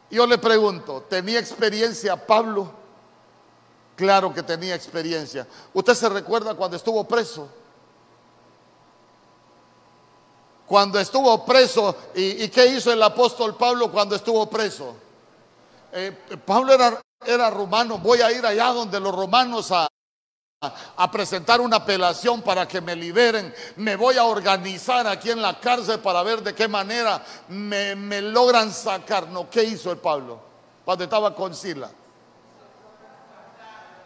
Yo 0.10 0.26
le 0.26 0.38
pregunto, 0.38 1.06
¿tenía 1.10 1.38
experiencia 1.38 2.16
Pablo? 2.16 2.72
Claro 3.98 4.34
que 4.34 4.42
tenía 4.42 4.74
experiencia. 4.74 5.46
¿Usted 5.74 5.96
se 5.96 6.08
recuerda 6.08 6.56
cuando 6.56 6.78
estuvo 6.78 7.06
preso? 7.06 7.50
Cuando 10.66 10.98
estuvo 10.98 11.46
preso, 11.46 11.94
¿y, 12.16 12.48
qué 12.48 12.68
hizo 12.68 12.94
el 12.94 13.04
apóstol 13.04 13.58
Pablo 13.58 13.92
cuando 13.92 14.16
estuvo 14.16 14.50
preso? 14.50 14.96
Eh, 15.98 16.12
Pablo 16.46 16.74
era, 16.74 17.02
era 17.26 17.50
romano, 17.50 17.98
voy 18.00 18.20
a 18.20 18.30
ir 18.30 18.46
allá 18.46 18.66
donde 18.74 19.00
los 19.00 19.16
romanos 19.16 19.72
a, 19.72 19.88
a 20.98 21.10
presentar 21.10 21.62
una 21.62 21.78
apelación 21.78 22.42
para 22.42 22.68
que 22.68 22.82
me 22.82 22.98
liberen. 22.98 23.56
Me 23.78 23.96
voy 23.96 24.18
a 24.18 24.26
organizar 24.26 25.08
aquí 25.08 25.32
en 25.32 25.42
la 25.42 25.58
cárcel 25.58 26.02
para 26.02 26.22
ver 26.22 26.44
de 26.44 26.54
qué 26.54 26.68
manera 26.68 27.24
me, 27.48 27.96
me 27.96 28.22
logran 28.22 28.74
sacar. 28.74 29.30
No, 29.30 29.50
¿qué 29.50 29.64
hizo 29.64 29.90
el 29.90 29.98
Pablo 30.00 30.38
cuando 30.84 31.06
estaba 31.06 31.34
con 31.34 31.56
Sila? 31.56 31.90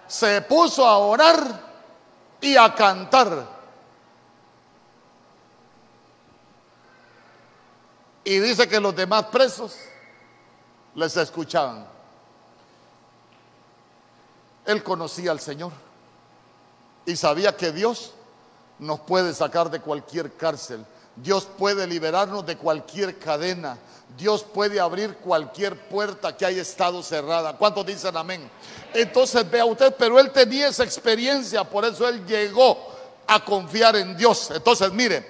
Se 0.06 0.44
puso 0.44 0.86
a 0.86 1.00
orar 1.00 1.42
y 2.40 2.56
a 2.56 2.72
cantar. 2.76 3.48
Y 8.24 8.38
dice 8.38 8.68
que 8.68 8.80
los 8.80 8.96
demás 8.96 9.26
presos 9.26 9.76
les 10.96 11.16
escuchaban. 11.18 11.86
Él 14.66 14.84
conocía 14.84 15.32
al 15.32 15.40
Señor 15.40 15.72
y 17.06 17.16
sabía 17.16 17.56
que 17.56 17.72
Dios 17.72 18.14
nos 18.78 19.00
puede 19.00 19.34
sacar 19.34 19.70
de 19.70 19.80
cualquier 19.80 20.34
cárcel. 20.34 20.86
Dios 21.16 21.48
puede 21.58 21.86
liberarnos 21.88 22.46
de 22.46 22.58
cualquier 22.58 23.18
cadena. 23.18 23.78
Dios 24.18 24.44
puede 24.44 24.80
abrir 24.80 25.16
cualquier 25.18 25.88
puerta 25.88 26.36
que 26.36 26.46
haya 26.46 26.62
estado 26.62 27.04
cerrada. 27.04 27.58
¿Cuántos 27.58 27.86
dicen 27.86 28.16
amén? 28.16 28.50
Entonces 28.94 29.50
vea 29.50 29.66
usted, 29.66 29.94
pero 29.98 30.20
él 30.20 30.32
tenía 30.32 30.68
esa 30.68 30.84
experiencia, 30.84 31.64
por 31.64 31.86
eso 31.86 32.08
él 32.08 32.26
llegó 32.26 32.78
a 33.28 33.44
confiar 33.44 33.96
en 33.96 34.16
Dios. 34.18 34.50
Entonces 34.52 34.92
mire, 34.92 35.26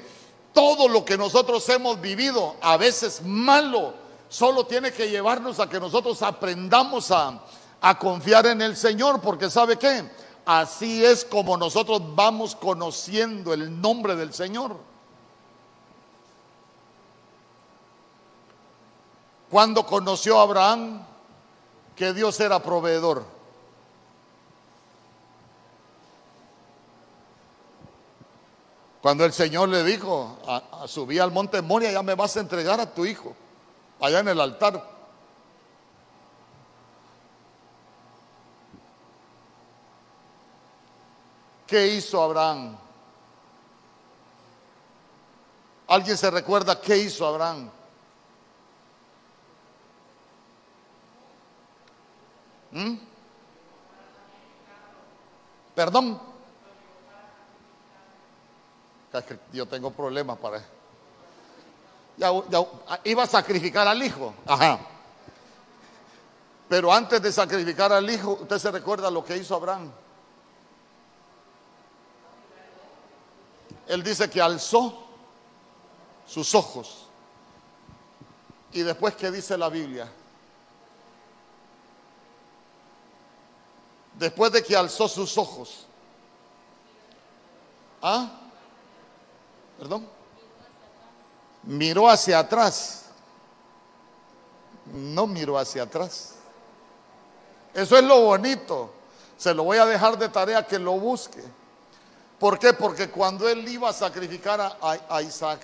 todo 0.53 0.87
lo 0.87 1.03
que 1.03 1.17
nosotros 1.17 1.67
hemos 1.69 1.99
vivido, 1.99 2.55
a 2.61 2.77
veces 2.77 3.21
malo, 3.23 3.93
solo 4.29 4.65
tiene 4.65 4.93
que 4.93 5.09
llevarnos 5.09 5.59
a 5.59 5.67
que 5.67 5.79
nosotros 5.79 6.21
aprendamos 6.21 7.11
a, 7.11 7.41
a 7.81 7.99
confiar 7.99 8.45
en 8.45 8.61
el 8.61 8.77
Señor, 8.77 9.19
porque 9.19 9.49
¿sabe 9.49 9.77
qué? 9.77 10.09
Así 10.45 11.03
es 11.03 11.25
como 11.25 11.57
nosotros 11.57 12.01
vamos 12.15 12.55
conociendo 12.55 13.53
el 13.53 13.81
nombre 13.81 14.15
del 14.15 14.33
Señor. 14.33 14.77
Cuando 19.49 19.85
conoció 19.85 20.39
a 20.39 20.43
Abraham 20.43 21.05
que 21.95 22.13
Dios 22.13 22.39
era 22.39 22.63
proveedor. 22.63 23.25
Cuando 29.01 29.25
el 29.25 29.33
Señor 29.33 29.69
le 29.69 29.83
dijo, 29.83 30.37
a, 30.47 30.87
subí 30.87 31.19
al 31.19 31.31
monte 31.31 31.61
Moria, 31.61 31.91
ya 31.91 32.03
me 32.03 32.15
vas 32.15 32.37
a 32.37 32.41
entregar 32.41 32.79
a 32.79 32.93
tu 32.93 33.05
hijo, 33.05 33.35
allá 33.99 34.19
en 34.19 34.27
el 34.29 34.41
altar. 34.41 34.99
¿Qué 41.67 41.87
hizo 41.87 42.21
Abraham? 42.21 42.75
¿Alguien 45.87 46.17
se 46.17 46.31
recuerda 46.31 46.79
qué 46.79 46.97
hizo 46.97 47.25
Abraham? 47.25 47.69
¿Mm? 52.71 52.95
Perdón. 55.75 56.19
Yo 59.51 59.65
tengo 59.67 59.91
problemas 59.91 60.37
para 60.37 60.57
ya, 62.19 62.31
iba 63.05 63.23
a 63.23 63.27
sacrificar 63.27 63.87
al 63.87 64.03
hijo. 64.03 64.33
Ajá. 64.45 64.79
Pero 66.67 66.93
antes 66.93 67.21
de 67.21 67.31
sacrificar 67.31 67.93
al 67.93 68.07
hijo, 68.09 68.37
usted 68.41 68.59
se 68.59 68.71
recuerda 68.71 69.09
lo 69.09 69.23
que 69.23 69.37
hizo 69.37 69.55
Abraham. 69.55 69.89
Él 73.87 74.03
dice 74.03 74.29
que 74.29 74.41
alzó 74.41 75.07
sus 76.27 76.53
ojos. 76.53 77.07
Y 78.73 78.81
después, 78.81 79.15
¿qué 79.15 79.31
dice 79.31 79.57
la 79.57 79.69
Biblia? 79.69 80.11
Después 84.15 84.51
de 84.51 84.61
que 84.61 84.75
alzó 84.75 85.07
sus 85.07 85.37
ojos. 85.37 85.87
¿Ah? 88.01 88.29
¿Perdón? 89.79 90.18
Miró 91.63 92.09
hacia 92.09 92.39
atrás. 92.39 93.05
No 94.93 95.27
miró 95.27 95.57
hacia 95.57 95.83
atrás. 95.83 96.35
Eso 97.73 97.97
es 97.97 98.03
lo 98.03 98.21
bonito. 98.21 98.91
Se 99.37 99.53
lo 99.53 99.63
voy 99.63 99.77
a 99.77 99.85
dejar 99.85 100.17
de 100.17 100.29
tarea 100.29 100.65
que 100.65 100.79
lo 100.79 100.93
busque. 100.93 101.43
¿Por 102.39 102.57
qué? 102.57 102.73
Porque 102.73 103.09
cuando 103.09 103.47
él 103.47 103.67
iba 103.67 103.89
a 103.89 103.93
sacrificar 103.93 104.77
a, 104.81 105.21
Isaac, 105.21 105.61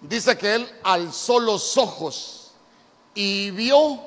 dice 0.00 0.36
que 0.36 0.54
él 0.54 0.80
alzó 0.82 1.40
los 1.40 1.76
ojos 1.78 2.52
y 3.14 3.50
vio 3.50 4.00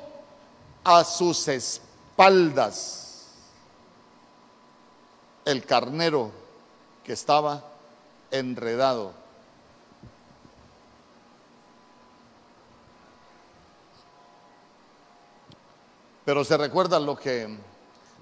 a 0.84 1.04
sus 1.04 1.46
espaldas 1.48 3.26
el 5.44 5.64
carnero 5.66 6.30
que 7.04 7.12
estaba 7.12 7.64
enredado. 8.30 9.21
Pero 16.24 16.44
se 16.44 16.56
recuerda 16.56 17.00
lo 17.00 17.16
que 17.16 17.58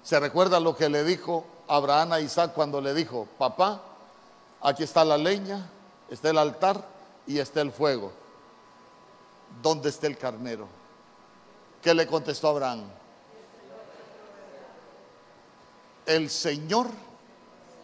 se 0.03 0.19
recuerda 0.19 0.61
lo 0.61 0.77
que 0.77 0.89
le 0.89 1.05
dijo 1.05 1.45
Abraham 1.69 2.13
a 2.13 2.21
Isaac 2.21 2.53
cuando 2.55 2.81
le 2.81 2.95
dijo, 2.95 3.29
papá, 3.39 3.83
aquí 4.63 4.83
está 4.83 5.05
la 5.05 5.19
leña, 5.19 5.71
está 6.09 6.31
el 6.31 6.39
altar 6.39 6.85
y 7.27 7.39
está 7.39 7.61
el 7.61 7.71
fuego. 7.71 8.13
¿Dónde 9.63 9.91
está 9.91 10.07
el 10.07 10.17
carnero? 10.17 10.69
¿Qué 11.83 11.93
le 11.95 12.07
contestó 12.07 12.49
Abraham? 12.49 12.85
El 16.07 16.31
Señor 16.31 16.89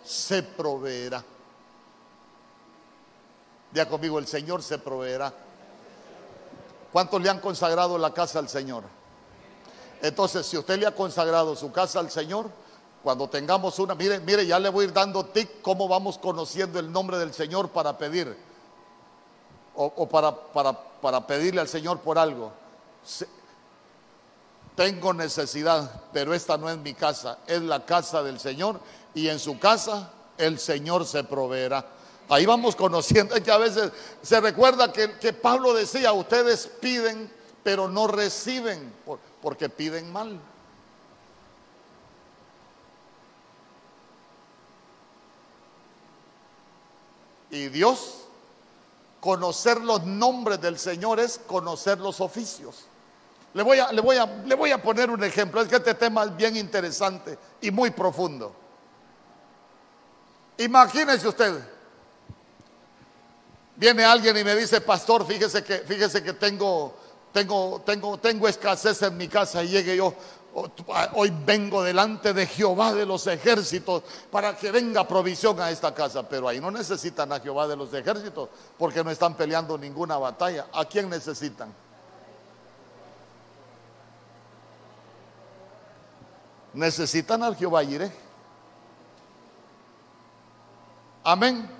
se 0.04 0.42
proveerá. 0.42 1.22
Día 3.72 3.88
conmigo, 3.88 4.18
el 4.18 4.26
Señor 4.26 4.62
se 4.62 4.78
proveerá. 4.78 5.32
¿Cuántos 6.92 7.20
le 7.20 7.28
han 7.28 7.40
consagrado 7.40 7.98
la 7.98 8.14
casa 8.14 8.38
al 8.38 8.48
Señor? 8.48 8.84
Entonces, 10.02 10.46
si 10.46 10.56
usted 10.56 10.78
le 10.78 10.86
ha 10.86 10.94
consagrado 10.94 11.56
su 11.56 11.72
casa 11.72 12.00
al 12.00 12.10
Señor, 12.10 12.50
cuando 13.02 13.28
tengamos 13.28 13.78
una, 13.78 13.94
mire, 13.94 14.18
mire, 14.20 14.46
ya 14.46 14.58
le 14.58 14.68
voy 14.68 14.84
a 14.84 14.88
ir 14.88 14.92
dando 14.92 15.24
tic 15.26 15.62
cómo 15.62 15.86
vamos 15.86 16.18
conociendo 16.18 16.78
el 16.78 16.90
nombre 16.90 17.18
del 17.18 17.32
Señor 17.32 17.68
para 17.68 17.96
pedir. 17.96 18.36
O, 19.76 20.08
para, 20.08 20.34
para, 20.34 20.72
para, 20.72 21.26
pedirle 21.26 21.60
al 21.60 21.68
Señor 21.68 22.00
por 22.00 22.18
algo. 22.18 22.50
tengo 24.74 25.12
necesidad, 25.12 26.02
pero 26.12 26.34
esta 26.34 26.56
no 26.56 26.68
es 26.70 26.78
mi 26.78 26.94
casa, 26.94 27.38
es 27.46 27.62
la 27.62 27.84
casa 27.84 28.22
del 28.22 28.40
Señor 28.40 28.80
y 29.14 29.28
en 29.28 29.38
su 29.38 29.58
casa 29.58 30.10
el 30.38 30.58
Señor 30.58 31.04
se 31.06 31.24
proveerá. 31.24 31.86
Ahí 32.28 32.44
vamos 32.44 32.74
conociendo, 32.74 33.36
es 33.36 33.42
que 33.42 33.52
a 33.52 33.58
veces 33.58 33.92
se 34.20 34.40
recuerda 34.40 34.90
que, 34.90 35.16
que 35.18 35.32
Pablo 35.32 35.74
decía, 35.74 36.12
ustedes 36.12 36.66
piden, 36.80 37.30
pero 37.62 37.86
no 37.88 38.08
reciben. 38.08 38.92
Porque 39.46 39.68
piden 39.68 40.12
mal. 40.12 40.40
Y 47.52 47.68
Dios, 47.68 48.24
conocer 49.20 49.80
los 49.82 50.02
nombres 50.02 50.60
del 50.60 50.80
Señor 50.80 51.20
es 51.20 51.38
conocer 51.46 52.00
los 52.00 52.20
oficios. 52.20 52.86
Le 53.54 53.62
voy, 53.62 53.78
a, 53.78 53.92
le, 53.92 54.00
voy 54.00 54.16
a, 54.16 54.26
le 54.26 54.56
voy 54.56 54.72
a 54.72 54.82
poner 54.82 55.12
un 55.12 55.22
ejemplo. 55.22 55.62
Es 55.62 55.68
que 55.68 55.76
este 55.76 55.94
tema 55.94 56.24
es 56.24 56.34
bien 56.34 56.56
interesante 56.56 57.38
y 57.60 57.70
muy 57.70 57.90
profundo. 57.90 58.52
Imagínese 60.58 61.28
usted. 61.28 61.64
Viene 63.76 64.04
alguien 64.04 64.36
y 64.38 64.42
me 64.42 64.56
dice, 64.56 64.80
pastor, 64.80 65.24
fíjese 65.24 65.62
que, 65.62 65.78
fíjese 65.78 66.20
que 66.20 66.32
tengo, 66.32 66.96
tengo, 67.36 67.82
tengo, 67.84 68.16
tengo 68.16 68.48
escasez 68.48 69.02
en 69.02 69.14
mi 69.14 69.28
casa 69.28 69.62
y 69.62 69.68
llegue 69.68 69.94
yo. 69.94 70.14
Hoy 71.12 71.30
vengo 71.44 71.82
delante 71.82 72.32
de 72.32 72.46
Jehová 72.46 72.94
de 72.94 73.04
los 73.04 73.26
ejércitos 73.26 74.04
para 74.30 74.56
que 74.56 74.70
venga 74.70 75.06
provisión 75.06 75.60
a 75.60 75.70
esta 75.70 75.92
casa. 75.92 76.26
Pero 76.26 76.48
ahí 76.48 76.60
no 76.60 76.70
necesitan 76.70 77.30
a 77.32 77.40
Jehová 77.40 77.68
de 77.68 77.76
los 77.76 77.92
ejércitos 77.92 78.48
porque 78.78 79.04
no 79.04 79.10
están 79.10 79.34
peleando 79.34 79.76
ninguna 79.76 80.16
batalla. 80.16 80.68
¿A 80.72 80.86
quién 80.86 81.10
necesitan? 81.10 81.74
necesitan 86.72 87.42
al 87.42 87.56
Jehová 87.56 87.82
Iré. 87.82 88.12
Amén. 91.24 91.75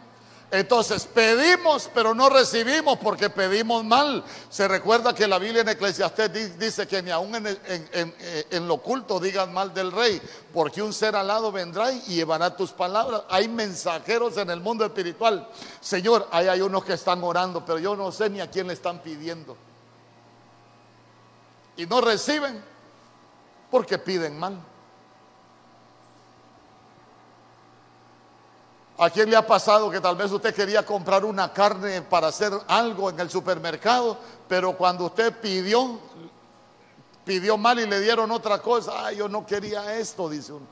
Entonces 0.58 1.06
pedimos, 1.12 1.90
pero 1.92 2.14
no 2.14 2.30
recibimos 2.30 2.98
porque 2.98 3.28
pedimos 3.28 3.84
mal. 3.84 4.24
Se 4.48 4.66
recuerda 4.66 5.14
que 5.14 5.28
la 5.28 5.38
Biblia 5.38 5.60
en 5.60 5.68
Eclesiastés 5.68 6.58
dice 6.58 6.86
que 6.86 7.02
ni 7.02 7.10
aún 7.10 7.34
en, 7.34 8.66
lo 8.66 8.74
oculto 8.74 9.20
digan 9.20 9.52
mal 9.52 9.74
del 9.74 9.92
rey, 9.92 10.20
porque 10.54 10.80
un 10.80 10.94
ser 10.94 11.14
alado 11.14 11.52
vendrá 11.52 11.92
y 11.92 12.00
llevará 12.00 12.56
tus 12.56 12.70
palabras. 12.70 13.24
Hay 13.28 13.48
mensajeros 13.48 14.38
en 14.38 14.48
el 14.48 14.60
mundo 14.60 14.86
espiritual. 14.86 15.46
Señor, 15.78 16.26
ahí 16.30 16.48
hay 16.48 16.62
unos 16.62 16.84
que 16.84 16.94
están 16.94 17.22
orando, 17.22 17.62
pero 17.62 17.78
yo 17.78 17.94
no 17.94 18.10
sé 18.10 18.30
ni 18.30 18.40
a 18.40 18.50
quién 18.50 18.66
le 18.68 18.72
están 18.72 19.02
pidiendo. 19.02 19.58
Y 21.76 21.84
no 21.84 22.00
reciben 22.00 22.64
porque 23.70 23.98
piden 23.98 24.38
mal. 24.38 24.58
¿A 28.98 29.10
quién 29.10 29.28
le 29.28 29.36
ha 29.36 29.46
pasado 29.46 29.90
que 29.90 30.00
tal 30.00 30.16
vez 30.16 30.32
usted 30.32 30.54
quería 30.54 30.84
comprar 30.84 31.24
una 31.24 31.52
carne 31.52 32.00
para 32.00 32.28
hacer 32.28 32.50
algo 32.66 33.10
en 33.10 33.20
el 33.20 33.28
supermercado, 33.28 34.16
pero 34.48 34.74
cuando 34.74 35.04
usted 35.04 35.38
pidió, 35.38 36.00
pidió 37.22 37.58
mal 37.58 37.78
y 37.78 37.86
le 37.86 38.00
dieron 38.00 38.30
otra 38.30 38.62
cosa? 38.62 39.06
Ah, 39.06 39.12
yo 39.12 39.28
no 39.28 39.44
quería 39.44 39.98
esto, 39.98 40.30
dice 40.30 40.54
uno. 40.54 40.66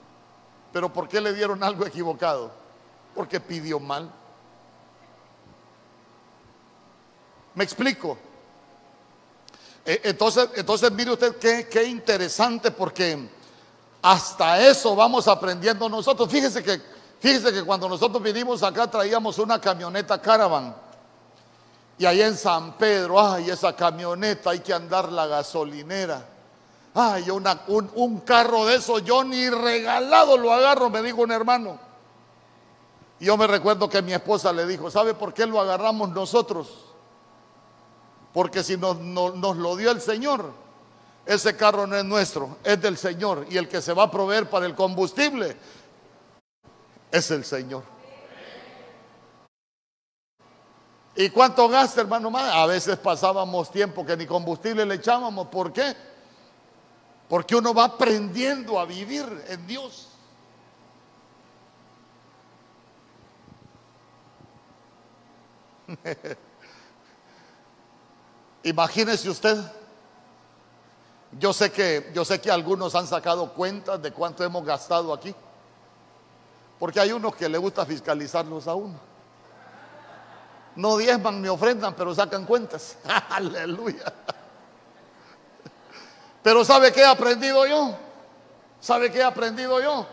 Pero 0.72 0.90
¿por 0.90 1.06
qué 1.06 1.20
le 1.20 1.34
dieron 1.34 1.62
algo 1.62 1.84
equivocado? 1.84 2.50
Porque 3.14 3.40
pidió 3.40 3.78
mal. 3.78 4.10
¿Me 7.54 7.62
explico? 7.62 8.16
E, 9.84 10.00
entonces, 10.04 10.48
entonces 10.54 10.90
mire 10.92 11.12
usted 11.12 11.36
qué, 11.36 11.68
qué 11.68 11.84
interesante 11.84 12.70
porque 12.70 13.28
hasta 14.00 14.66
eso 14.66 14.96
vamos 14.96 15.28
aprendiendo 15.28 15.90
nosotros. 15.90 16.30
Fíjese 16.30 16.62
que 16.62 16.93
Fíjese 17.24 17.54
que 17.54 17.62
cuando 17.62 17.88
nosotros 17.88 18.22
vinimos 18.22 18.62
acá 18.62 18.86
traíamos 18.86 19.38
una 19.38 19.58
camioneta 19.58 20.20
caravan. 20.20 20.76
Y 21.96 22.04
ahí 22.04 22.20
en 22.20 22.36
San 22.36 22.74
Pedro, 22.76 23.18
ay, 23.18 23.48
esa 23.48 23.74
camioneta 23.74 24.50
hay 24.50 24.60
que 24.60 24.74
andar 24.74 25.10
la 25.10 25.26
gasolinera. 25.26 26.22
Ay, 26.92 27.30
un, 27.30 27.48
un, 27.94 28.20
carro 28.20 28.66
de 28.66 28.74
eso, 28.74 28.98
yo 28.98 29.24
ni 29.24 29.48
regalado 29.48 30.36
lo 30.36 30.52
agarro, 30.52 30.90
me 30.90 31.00
dijo 31.00 31.22
un 31.22 31.32
hermano. 31.32 31.78
Y 33.18 33.24
yo 33.24 33.38
me 33.38 33.46
recuerdo 33.46 33.88
que 33.88 34.02
mi 34.02 34.12
esposa 34.12 34.52
le 34.52 34.66
dijo, 34.66 34.90
¿sabe 34.90 35.14
por 35.14 35.32
qué 35.32 35.46
lo 35.46 35.58
agarramos 35.58 36.10
nosotros? 36.10 36.68
Porque 38.34 38.62
si 38.62 38.76
nos 38.76 38.98
lo 39.56 39.76
dio 39.76 39.90
el 39.92 40.02
Señor, 40.02 40.52
ese 41.24 41.56
carro 41.56 41.86
no 41.86 41.96
es 41.96 42.04
nuestro, 42.04 42.58
es 42.62 42.82
del 42.82 42.98
Señor. 42.98 43.46
Y 43.48 43.56
el 43.56 43.66
que 43.66 43.80
se 43.80 43.94
va 43.94 44.02
a 44.02 44.10
proveer 44.10 44.50
para 44.50 44.66
el 44.66 44.74
combustible 44.74 45.56
es 47.14 47.30
el 47.30 47.44
Señor. 47.44 47.84
¿Y 51.14 51.30
cuánto 51.30 51.68
gasta, 51.68 52.00
hermano? 52.00 52.36
A 52.36 52.66
veces 52.66 52.96
pasábamos 52.96 53.70
tiempo 53.70 54.04
que 54.04 54.16
ni 54.16 54.26
combustible 54.26 54.84
le 54.84 54.96
echábamos. 54.96 55.46
¿Por 55.46 55.72
qué? 55.72 55.94
Porque 57.28 57.54
uno 57.54 57.72
va 57.72 57.84
aprendiendo 57.84 58.80
a 58.80 58.84
vivir 58.84 59.24
en 59.46 59.64
Dios. 59.64 60.08
Imagínese 68.64 69.30
usted. 69.30 69.56
Yo 71.38 71.52
sé 71.52 71.70
que 71.70 72.10
yo 72.12 72.24
sé 72.24 72.40
que 72.40 72.50
algunos 72.50 72.96
han 72.96 73.06
sacado 73.06 73.52
cuentas 73.52 74.02
de 74.02 74.10
cuánto 74.12 74.42
hemos 74.42 74.64
gastado 74.64 75.12
aquí. 75.12 75.32
Porque 76.78 77.00
hay 77.00 77.12
unos 77.12 77.34
que 77.36 77.48
le 77.48 77.58
gusta 77.58 77.86
fiscalizarlos 77.86 78.66
a 78.66 78.74
uno. 78.74 78.98
No 80.76 80.96
diezman 80.96 81.40
ni 81.40 81.48
ofrendan, 81.48 81.94
pero 81.94 82.14
sacan 82.14 82.44
cuentas. 82.44 82.98
Aleluya. 83.30 84.12
Pero 86.42 86.64
¿sabe 86.64 86.92
qué 86.92 87.00
he 87.00 87.06
aprendido 87.06 87.66
yo? 87.66 87.96
¿Sabe 88.80 89.10
qué 89.10 89.18
he 89.18 89.24
aprendido 89.24 89.80
yo? 89.80 90.06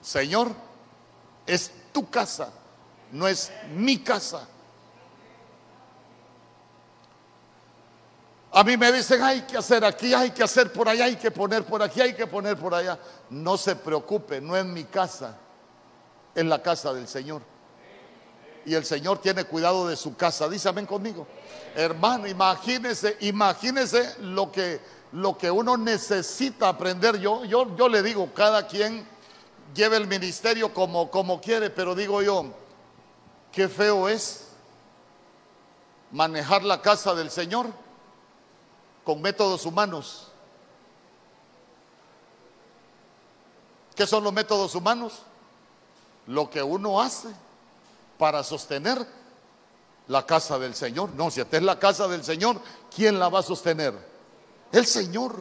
Señor, 0.00 0.52
es 1.46 1.72
tu 1.92 2.08
casa, 2.08 2.50
no 3.10 3.26
es 3.26 3.50
mi 3.74 3.98
casa. 3.98 4.46
A 8.56 8.64
mí 8.64 8.74
me 8.78 8.90
dicen, 8.90 9.22
hay 9.22 9.42
que 9.42 9.58
hacer 9.58 9.84
aquí, 9.84 10.14
hay 10.14 10.30
que 10.30 10.42
hacer 10.42 10.72
por 10.72 10.88
allá, 10.88 11.04
hay 11.04 11.16
que 11.16 11.30
poner 11.30 11.62
por 11.62 11.82
aquí, 11.82 12.00
hay 12.00 12.14
que 12.14 12.26
poner 12.26 12.56
por 12.56 12.72
allá. 12.72 12.98
No 13.28 13.58
se 13.58 13.76
preocupe, 13.76 14.40
no 14.40 14.56
es 14.56 14.64
mi 14.64 14.84
casa, 14.84 15.36
es 16.34 16.42
la 16.42 16.62
casa 16.62 16.94
del 16.94 17.06
Señor. 17.06 17.42
Y 18.64 18.72
el 18.72 18.86
Señor 18.86 19.18
tiene 19.18 19.44
cuidado 19.44 19.86
de 19.86 19.94
su 19.94 20.16
casa. 20.16 20.48
Dice 20.48 20.70
amén 20.70 20.86
conmigo. 20.86 21.26
Hermano, 21.74 22.26
imagínese, 22.26 23.18
imagínese 23.20 24.16
lo 24.20 24.50
que, 24.50 24.80
lo 25.12 25.36
que 25.36 25.50
uno 25.50 25.76
necesita 25.76 26.70
aprender. 26.70 27.18
Yo, 27.18 27.44
yo, 27.44 27.76
yo 27.76 27.90
le 27.90 28.02
digo, 28.02 28.32
cada 28.32 28.66
quien 28.66 29.06
lleve 29.74 29.98
el 29.98 30.06
ministerio 30.06 30.72
como, 30.72 31.10
como 31.10 31.42
quiere, 31.42 31.68
pero 31.68 31.94
digo 31.94 32.22
yo, 32.22 32.46
qué 33.52 33.68
feo 33.68 34.08
es 34.08 34.46
manejar 36.10 36.64
la 36.64 36.80
casa 36.80 37.14
del 37.14 37.30
Señor 37.30 37.84
con 39.06 39.22
métodos 39.22 39.64
humanos. 39.64 40.26
¿Qué 43.94 44.04
son 44.04 44.24
los 44.24 44.32
métodos 44.32 44.74
humanos? 44.74 45.22
Lo 46.26 46.50
que 46.50 46.60
uno 46.60 47.00
hace 47.00 47.28
para 48.18 48.42
sostener 48.42 49.06
la 50.08 50.26
casa 50.26 50.58
del 50.58 50.74
Señor. 50.74 51.10
No, 51.10 51.30
si 51.30 51.40
esta 51.40 51.56
es 51.56 51.62
la 51.62 51.78
casa 51.78 52.08
del 52.08 52.24
Señor, 52.24 52.60
¿quién 52.94 53.20
la 53.20 53.28
va 53.28 53.38
a 53.38 53.42
sostener? 53.44 53.94
El 54.72 54.84
Señor. 54.84 55.36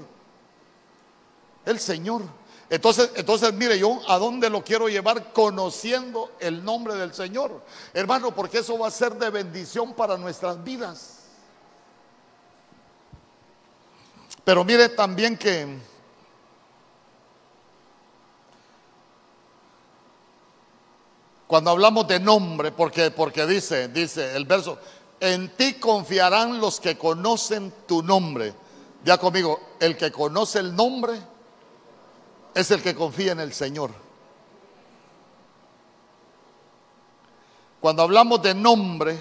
El 1.65 1.79
Señor. 1.79 2.21
Entonces, 2.69 3.09
entonces, 3.15 3.51
mire, 3.55 3.79
yo 3.79 3.99
a 4.07 4.19
dónde 4.19 4.47
lo 4.51 4.63
quiero 4.63 4.89
llevar 4.89 5.33
conociendo 5.33 6.31
el 6.39 6.63
nombre 6.63 6.93
del 6.93 7.15
Señor. 7.15 7.63
Hermano, 7.95 8.33
porque 8.35 8.59
eso 8.59 8.77
va 8.77 8.89
a 8.89 8.91
ser 8.91 9.15
de 9.15 9.31
bendición 9.31 9.93
para 9.93 10.17
nuestras 10.17 10.63
vidas. 10.63 11.14
Pero 14.45 14.63
mire 14.63 14.89
también 14.89 15.37
que 15.37 15.79
cuando 21.47 21.71
hablamos 21.71 22.07
de 22.07 22.19
nombre, 22.19 22.71
porque, 22.71 23.09
porque 23.09 23.47
dice, 23.47 23.87
dice 23.87 24.35
el 24.35 24.45
verso, 24.45 24.77
en 25.19 25.49
ti 25.55 25.73
confiarán 25.73 26.61
los 26.61 26.79
que 26.79 26.95
conocen 26.95 27.73
tu 27.87 28.03
nombre. 28.03 28.53
Ya 29.03 29.17
conmigo, 29.17 29.59
el 29.79 29.97
que 29.97 30.11
conoce 30.11 30.59
el 30.59 30.75
nombre 30.75 31.19
es 32.53 32.69
el 32.69 32.83
que 32.83 32.93
confía 32.93 33.31
en 33.31 33.39
el 33.39 33.51
Señor. 33.51 33.91
Cuando 37.81 38.03
hablamos 38.03 38.41
de 38.43 38.53
nombre, 38.53 39.17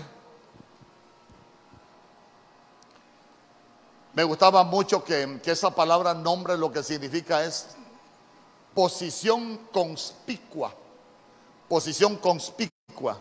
Me 4.14 4.22
gustaba 4.22 4.62
mucho 4.62 5.02
que, 5.02 5.40
esa 5.44 5.74
palabra 5.74 6.14
nombre 6.14 6.56
lo 6.56 6.70
que 6.70 6.84
significa 6.84 7.44
es 7.44 7.66
posición 8.72 9.68
conspicua. 9.72 10.72
Posición 11.68 12.16
conspicua. 12.18 13.18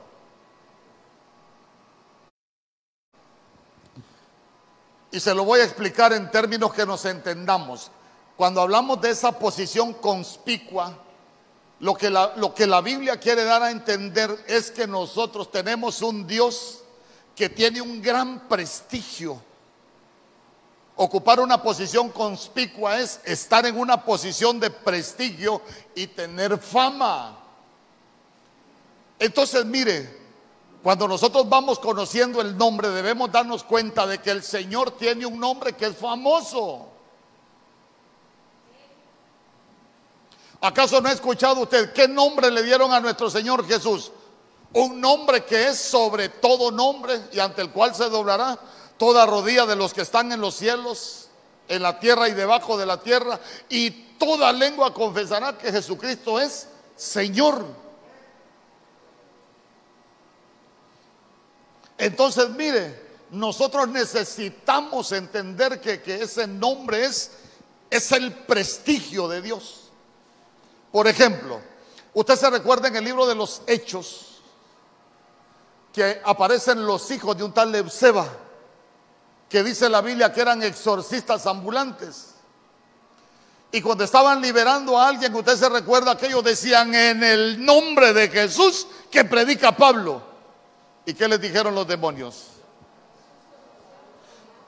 Y 5.11 5.19
se 5.19 5.33
lo 5.33 5.43
voy 5.45 5.61
a 5.61 5.63
explicar 5.63 6.13
en 6.13 6.29
términos 6.29 6.71
que 6.73 6.85
nos 6.85 7.05
entendamos. 7.05 7.89
Cuando 8.37 8.61
hablamos 8.61 9.01
de 9.01 9.09
esa 9.09 9.31
posición 9.31 9.93
conspicua, 9.93 10.95
lo 11.79 11.95
que, 11.95 12.11
la, 12.11 12.33
lo 12.35 12.53
que 12.53 12.67
la 12.67 12.81
Biblia 12.81 13.19
quiere 13.19 13.43
dar 13.43 13.63
a 13.63 13.71
entender 13.71 14.43
es 14.47 14.69
que 14.69 14.85
nosotros 14.85 15.49
tenemos 15.51 16.03
un 16.03 16.27
Dios 16.27 16.83
que 17.35 17.49
tiene 17.49 17.81
un 17.81 17.99
gran 17.99 18.47
prestigio. 18.47 19.41
Ocupar 20.95 21.39
una 21.39 21.61
posición 21.61 22.09
conspicua 22.09 22.99
es 22.99 23.19
estar 23.25 23.65
en 23.65 23.79
una 23.79 24.03
posición 24.03 24.59
de 24.59 24.69
prestigio 24.69 25.61
y 25.95 26.07
tener 26.07 26.57
fama. 26.59 27.39
Entonces, 29.17 29.65
mire, 29.65 30.21
cuando 30.83 31.07
nosotros 31.07 31.49
vamos 31.49 31.79
conociendo 31.79 32.41
el 32.41 32.55
nombre, 32.57 32.89
debemos 32.89 33.31
darnos 33.31 33.63
cuenta 33.63 34.05
de 34.05 34.19
que 34.19 34.29
el 34.29 34.43
Señor 34.43 34.91
tiene 34.91 35.25
un 35.25 35.39
nombre 35.39 35.73
que 35.73 35.85
es 35.87 35.97
famoso. 35.97 36.89
¿Acaso 40.61 41.01
no 41.01 41.09
ha 41.09 41.13
escuchado 41.13 41.61
usted 41.61 41.91
qué 41.91 42.07
nombre 42.07 42.51
le 42.51 42.63
dieron 42.63 42.93
a 42.93 42.99
nuestro 42.99 43.29
Señor 43.29 43.65
Jesús? 43.67 44.11
Un 44.73 45.01
nombre 45.01 45.43
que 45.43 45.69
es 45.69 45.77
sobre 45.77 46.29
todo 46.29 46.71
nombre 46.71 47.21
y 47.31 47.39
ante 47.39 47.61
el 47.61 47.71
cual 47.71 47.93
se 47.95 48.09
doblará 48.09 48.59
toda 49.03 49.25
rodilla 49.25 49.65
de 49.65 49.75
los 49.75 49.93
que 49.93 49.99
están 49.99 50.31
en 50.31 50.39
los 50.39 50.55
cielos, 50.55 51.27
en 51.67 51.81
la 51.81 51.99
tierra 51.99 52.29
y 52.29 52.31
debajo 52.31 52.77
de 52.77 52.85
la 52.85 53.01
tierra, 53.01 53.37
y 53.67 53.91
toda 54.17 54.53
lengua 54.53 54.93
confesará 54.93 55.57
que 55.57 55.73
Jesucristo 55.73 56.39
es 56.39 56.69
Señor. 56.95 57.65
Entonces, 61.97 62.49
mire, 62.51 62.97
nosotros 63.31 63.89
necesitamos 63.89 65.11
entender 65.11 65.81
que, 65.81 66.01
ese 66.23 66.47
nombre 66.47 67.03
es, 67.03 67.31
es 67.89 68.09
el 68.13 68.31
prestigio 68.31 69.27
de 69.27 69.41
Dios. 69.41 69.91
Por 70.93 71.09
ejemplo, 71.09 71.59
usted 72.13 72.37
se 72.37 72.49
recuerda 72.49 72.87
en 72.87 72.95
el 72.95 73.03
libro 73.03 73.25
de 73.25 73.35
los 73.35 73.63
Hechos 73.67 74.41
que 75.91 76.21
aparecen 76.23 76.85
los 76.85 77.11
hijos 77.11 77.35
de 77.35 77.43
un 77.43 77.51
tal 77.51 77.69
Lebseba, 77.69 78.42
que 79.53 79.61
dice 79.61 79.87
la 79.87 80.01
Biblia 80.01 80.33
que 80.33 80.41
eran 80.41 80.63
exorcistas 80.63 81.45
ambulantes. 81.45 82.33
Y 83.71 83.83
cuando 83.83 84.03
estaban 84.03 84.41
liberando 84.41 84.97
a 84.97 85.07
alguien, 85.07 85.31
usted 85.35 85.55
se 85.55 85.69
recuerda 85.69 86.17
que 86.17 86.25
ellos 86.25 86.43
decían 86.43 86.95
en 86.95 87.23
el 87.23 87.63
nombre 87.63 88.13
de 88.13 88.29
Jesús 88.29 88.87
que 89.11 89.23
predica 89.23 89.71
Pablo. 89.77 90.23
¿Y 91.05 91.13
qué 91.13 91.27
les 91.27 91.39
dijeron 91.39 91.75
los 91.75 91.87
demonios? 91.87 92.47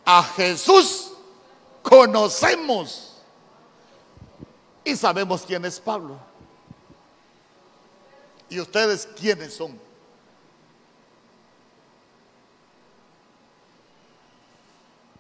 A 0.06 0.22
Jesús 0.22 1.14
conocemos 1.82 3.16
y 4.84 4.96
sabemos 4.96 5.46
quién 5.48 5.66
es 5.66 5.80
Pablo. 5.80 6.20
¿Y 8.50 8.60
ustedes 8.60 9.10
quiénes 9.20 9.56
son? 9.56 9.85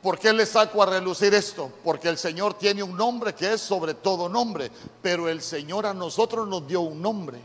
¿Por 0.05 0.19
qué 0.19 0.31
les 0.31 0.49
saco 0.49 0.83
a 0.83 0.85
relucir 0.85 1.33
esto? 1.33 1.71
Porque 1.83 2.07
el 2.09 2.19
Señor 2.19 2.53
tiene 2.53 2.83
un 2.83 2.95
nombre 2.95 3.33
que 3.33 3.53
es 3.53 3.61
sobre 3.61 3.95
todo 3.95 4.29
nombre, 4.29 4.69
pero 5.01 5.27
el 5.27 5.41
Señor 5.41 5.87
a 5.87 5.95
nosotros 5.95 6.47
nos 6.47 6.67
dio 6.67 6.81
un 6.81 7.01
nombre. 7.01 7.41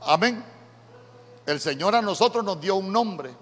Amén. 0.00 0.44
El 1.46 1.60
Señor 1.60 1.94
a 1.94 2.02
nosotros 2.02 2.44
nos 2.44 2.60
dio 2.60 2.74
un 2.74 2.92
nombre. 2.92 3.32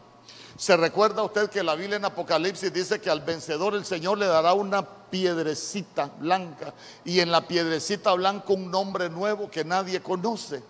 ¿Se 0.59 0.77
recuerda 0.77 1.23
usted 1.23 1.49
que 1.49 1.63
la 1.63 1.75
Biblia 1.75 1.97
en 1.97 2.05
Apocalipsis 2.05 2.71
dice 2.71 3.01
que 3.01 3.09
al 3.09 3.23
vencedor 3.23 3.75
el 3.75 3.87
Señor 3.87 4.19
le 4.19 4.27
dará 4.27 4.53
una 4.53 4.87
piedrecita 5.09 6.11
blanca 6.19 6.75
y 7.07 7.21
en 7.21 7.33
la 7.33 7.49
piedrecita 7.49 8.13
blanca 8.13 8.53
un 8.53 8.71
nombre 8.71 9.09
nuevo 9.09 9.51
que 9.51 9.65
nadie 9.65 10.03
conoce? 10.03 10.63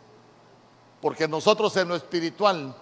Porque 1.00 1.26
nosotros 1.26 1.76
en 1.78 1.88
lo 1.88 1.96
espiritual, 1.96 2.76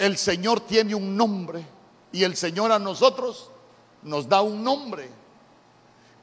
el 0.00 0.16
Señor 0.16 0.60
tiene 0.60 0.94
un 0.94 1.14
nombre 1.14 1.62
y 2.10 2.24
el 2.24 2.34
Señor 2.34 2.72
a 2.72 2.78
nosotros 2.78 3.50
nos 4.02 4.26
da 4.26 4.40
un 4.40 4.64
nombre. 4.64 5.10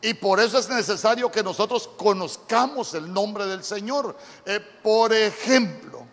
Y 0.01 0.15
por 0.15 0.39
eso 0.39 0.57
es 0.57 0.67
necesario 0.67 1.31
que 1.31 1.43
nosotros 1.43 1.87
conozcamos 1.95 2.95
el 2.95 3.13
nombre 3.13 3.45
del 3.45 3.63
Señor. 3.63 4.17
Eh, 4.47 4.59
por 4.81 5.13
ejemplo, 5.13 6.03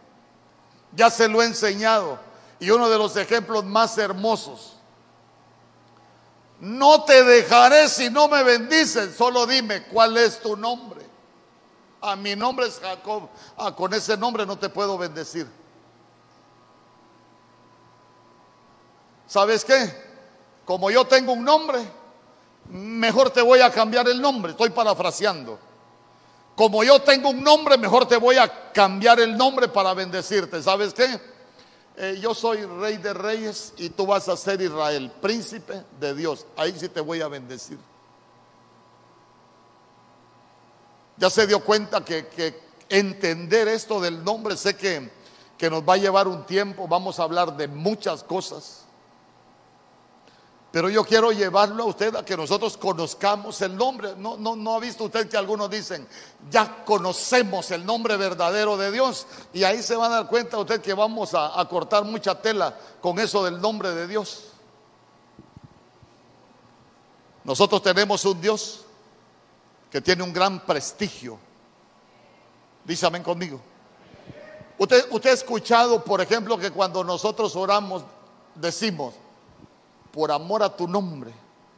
ya 0.94 1.08
se 1.08 1.26
lo 1.26 1.40
he 1.40 1.46
enseñado 1.46 2.18
y 2.60 2.68
uno 2.68 2.90
de 2.90 2.98
los 2.98 3.16
ejemplos 3.16 3.64
más 3.64 3.96
hermosos. 3.96 4.76
No 6.60 7.04
te 7.04 7.24
dejaré 7.24 7.88
si 7.88 8.10
no 8.10 8.28
me 8.28 8.42
bendices, 8.42 9.16
solo 9.16 9.46
dime 9.46 9.84
cuál 9.84 10.18
es 10.18 10.38
tu 10.38 10.54
nombre. 10.54 11.00
A 12.02 12.14
mi 12.14 12.36
nombre 12.36 12.66
es 12.66 12.78
Jacob. 12.78 13.30
Ah, 13.56 13.74
con 13.74 13.94
ese 13.94 14.18
nombre 14.18 14.44
no 14.44 14.58
te 14.58 14.68
puedo 14.68 14.98
bendecir. 14.98 15.63
¿Sabes 19.26 19.64
qué? 19.64 20.04
Como 20.64 20.90
yo 20.90 21.04
tengo 21.04 21.32
un 21.32 21.44
nombre, 21.44 21.78
mejor 22.68 23.30
te 23.30 23.42
voy 23.42 23.60
a 23.60 23.70
cambiar 23.70 24.08
el 24.08 24.20
nombre. 24.20 24.52
Estoy 24.52 24.70
parafraseando. 24.70 25.58
Como 26.56 26.84
yo 26.84 27.00
tengo 27.02 27.30
un 27.30 27.42
nombre, 27.42 27.76
mejor 27.76 28.06
te 28.06 28.16
voy 28.16 28.36
a 28.36 28.72
cambiar 28.72 29.18
el 29.20 29.36
nombre 29.36 29.68
para 29.68 29.92
bendecirte. 29.92 30.62
¿Sabes 30.62 30.94
qué? 30.94 31.20
Eh, 31.96 32.18
yo 32.20 32.34
soy 32.34 32.64
rey 32.64 32.96
de 32.96 33.12
reyes 33.12 33.72
y 33.76 33.88
tú 33.90 34.06
vas 34.06 34.28
a 34.28 34.36
ser 34.36 34.60
Israel, 34.60 35.12
príncipe 35.20 35.84
de 35.98 36.14
Dios. 36.14 36.46
Ahí 36.56 36.74
sí 36.78 36.88
te 36.88 37.00
voy 37.00 37.20
a 37.20 37.28
bendecir. 37.28 37.78
Ya 41.16 41.30
se 41.30 41.46
dio 41.46 41.60
cuenta 41.60 42.04
que, 42.04 42.26
que 42.28 42.60
entender 42.88 43.68
esto 43.68 44.00
del 44.00 44.24
nombre, 44.24 44.56
sé 44.56 44.76
que, 44.76 45.10
que 45.56 45.70
nos 45.70 45.82
va 45.88 45.94
a 45.94 45.98
llevar 45.98 46.26
un 46.26 46.44
tiempo, 46.44 46.88
vamos 46.88 47.20
a 47.20 47.22
hablar 47.22 47.56
de 47.56 47.68
muchas 47.68 48.24
cosas. 48.24 48.83
Pero 50.74 50.88
yo 50.88 51.04
quiero 51.04 51.30
llevarlo 51.30 51.84
a 51.84 51.86
usted 51.86 52.16
a 52.16 52.24
que 52.24 52.36
nosotros 52.36 52.76
conozcamos 52.76 53.62
el 53.62 53.76
nombre. 53.76 54.16
No, 54.16 54.36
no, 54.36 54.56
no 54.56 54.74
ha 54.74 54.80
visto 54.80 55.04
usted 55.04 55.28
que 55.28 55.36
algunos 55.36 55.70
dicen, 55.70 56.04
ya 56.50 56.84
conocemos 56.84 57.70
el 57.70 57.86
nombre 57.86 58.16
verdadero 58.16 58.76
de 58.76 58.90
Dios. 58.90 59.24
Y 59.52 59.62
ahí 59.62 59.84
se 59.84 59.94
va 59.94 60.06
a 60.06 60.08
dar 60.08 60.26
cuenta 60.26 60.58
usted 60.58 60.80
que 60.80 60.92
vamos 60.92 61.30
a, 61.32 61.64
cortar 61.70 62.04
mucha 62.04 62.42
tela 62.42 62.76
con 63.00 63.20
eso 63.20 63.44
del 63.44 63.60
nombre 63.60 63.92
de 63.92 64.08
Dios. 64.08 64.46
Nosotros 67.44 67.80
tenemos 67.80 68.24
un 68.24 68.40
Dios 68.40 68.80
que 69.92 70.00
tiene 70.00 70.24
un 70.24 70.32
gran 70.32 70.58
prestigio. 70.66 71.38
Dice 72.84 73.06
amén 73.06 73.22
conmigo. 73.22 73.60
Usted, 74.76 75.06
usted 75.12 75.30
ha 75.30 75.34
escuchado, 75.34 76.02
por 76.02 76.20
ejemplo, 76.20 76.58
que 76.58 76.72
cuando 76.72 77.04
nosotros 77.04 77.54
oramos, 77.54 78.02
decimos, 78.56 79.14
por 80.14 80.30
amor 80.30 80.62
a 80.62 80.74
tu 80.74 80.86
nombre 80.86 81.32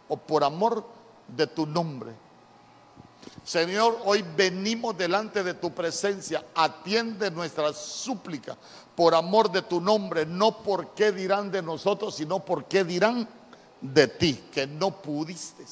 o 0.08 0.16
por 0.18 0.44
amor 0.44 0.84
de 1.26 1.46
tu 1.46 1.64
nombre. 1.64 2.12
Señor, 3.42 3.98
hoy 4.04 4.22
venimos 4.36 4.96
delante 4.96 5.42
de 5.42 5.54
tu 5.54 5.72
presencia. 5.72 6.44
Atiende 6.54 7.30
nuestra 7.30 7.72
súplica 7.72 8.54
por 8.94 9.14
amor 9.14 9.50
de 9.50 9.62
tu 9.62 9.80
nombre, 9.80 10.26
no 10.26 10.58
por 10.62 10.94
qué 10.94 11.12
dirán 11.12 11.50
de 11.50 11.62
nosotros, 11.62 12.14
sino 12.14 12.40
por 12.40 12.66
qué 12.66 12.84
dirán 12.84 13.26
de 13.80 14.06
ti, 14.06 14.34
que 14.52 14.66
no 14.66 14.90
pudiste. 14.90 15.64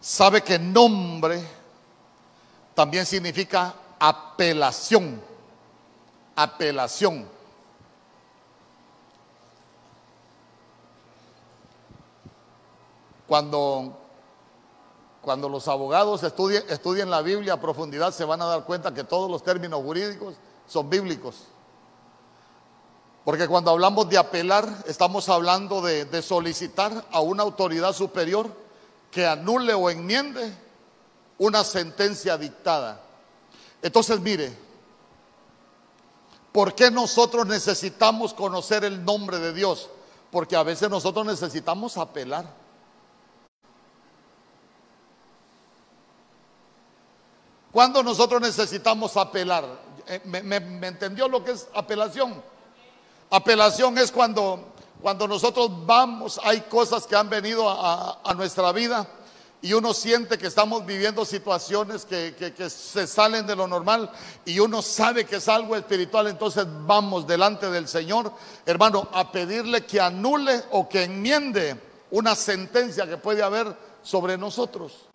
Sabe 0.00 0.42
que 0.42 0.58
nombre 0.58 1.42
también 2.74 3.06
significa 3.06 3.74
apelación 3.98 5.29
apelación. 6.42 7.28
Cuando, 13.26 13.96
cuando 15.20 15.48
los 15.48 15.68
abogados 15.68 16.22
estudien, 16.22 16.64
estudien 16.68 17.10
la 17.10 17.22
Biblia 17.22 17.54
a 17.54 17.60
profundidad 17.60 18.12
se 18.12 18.24
van 18.24 18.42
a 18.42 18.46
dar 18.46 18.64
cuenta 18.64 18.92
que 18.92 19.04
todos 19.04 19.30
los 19.30 19.42
términos 19.42 19.82
jurídicos 19.82 20.34
son 20.66 20.90
bíblicos. 20.90 21.44
Porque 23.24 23.46
cuando 23.46 23.70
hablamos 23.70 24.08
de 24.08 24.18
apelar, 24.18 24.66
estamos 24.86 25.28
hablando 25.28 25.82
de, 25.82 26.06
de, 26.06 26.22
solicitar 26.22 27.04
a 27.12 27.20
una 27.20 27.42
autoridad 27.42 27.92
superior 27.92 28.50
que 29.10 29.26
anule 29.26 29.74
o 29.74 29.90
enmiende 29.90 30.52
una 31.38 31.62
sentencia 31.62 32.36
dictada. 32.36 33.00
Entonces, 33.82 34.18
mire, 34.20 34.69
¿Por 36.52 36.74
qué 36.74 36.90
nosotros 36.90 37.46
necesitamos 37.46 38.34
conocer 38.34 38.84
el 38.84 39.04
nombre 39.04 39.38
de 39.38 39.52
Dios? 39.52 39.88
Porque 40.30 40.56
a 40.56 40.62
veces 40.62 40.90
nosotros 40.90 41.24
necesitamos 41.24 41.96
apelar. 41.96 42.44
Cuando 47.70 48.02
nosotros 48.02 48.40
necesitamos 48.40 49.16
apelar, 49.16 49.90
Eh, 50.12 50.20
me, 50.24 50.56
entendió 50.88 51.28
lo 51.28 51.44
que 51.44 51.52
es 51.52 51.68
apelación? 51.72 52.42
Apelación 53.30 53.96
es 53.96 54.10
cuando, 54.10 54.72
cuando 55.00 55.28
nosotros 55.28 55.70
vamos, 55.86 56.40
hay 56.42 56.62
cosas 56.62 57.06
que 57.06 57.14
han 57.14 57.30
venido 57.30 57.68
a 57.68 58.34
nuestra 58.34 58.72
vida 58.72 59.06
y 59.62 59.72
uno 59.74 59.92
siente 59.92 60.38
que 60.38 60.46
estamos 60.46 60.86
viviendo 60.86 61.24
situaciones 61.24 62.06
que, 62.06 62.70
se 62.70 63.06
salen 63.06 63.46
de 63.46 63.54
lo 63.54 63.66
normal 63.66 64.10
y 64.44 64.58
uno 64.58 64.80
sabe 64.80 65.26
que 65.26 65.36
es 65.36 65.48
algo 65.48 65.76
espiritual, 65.76 66.28
entonces 66.28 66.66
vamos 66.86 67.26
delante 67.26 67.70
del 67.70 67.86
Señor, 67.86 68.32
hermano, 68.64 69.08
a 69.12 69.30
pedirle 69.30 69.84
que 69.84 70.00
anule 70.00 70.62
o 70.70 70.88
que 70.88 71.04
enmiende 71.04 71.78
una 72.10 72.34
sentencia 72.34 73.06
que 73.06 73.18
puede 73.18 73.42
haber 73.42 73.76
sobre 74.02 74.38
nosotros. 74.38 75.06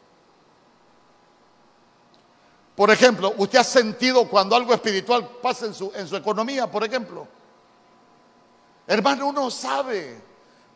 Por 2.75 2.91
ejemplo, 2.91 3.33
usted 3.37 3.59
ha 3.59 3.63
sentido 3.63 4.27
cuando 4.27 4.55
algo 4.55 4.73
espiritual 4.73 5.27
pasa 5.41 5.65
en 5.65 5.73
su, 5.73 5.91
en 5.95 6.07
su 6.07 6.15
economía, 6.15 6.69
por 6.69 6.83
ejemplo. 6.83 7.27
Hermano, 8.85 9.27
uno 9.27 9.49
sabe 9.49 10.21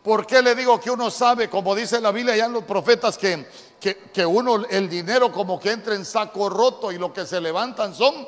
¿Por 0.03 0.25
qué 0.25 0.41
le 0.41 0.55
digo 0.55 0.79
que 0.79 0.89
uno 0.89 1.11
sabe, 1.11 1.49
como 1.49 1.75
dice 1.75 1.99
la 1.99 2.11
Biblia 2.11 2.35
ya 2.35 2.45
en 2.45 2.53
los 2.53 2.63
profetas, 2.63 3.17
que, 3.17 3.45
que, 3.79 4.25
uno, 4.25 4.63
el 4.69 4.89
dinero 4.89 5.31
como 5.31 5.59
que 5.59 5.71
entra 5.71 5.93
en 5.93 6.05
saco 6.05 6.49
roto 6.49 6.91
y 6.91 6.97
lo 6.97 7.11
que 7.11 7.25
se 7.25 7.41
levantan 7.41 7.93
son 7.93 8.27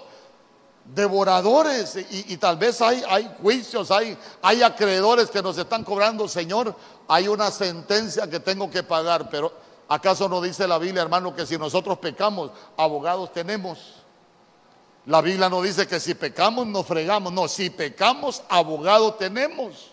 devoradores 0.86 1.98
y, 2.10 2.36
tal 2.38 2.58
vez 2.58 2.82
hay, 2.82 3.04
hay 3.08 3.36
juicios, 3.42 3.90
hay, 3.92 4.18
hay 4.42 4.64
acreedores 4.64 5.30
que 5.30 5.42
nos 5.42 5.58
están 5.58 5.84
cobrando, 5.84 6.28
Señor, 6.28 6.76
hay 7.08 7.30
una 7.30 7.50
sentencia 7.52 8.30
que 8.30 8.42
tengo 8.42 8.70
que 8.70 8.84
pagar, 8.84 9.30
pero 9.30 9.54
¿acaso 9.88 10.28
no 10.28 10.42
dice 10.42 10.68
la 10.68 10.78
Biblia, 10.78 11.04
hermano, 11.04 11.34
que 11.34 11.46
si 11.46 11.58
nosotros 11.58 12.00
pecamos, 12.00 12.52
abogados 12.76 13.32
tenemos? 13.32 14.02
La 15.06 15.22
Biblia 15.22 15.50
no 15.50 15.62
dice 15.62 15.88
que 15.88 16.00
si 16.00 16.16
pecamos 16.16 16.68
nos 16.68 16.86
fregamos, 16.86 17.32
no, 17.32 17.48
si 17.48 17.70
pecamos, 17.70 18.44
abogado 18.50 19.14
tenemos. 19.14 19.91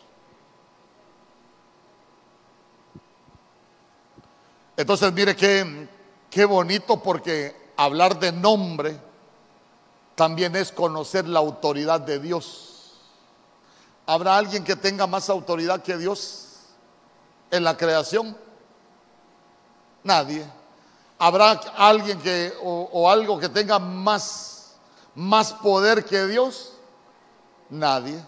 Entonces, 4.79 5.13
mire 5.13 5.35
qué, 5.35 5.89
qué 6.31 6.45
bonito 6.45 7.03
porque 7.03 7.73
hablar 7.77 8.17
de 8.21 8.31
nombre 8.31 8.97
también 10.15 10.55
es 10.55 10.71
conocer 10.71 11.27
la 11.27 11.41
autoridad 11.41 12.01
de 12.01 12.21
Dios. 12.21 12.93
¿Habrá 14.07 14.39
alguien 14.39 14.63
que 14.63 14.77
tenga 14.77 15.09
más 15.09 15.29
autoridad 15.31 15.83
que 15.83 15.97
Dios 15.97 16.61
en 17.51 17.65
la 17.65 17.77
creación? 17.77 18.37
Nadie. 20.05 20.47
¿Habrá 21.19 21.51
alguien 21.77 22.21
que 22.21 22.55
o, 22.63 22.89
o 22.93 23.11
algo 23.11 23.37
que 23.41 23.49
tenga 23.49 23.81
más, 23.81 24.77
más 25.17 25.55
poder 25.55 26.05
que 26.05 26.25
Dios? 26.27 26.75
Nadie. 27.69 28.25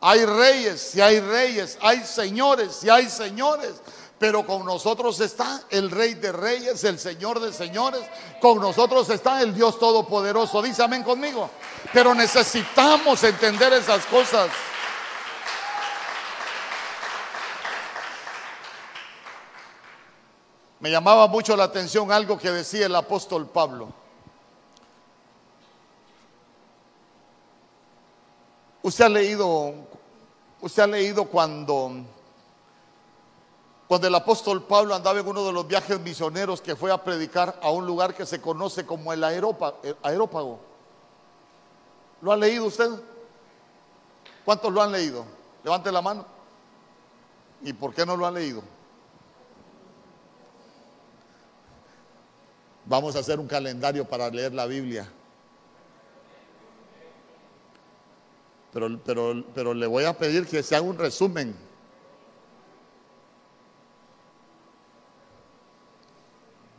Hay 0.00 0.26
reyes, 0.26 0.80
si 0.80 1.00
hay 1.00 1.20
reyes, 1.20 1.78
hay 1.80 2.04
señores, 2.04 2.74
si 2.74 2.90
hay 2.90 3.08
señores, 3.08 3.80
pero 4.18 4.46
con 4.46 4.64
nosotros 4.64 5.20
está 5.20 5.64
el 5.68 5.90
Rey 5.90 6.14
de 6.14 6.32
Reyes, 6.32 6.82
el 6.84 6.98
Señor 6.98 7.38
de 7.38 7.52
Señores. 7.52 8.02
Con 8.40 8.60
nosotros 8.60 9.10
está 9.10 9.42
el 9.42 9.54
Dios 9.54 9.78
Todopoderoso. 9.78 10.62
Dice 10.62 10.82
amén 10.82 11.02
conmigo. 11.02 11.50
Pero 11.92 12.14
necesitamos 12.14 13.22
entender 13.24 13.74
esas 13.74 14.06
cosas. 14.06 14.48
Me 20.80 20.90
llamaba 20.90 21.26
mucho 21.26 21.54
la 21.54 21.64
atención 21.64 22.10
algo 22.10 22.38
que 22.38 22.50
decía 22.50 22.86
el 22.86 22.94
apóstol 22.94 23.46
Pablo. 23.46 23.92
Usted 28.82 29.04
ha 29.04 29.08
leído, 29.08 29.74
usted 30.60 30.82
ha 30.84 30.86
leído 30.86 31.24
cuando 31.24 32.04
cuando 33.88 34.08
el 34.08 34.14
apóstol 34.14 34.64
Pablo 34.64 34.94
andaba 34.94 35.20
en 35.20 35.26
uno 35.26 35.44
de 35.44 35.52
los 35.52 35.66
viajes 35.66 36.00
misioneros 36.00 36.60
que 36.60 36.74
fue 36.74 36.90
a 36.90 37.02
predicar 37.02 37.58
a 37.62 37.70
un 37.70 37.86
lugar 37.86 38.14
que 38.14 38.26
se 38.26 38.40
conoce 38.40 38.84
como 38.84 39.12
el 39.12 39.22
aerópago. 39.22 40.58
¿Lo 42.20 42.32
ha 42.32 42.36
leído 42.36 42.64
usted? 42.64 42.90
¿Cuántos 44.44 44.72
lo 44.72 44.82
han 44.82 44.90
leído? 44.90 45.24
Levante 45.62 45.92
la 45.92 46.02
mano. 46.02 46.26
¿Y 47.62 47.72
por 47.72 47.94
qué 47.94 48.04
no 48.04 48.16
lo 48.16 48.26
han 48.26 48.34
leído? 48.34 48.62
Vamos 52.86 53.14
a 53.14 53.20
hacer 53.20 53.38
un 53.38 53.46
calendario 53.46 54.04
para 54.04 54.28
leer 54.30 54.52
la 54.52 54.66
Biblia. 54.66 55.08
Pero, 58.72 59.00
pero, 59.04 59.44
pero 59.54 59.74
le 59.74 59.86
voy 59.86 60.04
a 60.04 60.18
pedir 60.18 60.46
que 60.46 60.62
se 60.62 60.74
haga 60.74 60.84
un 60.84 60.98
resumen 60.98 61.65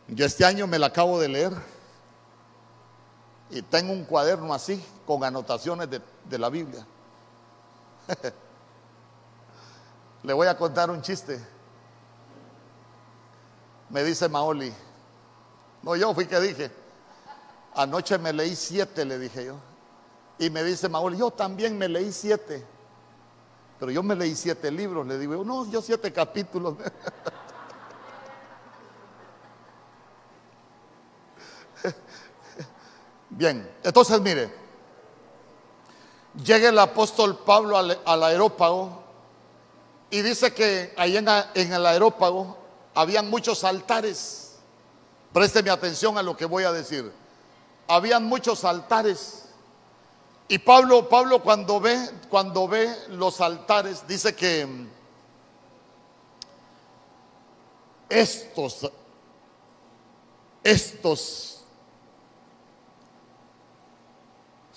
Yo 0.08 0.26
este 0.26 0.46
año 0.46 0.68
me 0.68 0.80
la 0.80 0.88
acabo 0.88 1.20
de 1.20 1.28
leer 1.28 1.52
y 3.50 3.62
tengo 3.62 3.92
un 3.92 4.06
cuaderno 4.06 4.54
así 4.54 4.84
con 5.06 5.24
anotaciones 5.24 5.90
de, 5.90 6.38
la 6.38 6.50
Biblia. 6.50 6.86
Le 10.24 10.34
voy 10.34 10.48
a 10.48 10.58
contar 10.58 10.90
un 10.90 11.02
chiste. 11.02 11.40
Me 13.90 14.04
dice 14.04 14.28
Maoli, 14.28 14.74
no 15.82 15.96
yo 15.96 16.14
fui 16.14 16.26
que 16.26 16.40
dije, 16.42 16.72
anoche 17.74 18.18
me 18.18 18.34
leí 18.34 18.54
siete, 18.56 19.06
le 19.06 19.18
dije 19.18 19.46
yo. 19.46 19.56
Y 20.40 20.50
me 20.50 20.64
dice 20.64 20.90
Maoli, 20.90 21.18
yo 21.18 21.32
también 21.32 21.78
me 21.78 21.88
leí 21.88 22.12
siete. 22.12 22.66
Pero 23.80 23.92
yo 23.92 24.04
me 24.04 24.16
leí 24.16 24.36
siete 24.36 24.72
libros, 24.72 25.08
le 25.08 25.18
digo, 25.18 25.44
no, 25.46 25.70
yo 25.70 25.82
siete 25.82 26.12
capítulos. 26.12 26.76
Bien, 33.38 33.72
entonces 33.84 34.20
mire, 34.20 34.52
llega 36.44 36.70
el 36.70 36.80
apóstol 36.80 37.38
Pablo 37.46 37.78
al, 37.78 38.24
aerópago 38.24 39.04
y 40.10 40.24
dice 40.24 40.56
que 40.56 40.92
ahí 40.98 41.18
en, 41.18 41.28
el 41.28 41.86
aerópago 41.86 42.58
habían 42.96 43.30
muchos 43.30 43.64
altares. 43.64 44.56
Présteme 45.32 45.70
atención 45.70 46.18
a 46.18 46.24
lo 46.24 46.36
que 46.36 46.46
voy 46.46 46.64
a 46.64 46.72
decir. 46.72 47.14
Habían 47.88 48.26
muchos 48.26 48.66
altares. 48.66 49.44
Y 50.48 50.58
Pablo, 50.58 51.08
Pablo 51.08 51.44
cuando 51.44 51.80
ve, 51.80 52.10
cuando 52.32 52.68
ve 52.68 52.92
los 53.10 53.40
altares, 53.40 54.08
dice 54.08 54.36
que 54.36 54.68
estos, 58.10 58.92
estos 60.64 61.57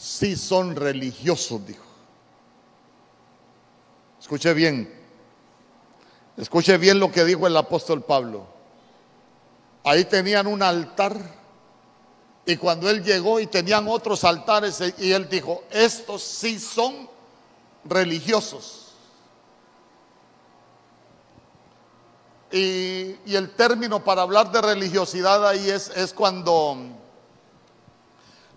sí 0.01 0.35
son 0.35 0.75
religiosos, 0.75 1.67
dijo. 1.67 1.85
Escuche 4.19 4.55
bien, 4.55 4.93
escuche 6.37 6.79
bien 6.79 6.99
lo 6.99 7.13
que 7.13 7.25
dijo 7.25 7.47
el 7.47 7.57
apóstol 7.57 8.03
Pablo. 8.03 8.47
Ahí 9.85 10.05
tenían 10.05 10.47
un 10.47 10.63
altar 10.63 11.17
y 12.47 12.57
cuando 12.57 12.89
él 12.89 13.05
llegó 13.05 13.41
y 13.41 13.47
tenían 13.47 13.87
otros 13.89 14.25
altares 14.25 14.83
y 14.99 15.13
él 15.13 15.29
dijo, 15.29 15.65
estos 15.71 16.23
sí 16.23 16.59
son 16.59 17.09
religiosos. 17.85 18.95
Y, 22.53 23.17
el 23.35 23.55
término 23.55 24.03
para 24.03 24.23
hablar 24.23 24.51
de 24.51 24.61
religiosidad 24.61 25.47
ahí 25.47 25.71
es, 25.71 25.89
es 25.91 26.13
cuando 26.13 26.77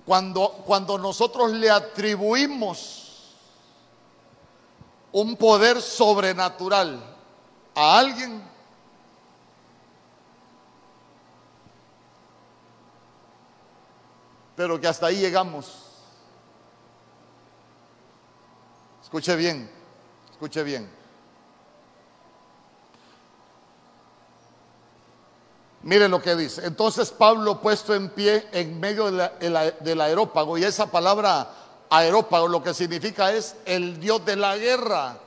cuando, 0.06 0.50
cuando 0.66 0.98
nosotros 0.98 1.52
le 1.52 1.70
atribuimos 1.70 3.34
un 5.12 5.36
poder 5.38 5.82
sobrenatural 5.82 7.02
a 7.76 8.00
alguien, 8.00 8.44
pero 14.56 14.80
que 14.80 14.88
hasta 14.88 15.08
ahí 15.08 15.18
llegamos. 15.18 15.84
Escuche 19.02 19.36
bien, 19.36 19.70
escuche 20.32 20.64
bien. 20.64 21.03
Mire 25.84 26.08
lo 26.08 26.22
que 26.22 26.36
dice. 26.36 26.66
Entonces 26.66 27.12
Pablo 27.12 27.60
puesto 27.62 27.94
en 27.94 28.10
pie 28.10 28.48
en 28.54 28.80
medio 28.80 29.12
del 29.12 30.02
aerópago, 30.02 30.58
y 30.58 30.64
esa 30.64 30.88
palabra 30.88 31.50
aerópago 31.90 32.48
lo 32.48 32.64
que 32.64 32.74
significa 32.74 33.34
es 33.34 33.56
el 33.66 34.00
Dios 34.00 34.26
de 34.26 34.36
la 34.38 34.58
guerra. 34.58 35.18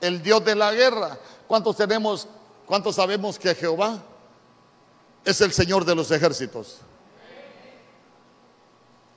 El 0.00 0.22
Dios 0.22 0.42
de 0.44 0.54
la 0.54 0.72
guerra. 0.72 1.18
¿Cuántos 1.46 1.76
tenemos, 1.76 2.26
cuántos 2.66 2.96
sabemos 2.96 3.38
que 3.38 3.54
Jehová 3.54 4.02
es 5.24 5.40
el 5.42 5.52
Señor 5.52 5.84
de 5.84 5.94
los 5.94 6.10
ejércitos? 6.10 6.78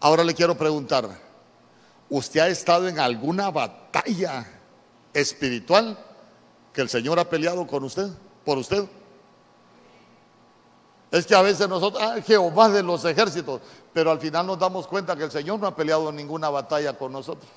Ahora 0.02 0.26
le 0.26 0.34
quiero 0.34 0.58
preguntar, 0.58 1.08
¿usted 2.10 2.42
ha 2.42 2.50
estado 2.50 2.90
en 2.90 3.00
alguna 3.00 3.50
batalla 3.50 4.46
espiritual 5.14 5.98
que 6.74 6.82
el 6.82 6.90
Señor 6.90 7.18
ha 7.18 7.30
peleado 7.30 7.66
con 7.66 7.86
usted, 7.86 8.10
por 8.44 8.58
usted? 8.58 8.84
Es 11.14 11.28
que 11.28 11.36
a 11.36 11.44
veces 11.44 11.70
nosotros, 11.70 12.02
ah, 12.04 12.16
Jehová 12.26 12.70
de 12.70 12.82
los 12.82 13.06
ejércitos, 13.06 13.62
pero 13.94 14.10
al 14.10 14.20
final 14.20 14.48
nos 14.48 14.58
damos 14.58 14.88
cuenta 14.88 15.16
que 15.16 15.26
el 15.26 15.32
Señor 15.32 15.60
no 15.60 15.68
ha 15.68 15.76
peleado 15.76 16.12
ninguna 16.12 16.50
batalla 16.50 16.98
con 16.98 17.12
nosotros 17.12 17.52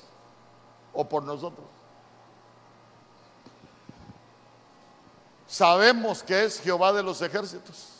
o 0.93 1.09
por 1.09 1.23
nosotros. 1.23 1.65
Sabemos 5.47 6.21
que 6.21 6.45
es 6.45 6.61
Jehová 6.61 6.93
de 6.93 7.01
los 7.01 7.19
ejércitos. 7.23 7.93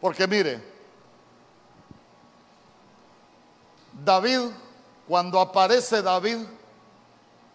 Porque 0.00 0.26
mire, 0.26 0.64
David, 3.92 4.40
cuando 5.06 5.38
aparece 5.38 6.00
David, 6.00 6.38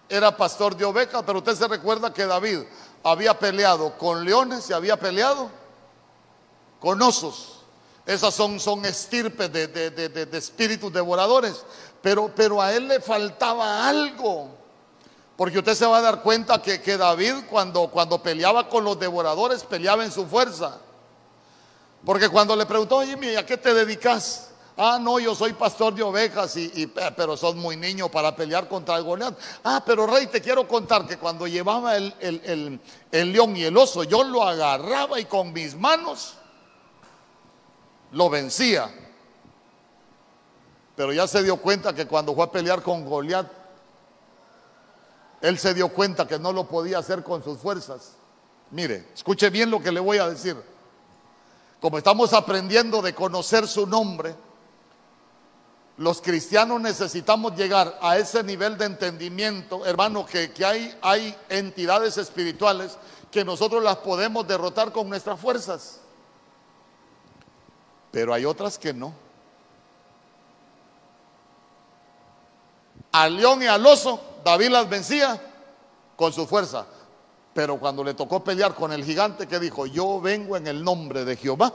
era 0.08 0.38
pastor 0.38 0.76
de 0.76 0.86
ovejas, 0.86 1.24
pero 1.26 1.40
usted 1.40 1.56
se 1.56 1.68
recuerda 1.68 2.14
que 2.14 2.28
David 2.28 2.60
había 3.04 3.40
peleado 3.40 3.98
con 3.98 4.24
leones 4.24 4.70
y 4.70 4.74
había 4.74 5.00
peleado 5.00 5.63
con 6.84 7.02
osos. 7.02 7.62
Esas 8.06 8.34
son, 8.34 8.60
son 8.60 8.84
estirpes 8.84 9.50
de, 9.54 9.68
de, 9.70 10.38
espíritus 10.38 10.92
devoradores. 10.92 11.64
Pero, 12.02 12.30
pero 12.36 12.62
a 12.62 12.74
él 12.74 12.90
le 12.90 13.00
faltaba 13.00 13.88
algo. 13.88 14.50
Porque 15.38 15.60
usted 15.60 15.76
se 15.76 15.86
va 15.86 16.00
a 16.00 16.02
dar 16.02 16.22
cuenta 16.22 16.62
que, 16.62 16.82
que 16.82 16.98
David 16.98 17.46
cuando, 17.50 17.88
cuando 17.88 18.22
peleaba 18.22 18.68
con 18.68 18.84
los 18.84 19.00
devoradores 19.00 19.64
peleaba 19.64 20.04
en 20.04 20.12
su 20.12 20.26
fuerza. 20.26 20.78
Porque 22.06 22.28
cuando 22.28 22.54
le 22.54 22.66
preguntó, 22.66 22.98
oye, 22.98 23.38
¿a 23.38 23.46
qué 23.46 23.56
te 23.56 23.74
dedicas? 23.74 24.50
Ah, 24.76 25.00
no, 25.00 25.20
yo 25.20 25.34
soy 25.36 25.54
pastor 25.54 25.96
de 25.96 26.04
ovejas, 26.04 26.58
y, 26.58 26.70
eh, 26.76 26.90
pero 27.16 27.38
sos 27.38 27.56
muy 27.56 27.78
niño 27.78 28.10
para 28.10 28.36
pelear 28.36 28.68
contra 28.68 28.98
el 28.98 29.04
Goliat. 29.04 29.40
Ah, 29.64 29.82
pero 29.86 30.06
rey, 30.06 30.28
te 30.28 30.42
quiero 30.42 30.68
contar 30.68 31.08
que 31.08 31.18
cuando 31.18 31.48
llevaba 31.48 31.96
el, 31.96 32.14
el 32.20 33.32
león 33.32 33.56
y 33.56 33.64
el 33.64 33.78
oso, 33.78 34.04
yo 34.04 34.26
lo 34.26 34.44
agarraba 34.44 35.18
y 35.18 35.26
con 35.26 35.54
mis 35.54 35.76
manos 35.76 36.34
lo 38.14 38.30
vencía. 38.30 38.90
Pero 40.96 41.12
ya 41.12 41.28
se 41.28 41.44
dio 41.44 41.58
cuenta 41.58 41.94
que 41.94 42.08
cuando 42.08 42.34
fue 42.34 42.46
a 42.46 42.52
pelear 42.52 42.82
con 42.82 43.04
Goliat, 43.06 43.48
él 45.42 45.58
se 45.58 45.74
dio 45.74 45.90
cuenta 45.90 46.28
que 46.28 46.40
no 46.40 46.54
lo 46.54 46.68
podía 46.68 47.00
hacer 47.00 47.24
con 47.24 47.44
sus 47.44 47.58
fuerzas. 47.58 48.14
Mire, 48.72 49.08
escuche 49.14 49.50
bien 49.50 49.70
lo 49.70 49.82
que 49.82 49.92
le 49.92 50.00
voy 50.00 50.20
a 50.20 50.30
decir. 50.30 50.56
Como 51.82 51.98
estamos 51.98 52.34
aprendiendo 52.34 53.02
de 53.02 53.14
conocer 53.14 53.68
su 53.68 53.86
nombre, 53.86 54.36
los 55.98 56.22
cristianos 56.22 56.80
necesitamos 56.80 57.56
llegar 57.56 58.00
a 58.02 58.18
ese 58.18 58.42
nivel 58.44 58.78
de 58.78 58.86
entendimiento, 58.86 59.86
hermano, 59.86 60.26
que, 60.26 60.52
que 60.52 60.64
hay, 60.64 60.98
hay 61.02 61.36
entidades 61.50 62.18
espirituales 62.18 62.98
que 63.30 63.44
nosotros 63.44 63.84
las 63.84 63.98
podemos 63.98 64.48
derrotar 64.48 64.92
con 64.92 65.10
nuestras 65.10 65.40
fuerzas 65.40 66.03
pero 68.14 68.32
hay 68.32 68.46
otras 68.46 68.78
que 68.78 68.94
no. 68.94 69.12
Al 73.12 73.36
león 73.36 73.64
y 73.64 73.66
al 73.66 73.84
oso, 73.84 74.22
David 74.46 74.70
las 74.70 74.88
vencía 74.88 75.42
con 76.16 76.32
su 76.32 76.46
fuerza. 76.46 76.86
Pero 77.56 77.80
cuando 77.80 78.04
le 78.04 78.14
tocó 78.14 78.44
pelear 78.44 78.76
con 78.76 78.94
el 78.94 79.04
gigante, 79.04 79.48
que 79.48 79.60
dijo? 79.60 79.88
Yo 79.88 80.22
vengo 80.22 80.56
en 80.56 80.68
el 80.68 80.84
nombre 80.84 81.26
de 81.26 81.36
Jehová 81.36 81.74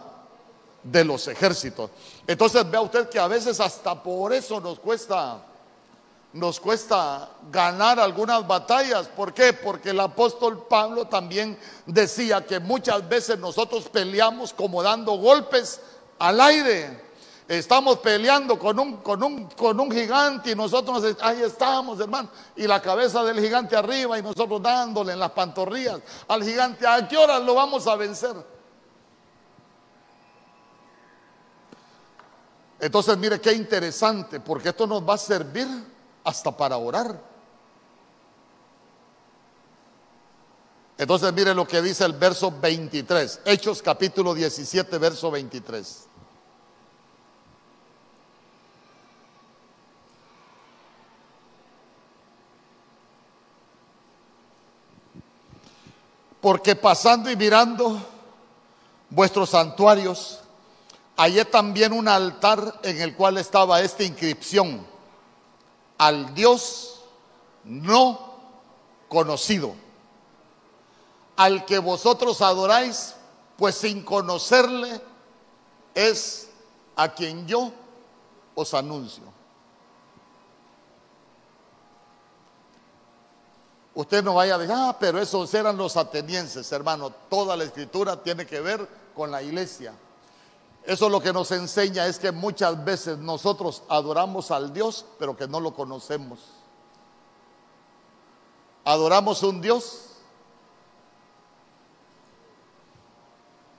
de 0.85 1.05
los 1.05 1.27
ejércitos. 1.27 1.91
Entonces 2.25 2.71
vea 2.71 2.83
usted 2.83 3.09
que 3.09 3.19
a 3.19 3.27
veces 3.27 3.59
hasta 3.59 4.01
por 4.01 4.33
eso 4.33 4.61
nos 4.61 4.79
cuesta 4.79 5.43
nos 6.35 6.61
cuesta 6.61 7.31
ganar 7.51 7.99
algunas 7.99 8.47
batallas. 8.47 9.09
¿Por 9.09 9.33
qué? 9.33 9.55
Porque 9.55 9.91
el 9.91 9.99
apóstol 9.99 10.67
Pablo 10.69 11.07
también 11.07 11.59
decía 11.87 12.45
que 12.45 12.61
muchas 12.61 13.09
veces 13.09 13.39
nosotros 13.39 13.89
peleamos 13.89 14.53
como 14.53 14.83
dando 14.83 15.13
golpes 15.17 15.81
al 16.19 16.41
aire. 16.41 17.09
Estamos 17.49 17.99
peleando 17.99 18.59
con 18.59 18.79
un, 18.79 18.99
con 18.99 19.23
un, 19.23 19.49
con 19.51 19.81
un 19.81 19.91
gigante 19.91 20.51
y 20.51 20.55
nosotros 20.55 21.17
ahí 21.21 21.41
estamos, 21.43 21.99
hermano. 21.99 22.29
Y 22.57 22.67
la 22.67 22.83
cabeza 22.83 23.25
del 23.25 23.41
gigante 23.41 23.75
arriba 23.75 24.19
y 24.19 24.23
nosotros 24.23 24.61
dándole 24.61 25.15
en 25.15 25.19
las 25.19 25.31
pantorrillas 25.31 26.01
al 26.29 26.45
gigante. 26.45 26.87
¿A 26.87 27.09
qué 27.09 27.17
hora 27.17 27.39
lo 27.39 27.55
vamos 27.55 27.87
a 27.87 27.97
vencer? 27.97 28.37
Entonces, 32.81 33.17
mire 33.17 33.41
qué 33.41 33.53
interesante, 33.53 34.41
porque 34.41 34.69
esto 34.69 34.87
nos 34.87 35.09
va 35.09 35.15
a 35.15 35.19
servir 35.19 35.67
hasta 36.25 36.55
para 36.55 36.77
orar. 36.77 37.19
Entonces, 40.99 41.33
mire 41.33 41.55
lo 41.55 41.67
que 41.67 41.81
dice 41.81 42.05
el 42.05 42.13
verso 42.13 42.53
23, 42.61 43.41
Hechos 43.45 43.81
capítulo 43.81 44.35
17, 44.35 44.99
verso 44.99 45.31
23. 45.31 46.08
Porque 56.41 56.77
pasando 56.77 57.31
y 57.31 57.37
mirando 57.37 58.01
vuestros 59.11 59.51
santuarios, 59.51 60.41
hallé 61.17 61.45
también 61.45 61.93
un 61.93 62.09
altar 62.09 62.81
en 62.83 63.01
el 63.01 63.17
cual 63.17 63.39
estaba 63.39 63.81
esta 63.81 64.05
inscripción, 64.05 64.87
al 65.99 66.35
Dios 66.35 67.01
no 67.65 68.35
conocido, 69.09 69.75
al 71.37 71.65
que 71.65 71.79
vosotros 71.79 72.41
adoráis, 72.41 73.15
pues 73.57 73.75
sin 73.75 74.03
conocerle 74.03 75.01
es 75.95 76.49
a 76.95 77.09
quien 77.09 77.47
yo 77.47 77.73
os 78.55 78.75
anuncio. 78.75 79.38
Usted 83.99 84.23
no 84.23 84.35
vaya 84.35 84.55
a 84.55 84.59
decir, 84.59 84.77
ah, 84.79 84.97
pero 84.97 85.21
esos 85.21 85.53
eran 85.55 85.77
los 85.77 85.97
atenienses, 85.97 86.71
hermano. 86.71 87.11
Toda 87.29 87.57
la 87.57 87.65
escritura 87.65 88.23
tiene 88.23 88.47
que 88.47 88.61
ver 88.61 88.89
con 89.13 89.29
la 89.29 89.43
iglesia. 89.43 89.93
Eso 90.85 91.09
lo 91.09 91.21
que 91.21 91.33
nos 91.33 91.51
enseña 91.51 92.07
es 92.07 92.21
que 92.21 92.31
muchas 92.31 92.85
veces 92.85 93.19
nosotros 93.19 93.83
adoramos 93.89 94.53
al 94.53 94.73
Dios, 94.73 95.05
pero 95.19 95.37
que 95.37 95.49
no 95.49 95.59
lo 95.59 95.75
conocemos. 95.75 96.39
Adoramos 98.85 99.43
un 99.43 99.61
Dios 99.61 100.11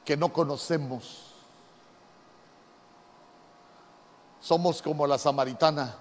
que 0.03 0.17
no 0.17 0.33
conocemos. 0.33 1.27
Somos 4.41 4.81
como 4.81 5.07
la 5.07 5.17
samaritana 5.17 5.95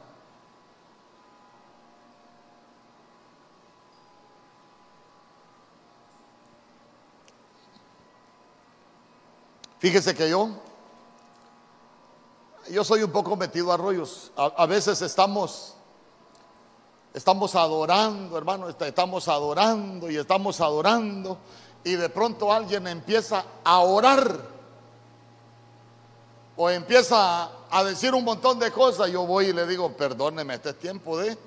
Fíjese 9.78 10.14
que 10.14 10.28
yo, 10.28 10.50
yo 12.70 12.82
soy 12.82 13.02
un 13.02 13.12
poco 13.12 13.36
metido 13.36 13.72
a 13.72 13.76
rollos. 13.76 14.32
A, 14.36 14.66
veces 14.66 15.00
estamos, 15.02 15.74
estamos 17.14 17.54
adorando, 17.54 18.36
hermano, 18.36 18.68
estamos 18.68 19.28
adorando 19.28 20.10
y 20.10 20.16
estamos 20.16 20.60
adorando 20.60 21.38
y 21.84 21.94
de 21.94 22.08
pronto 22.08 22.52
alguien 22.52 22.88
empieza 22.88 23.44
a 23.62 23.78
orar 23.80 24.40
o 26.56 26.68
empieza 26.68 27.48
a 27.70 27.84
decir 27.84 28.14
un 28.14 28.24
montón 28.24 28.58
de 28.58 28.72
cosas. 28.72 29.10
Yo 29.10 29.26
voy 29.26 29.46
y 29.46 29.52
le 29.52 29.64
digo, 29.64 29.92
perdóneme, 29.96 30.54
este 30.54 30.70
es 30.70 30.78
tiempo 30.80 31.16
de 31.16 31.38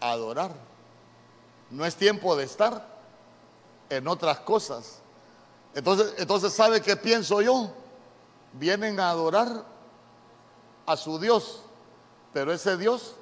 adorar. 0.00 0.50
No 1.70 1.84
es 1.84 1.94
tiempo 1.94 2.34
de 2.34 2.44
estar 2.44 2.86
en 3.90 4.08
otras 4.08 4.40
cosas. 4.40 5.02
Entonces, 5.74 6.14
entonces 6.18 6.52
¿sabe 6.52 6.80
qué 6.80 6.96
pienso 6.96 7.40
yo? 7.40 7.70
Vienen 8.52 8.98
a 8.98 9.10
adorar 9.10 9.64
a 10.86 10.96
su 10.96 11.18
Dios, 11.18 11.60
pero 12.32 12.52
ese 12.52 12.76
Dios 12.76 13.14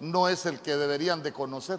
no 0.00 0.28
es 0.28 0.44
el 0.46 0.60
que 0.60 0.76
deberían 0.76 1.22
de 1.22 1.32
conocer. 1.32 1.78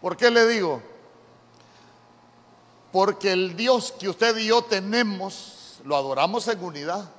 ¿Por 0.00 0.16
qué 0.16 0.30
le 0.30 0.46
digo? 0.46 0.82
Porque 2.92 3.32
el 3.32 3.56
Dios 3.56 3.92
que 3.98 4.08
usted 4.08 4.36
y 4.36 4.46
yo 4.46 4.62
tenemos, 4.62 5.80
lo 5.84 5.96
adoramos 5.96 6.46
en 6.48 6.62
unidad. 6.62 7.10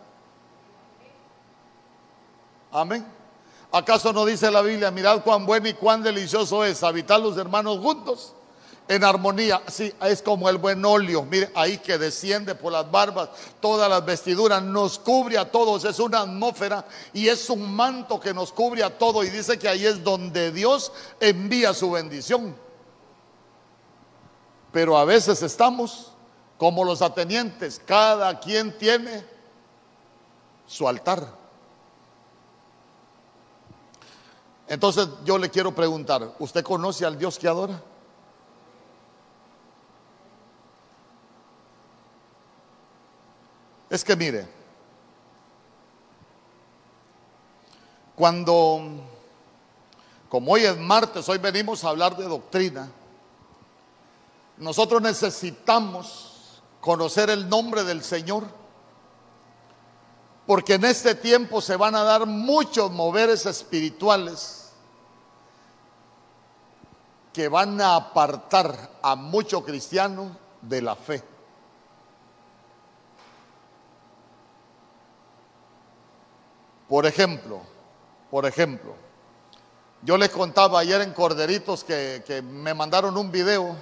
Amén. 2.71 3.16
¿Acaso 3.71 4.13
no 4.13 4.25
dice 4.25 4.49
la 4.49 4.61
Biblia, 4.61 4.91
mirad 4.91 5.21
cuán 5.23 5.45
bueno 5.45 5.67
y 5.67 5.73
cuán 5.73 6.01
delicioso 6.01 6.63
es 6.63 6.83
habitar 6.83 7.19
los 7.19 7.37
hermanos 7.37 7.79
juntos 7.79 8.33
en 8.87 9.03
armonía. 9.03 9.61
Sí, 9.67 9.93
es 10.01 10.21
como 10.21 10.49
el 10.49 10.57
buen 10.57 10.83
óleo. 10.83 11.23
Mire, 11.23 11.51
ahí 11.55 11.77
que 11.77 11.97
desciende 11.97 12.55
por 12.55 12.71
las 12.71 12.89
barbas, 12.89 13.29
todas 13.59 13.89
las 13.89 14.05
vestiduras, 14.05 14.61
nos 14.63 14.97
cubre 14.99 15.37
a 15.37 15.49
todos. 15.49 15.83
Es 15.85 15.99
una 15.99 16.21
atmósfera 16.21 16.85
y 17.13 17.27
es 17.27 17.49
un 17.49 17.73
manto 17.73 18.19
que 18.19 18.33
nos 18.33 18.51
cubre 18.51 18.83
a 18.83 18.97
todos. 18.97 19.25
Y 19.25 19.29
dice 19.29 19.59
que 19.59 19.67
ahí 19.67 19.85
es 19.85 20.03
donde 20.03 20.51
Dios 20.51 20.91
envía 21.19 21.73
su 21.73 21.91
bendición. 21.91 22.55
Pero 24.71 24.97
a 24.97 25.05
veces 25.05 25.41
estamos 25.41 26.11
como 26.57 26.83
los 26.83 27.01
atenientes, 27.01 27.81
cada 27.85 28.39
quien 28.39 28.77
tiene 28.77 29.25
su 30.65 30.87
altar. 30.87 31.36
Entonces 34.67 35.07
yo 35.23 35.37
le 35.37 35.49
quiero 35.49 35.73
preguntar, 35.73 36.35
¿usted 36.39 36.63
conoce 36.63 37.05
al 37.05 37.17
Dios 37.17 37.39
que 37.39 37.47
adora? 37.47 37.81
Es 43.89 44.03
que 44.03 44.15
mire, 44.17 44.47
cuando, 48.15 48.81
como 50.27 50.51
hoy 50.51 50.65
es 50.65 50.77
martes, 50.77 51.29
hoy 51.29 51.37
venimos 51.37 51.85
a 51.85 51.89
hablar 51.89 52.17
de 52.17 52.25
doctrina, 52.25 52.89
nosotros 54.57 55.01
necesitamos 55.01 56.61
conocer 56.81 57.29
el 57.29 57.47
nombre 57.47 57.85
del 57.85 58.03
Señor, 58.03 58.43
porque 60.47 60.75
en 60.75 60.85
este 60.85 61.13
tiempo 61.13 61.59
se 61.59 61.75
van 61.75 61.93
a 61.93 62.03
dar 62.03 62.25
muchos 62.25 62.89
moveres 62.89 63.45
espirituales 63.45 64.71
que 67.33 67.49
van 67.49 67.79
a 67.81 67.97
apartar 67.97 68.91
a 69.01 69.15
muchos 69.17 69.63
cristianos 69.65 70.31
de 70.61 70.81
la 70.81 70.95
fe. 70.95 71.21
Por 76.87 77.05
ejemplo, 77.05 77.61
por 78.31 78.45
ejemplo, 78.45 78.95
yo 80.01 80.17
les 80.17 80.29
contaba 80.29 80.79
ayer 80.79 81.01
en 81.01 81.11
Corderitos 81.11 81.83
que, 81.83 82.23
que 82.25 82.41
me 82.41 82.73
mandaron 82.73 83.17
un 83.17 83.29
video 83.29 83.75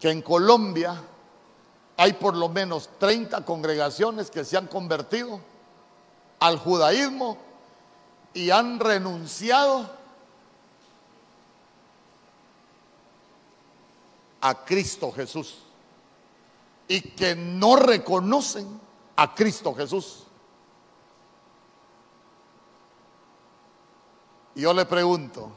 que 0.00 0.10
en 0.10 0.22
Colombia 0.22 0.98
hay 1.96 2.14
por 2.14 2.36
lo 2.36 2.48
menos 2.48 2.88
30 2.98 3.44
congregaciones 3.44 4.30
que 4.30 4.44
se 4.44 4.56
han 4.56 4.66
convertido 4.66 5.40
al 6.40 6.58
judaísmo 6.58 7.38
y 8.34 8.50
han 8.50 8.80
renunciado 8.80 9.88
a 14.40 14.64
Cristo 14.64 15.12
Jesús 15.12 15.58
y 16.88 17.00
que 17.00 17.36
no 17.36 17.76
reconocen 17.76 18.80
a 19.16 19.34
Cristo 19.34 19.74
Jesús. 19.74 20.26
Y 24.54 24.62
yo 24.62 24.74
le 24.74 24.84
pregunto, 24.84 25.50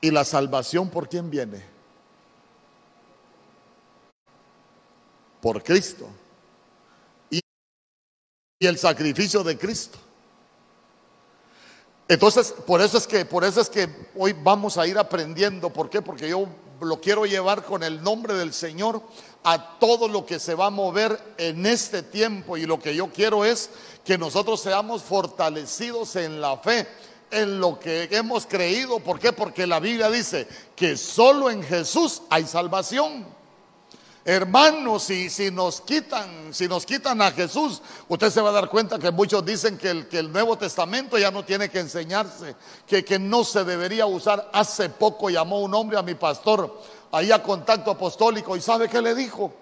¿y 0.00 0.10
la 0.10 0.24
salvación 0.24 0.90
por 0.90 1.08
quién 1.08 1.30
viene? 1.30 1.73
Por 5.44 5.62
Cristo. 5.62 6.08
Y, 7.28 7.38
el 8.60 8.78
sacrificio 8.78 9.44
de 9.44 9.58
Cristo. 9.58 9.98
Entonces, 12.08 12.54
por 12.66 12.80
eso 12.80 12.96
es 12.96 13.06
que 13.06 13.26
por 13.26 13.44
eso 13.44 13.60
es 13.60 13.68
que 13.68 13.86
hoy 14.16 14.32
vamos 14.32 14.78
a 14.78 14.86
ir 14.86 14.96
aprendiendo, 14.96 15.68
¿por 15.68 15.90
qué? 15.90 16.00
Porque 16.00 16.30
yo 16.30 16.48
lo 16.80 16.98
quiero 16.98 17.26
llevar 17.26 17.62
con 17.62 17.82
el 17.82 18.02
nombre 18.02 18.32
del 18.32 18.54
Señor 18.54 19.02
a 19.42 19.78
todo 19.78 20.08
lo 20.08 20.24
que 20.24 20.38
se 20.38 20.54
va 20.54 20.68
a 20.68 20.70
mover 20.70 21.20
en 21.36 21.66
este 21.66 22.02
tiempo 22.02 22.56
y 22.56 22.64
lo 22.64 22.80
que 22.80 22.96
yo 22.96 23.08
quiero 23.12 23.44
es 23.44 23.68
que 24.02 24.16
nosotros 24.16 24.62
seamos 24.62 25.02
fortalecidos 25.02 26.16
en 26.16 26.40
la 26.40 26.56
fe, 26.56 26.88
en 27.30 27.60
lo 27.60 27.78
que 27.78 28.08
hemos 28.12 28.46
creído. 28.46 28.98
¿Por 28.98 29.18
qué? 29.18 29.34
Porque 29.34 29.66
la 29.66 29.78
Biblia 29.78 30.08
dice 30.08 30.48
que 30.74 30.96
solo 30.96 31.50
en 31.50 31.62
Jesús 31.62 32.22
hay 32.30 32.46
salvación. 32.46 33.33
Hermanos, 34.26 35.02
si, 35.02 35.28
si, 35.28 35.50
nos 35.50 35.82
quitan, 35.82 36.54
si 36.54 36.66
nos 36.66 36.86
quitan 36.86 37.20
a 37.20 37.30
Jesús, 37.30 37.82
usted 38.08 38.30
se 38.30 38.40
va 38.40 38.48
a 38.48 38.52
dar 38.52 38.70
cuenta 38.70 38.98
que 38.98 39.10
muchos 39.10 39.44
dicen 39.44 39.76
que 39.76 39.90
el, 39.90 40.08
que 40.08 40.18
el 40.18 40.32
Nuevo 40.32 40.56
Testamento 40.56 41.18
ya 41.18 41.30
no 41.30 41.44
tiene 41.44 41.68
que 41.68 41.80
enseñarse, 41.80 42.56
que, 42.86 43.04
que 43.04 43.18
no 43.18 43.44
se 43.44 43.64
debería 43.64 44.06
usar. 44.06 44.48
Hace 44.54 44.88
poco 44.88 45.28
llamó 45.28 45.60
un 45.60 45.74
hombre 45.74 45.98
a 45.98 46.02
mi 46.02 46.14
pastor 46.14 46.80
ahí 47.12 47.30
a 47.30 47.42
contacto 47.42 47.90
apostólico 47.90 48.56
y 48.56 48.62
¿sabe 48.62 48.88
qué 48.88 49.02
le 49.02 49.14
dijo? 49.14 49.52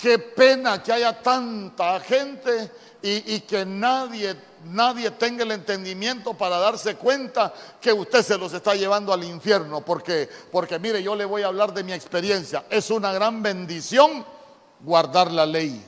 Qué 0.00 0.18
pena 0.18 0.82
que 0.82 0.92
haya 0.92 1.20
tanta 1.20 2.00
gente 2.00 2.70
y, 3.02 3.40
que 3.40 3.66
nadie, 3.66 4.34
nadie 4.64 5.10
tenga 5.10 5.44
el 5.44 5.52
entendimiento 5.52 6.32
para 6.32 6.58
darse 6.58 6.96
cuenta 6.96 7.52
que 7.78 7.92
usted 7.92 8.22
se 8.22 8.38
los 8.38 8.50
está 8.54 8.74
llevando 8.74 9.12
al 9.12 9.22
infierno. 9.24 9.84
Porque, 9.84 10.26
porque 10.50 10.78
mire, 10.78 11.02
yo 11.02 11.14
le 11.14 11.26
voy 11.26 11.42
a 11.42 11.48
hablar 11.48 11.74
de 11.74 11.84
mi 11.84 11.92
experiencia. 11.92 12.64
Es 12.70 12.90
una 12.90 13.12
gran 13.12 13.42
bendición 13.42 14.24
guardar 14.80 15.30
la 15.30 15.44
ley. 15.44 15.84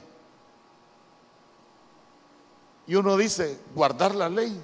Y 2.87 2.95
uno 2.95 3.17
dice, 3.17 3.61
guardar 3.75 4.15
la 4.15 4.29
ley. 4.29 4.63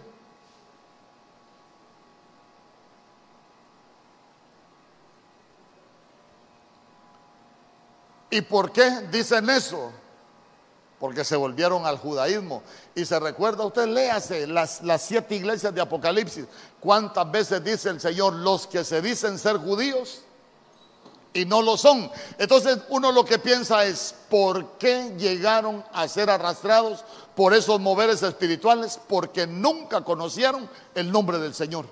¿Y 8.31 8.43
por 8.43 8.73
qué 8.73 8.91
dicen 9.11 9.49
eso? 9.49 9.91
Porque 11.01 11.25
se 11.25 11.37
volvieron 11.37 11.87
al 11.87 11.99
judaísmo. 11.99 12.63
Y 12.95 13.05
se 13.05 13.19
recuerda, 13.19 13.65
usted 13.65 13.87
léase 13.87 14.47
las, 14.47 14.83
las 14.83 15.03
siete 15.03 15.37
iglesias 15.37 15.75
de 15.75 15.81
Apocalipsis. 15.81 16.47
¿Cuántas 16.81 17.31
veces 17.31 17.63
dice 17.65 17.89
el 17.89 18.01
Señor 18.01 18.35
los 18.35 18.67
que 18.67 18.85
se 18.85 19.01
dicen 19.01 19.39
ser 19.39 19.57
judíos 19.59 20.23
y 21.33 21.45
no 21.45 21.63
lo 21.63 21.77
son? 21.77 22.11
Entonces 22.37 22.79
uno 22.89 23.13
lo 23.13 23.25
que 23.25 23.39
piensa 23.39 23.85
es, 23.85 24.15
¿por 24.29 24.73
qué 24.73 25.15
llegaron 25.17 25.85
a 25.93 26.07
ser 26.09 26.29
arrastrados 26.29 27.05
por 27.35 27.55
esos 27.55 27.81
moveres 27.81 28.23
espirituales? 28.23 29.01
Porque 29.09 29.47
nunca 29.47 30.03
conocieron 30.03 30.69
el 30.95 31.11
nombre 31.11 31.39
del 31.39 31.55
Señor. 31.55 31.87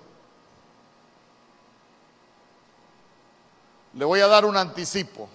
Le 3.94 4.04
voy 4.04 4.20
a 4.20 4.26
dar 4.26 4.44
un 4.44 4.56
anticipo. 4.56 5.30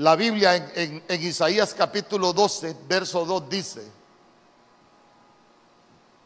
La 0.00 0.16
Biblia 0.16 0.72
en, 0.74 1.02
Isaías 1.22 1.74
capítulo 1.74 2.32
12, 2.32 2.74
verso 2.88 3.26
2 3.26 3.50
dice, 3.50 3.86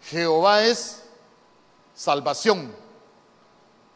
Jehová 0.03 0.62
es 0.62 1.03
salvación, 1.93 2.72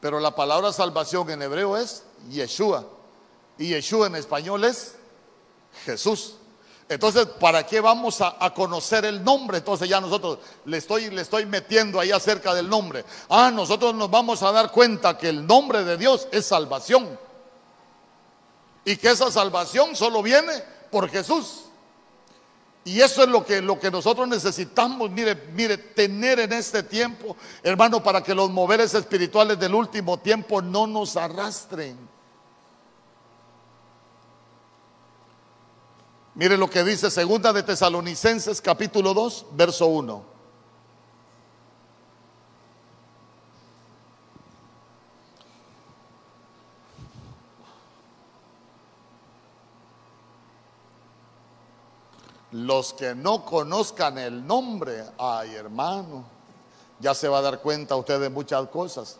pero 0.00 0.18
la 0.18 0.34
palabra 0.34 0.72
salvación 0.72 1.30
en 1.30 1.42
hebreo 1.42 1.76
es 1.76 2.02
Yeshua, 2.28 2.86
y 3.56 3.68
Yeshua 3.68 4.08
en 4.08 4.16
español 4.16 4.64
es 4.64 4.96
Jesús. 5.84 6.34
Entonces, 6.88 7.26
¿para 7.38 7.64
qué 7.64 7.80
vamos 7.80 8.20
a, 8.20 8.52
conocer 8.52 9.04
el 9.04 9.22
nombre? 9.22 9.58
Entonces 9.58 9.88
ya 9.88 10.00
nosotros 10.00 10.40
le 10.64 10.78
estoy, 10.78 11.08
le 11.10 11.22
estoy 11.22 11.46
metiendo 11.46 12.00
ahí 12.00 12.10
acerca 12.10 12.52
del 12.52 12.68
nombre. 12.68 13.04
Ah, 13.28 13.52
nosotros 13.52 13.94
nos 13.94 14.10
vamos 14.10 14.42
a 14.42 14.50
dar 14.50 14.72
cuenta 14.72 15.16
que 15.16 15.28
el 15.28 15.46
nombre 15.46 15.84
de 15.84 15.96
Dios 15.96 16.26
es 16.32 16.46
salvación 16.46 17.27
y 18.84 18.96
que 18.96 19.10
esa 19.10 19.30
salvación 19.30 19.94
solo 19.96 20.22
viene 20.22 20.52
por 20.90 21.08
Jesús. 21.08 21.64
Y 22.84 23.02
eso 23.02 23.22
es 23.22 23.28
lo 23.28 23.44
que, 23.44 23.60
lo 23.60 23.78
que 23.78 23.90
nosotros 23.90 24.26
necesitamos, 24.26 25.10
mire, 25.10 25.34
mire, 25.52 25.76
tener 25.76 26.40
en 26.40 26.54
este 26.54 26.82
tiempo, 26.82 27.36
hermano, 27.62 28.02
para 28.02 28.22
que 28.22 28.34
los 28.34 28.50
moveres 28.50 28.94
espirituales 28.94 29.58
del 29.58 29.74
último 29.74 30.18
tiempo 30.18 30.62
no 30.62 30.86
nos 30.86 31.16
arrastren. 31.16 31.98
Mire 36.34 36.56
lo 36.56 36.70
que 36.70 36.84
dice 36.84 37.10
segunda 37.10 37.52
de 37.52 37.64
Tesalonicenses 37.64 38.62
capítulo 38.62 39.12
2, 39.12 39.46
verso 39.52 39.88
1. 39.88 40.37
Los 52.68 52.92
que 52.92 53.14
no 53.14 53.46
conozcan 53.46 54.18
el 54.18 54.46
nombre, 54.46 55.02
ay 55.16 55.54
hermano, 55.54 56.22
ya 57.00 57.14
se 57.14 57.26
va 57.26 57.38
a 57.38 57.40
dar 57.40 57.60
cuenta 57.60 57.96
usted 57.96 58.20
de 58.20 58.28
muchas 58.28 58.68
cosas. 58.68 59.16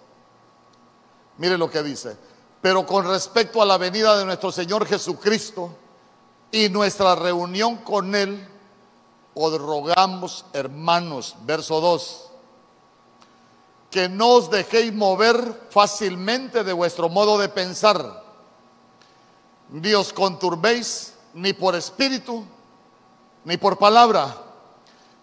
Mire 1.39 1.57
lo 1.57 1.71
que 1.71 1.83
dice. 1.83 2.15
Pero 2.61 2.85
con 2.85 3.09
respecto 3.09 3.63
a 3.63 3.65
la 3.65 3.79
venida 3.79 4.19
de 4.19 4.27
nuestro 4.27 4.53
Señor 4.53 4.85
Jesucristo 4.85 5.71
y 6.53 6.69
nuestra 6.69 7.15
reunión 7.15 7.79
con 7.79 8.15
Él, 8.15 8.47
os 9.33 9.59
rogamos, 9.59 10.45
hermanos, 10.53 11.35
verso 11.47 11.81
2, 11.81 12.31
que 13.91 14.11
no 14.11 14.29
os 14.29 14.51
dejéis 14.51 14.93
mover 14.93 15.69
fácilmente 15.71 16.65
de 16.65 16.75
vuestro 16.75 17.09
modo 17.09 17.39
de 17.39 17.49
pensar, 17.49 18.25
ni 19.71 19.95
os 19.95 20.13
conturbéis 20.13 21.15
ni 21.33 21.55
por 21.55 21.75
espíritu, 21.75 22.45
ni 23.49 23.57
por 23.57 23.79
palabra, 23.79 24.37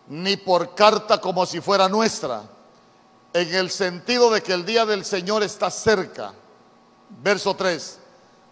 ni 0.07 0.35
por 0.35 0.73
carta 0.73 1.21
como 1.21 1.45
si 1.45 1.61
fuera 1.61 1.87
nuestra, 1.87 2.41
en 3.31 3.53
el 3.53 3.69
sentido 3.69 4.31
de 4.31 4.41
que 4.41 4.51
el 4.51 4.65
día 4.65 4.83
del 4.83 5.05
Señor 5.05 5.43
está 5.43 5.69
cerca. 5.69 6.33
Verso 7.21 7.55
3, 7.55 7.99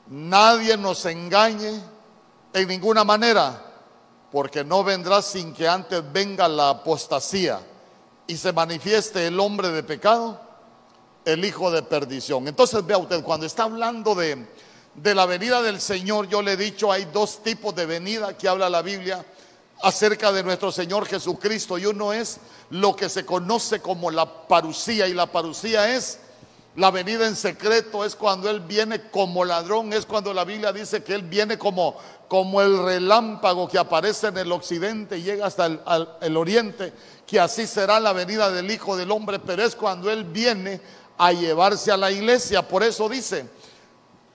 nadie 0.09 0.77
nos 0.77 1.03
engañe 1.07 1.81
en 2.53 2.67
ninguna 2.67 3.03
manera, 3.03 3.65
porque 4.31 4.63
no 4.63 4.83
vendrá 4.83 5.23
sin 5.23 5.55
que 5.55 5.67
antes 5.67 6.03
venga 6.13 6.47
la 6.47 6.69
apostasía 6.69 7.59
y 8.27 8.37
se 8.37 8.53
manifieste 8.53 9.25
el 9.25 9.39
hombre 9.39 9.69
de 9.69 9.81
pecado, 9.81 10.39
el 11.25 11.43
hijo 11.43 11.71
de 11.71 11.81
perdición. 11.81 12.47
Entonces 12.47 12.85
vea 12.85 12.99
usted, 12.99 13.23
cuando 13.23 13.47
está 13.47 13.63
hablando 13.63 14.13
de, 14.13 14.45
de 14.93 15.15
la 15.15 15.25
venida 15.25 15.63
del 15.63 15.81
Señor, 15.81 16.27
yo 16.27 16.43
le 16.43 16.51
he 16.51 16.57
dicho, 16.57 16.91
hay 16.91 17.05
dos 17.05 17.41
tipos 17.41 17.73
de 17.73 17.87
venida 17.87 18.37
que 18.37 18.47
habla 18.47 18.69
la 18.69 18.83
Biblia 18.83 19.25
acerca 19.83 20.31
de 20.31 20.43
nuestro 20.43 20.71
Señor 20.71 21.05
Jesucristo. 21.05 21.77
Y 21.77 21.85
uno 21.85 22.13
es 22.13 22.39
lo 22.71 22.95
que 22.95 23.09
se 23.09 23.25
conoce 23.25 23.81
como 23.81 24.09
la 24.09 24.47
parucía. 24.47 25.07
Y 25.07 25.13
la 25.13 25.27
parucía 25.27 25.93
es 25.95 26.19
la 26.75 26.89
venida 26.89 27.27
en 27.27 27.35
secreto, 27.35 28.03
es 28.03 28.15
cuando 28.15 28.49
Él 28.49 28.61
viene 28.61 29.09
como 29.11 29.45
ladrón, 29.45 29.93
es 29.93 30.07
cuando 30.07 30.33
la 30.33 30.43
Biblia 30.43 30.73
dice 30.73 31.03
que 31.03 31.13
Él 31.13 31.21
viene 31.21 31.57
como, 31.57 31.95
como 32.27 32.61
el 32.61 32.83
relámpago 32.83 33.67
que 33.67 33.77
aparece 33.77 34.27
en 34.27 34.37
el 34.37 34.51
occidente 34.51 35.19
y 35.19 35.21
llega 35.21 35.45
hasta 35.45 35.67
el, 35.67 35.79
el 36.21 36.35
oriente, 36.35 36.91
que 37.27 37.39
así 37.39 37.67
será 37.67 37.99
la 37.99 38.11
venida 38.11 38.49
del 38.49 38.71
Hijo 38.71 38.97
del 38.97 39.11
Hombre, 39.11 39.37
pero 39.37 39.63
es 39.63 39.75
cuando 39.75 40.09
Él 40.09 40.23
viene 40.23 40.81
a 41.17 41.31
llevarse 41.31 41.91
a 41.91 41.97
la 41.97 42.09
iglesia. 42.09 42.67
Por 42.67 42.81
eso 42.81 43.07
dice, 43.07 43.45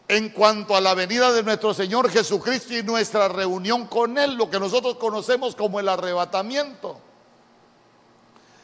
en 0.08 0.30
cuanto 0.30 0.74
a 0.74 0.80
la 0.80 0.94
venida 0.94 1.30
de 1.32 1.42
nuestro 1.42 1.74
Señor 1.74 2.10
Jesucristo 2.10 2.72
y 2.74 2.82
nuestra 2.82 3.28
reunión 3.28 3.86
con 3.86 4.16
Él, 4.16 4.34
lo 4.34 4.48
que 4.48 4.58
nosotros 4.58 4.96
conocemos 4.96 5.54
como 5.54 5.78
el 5.78 5.88
arrebatamiento. 5.88 6.98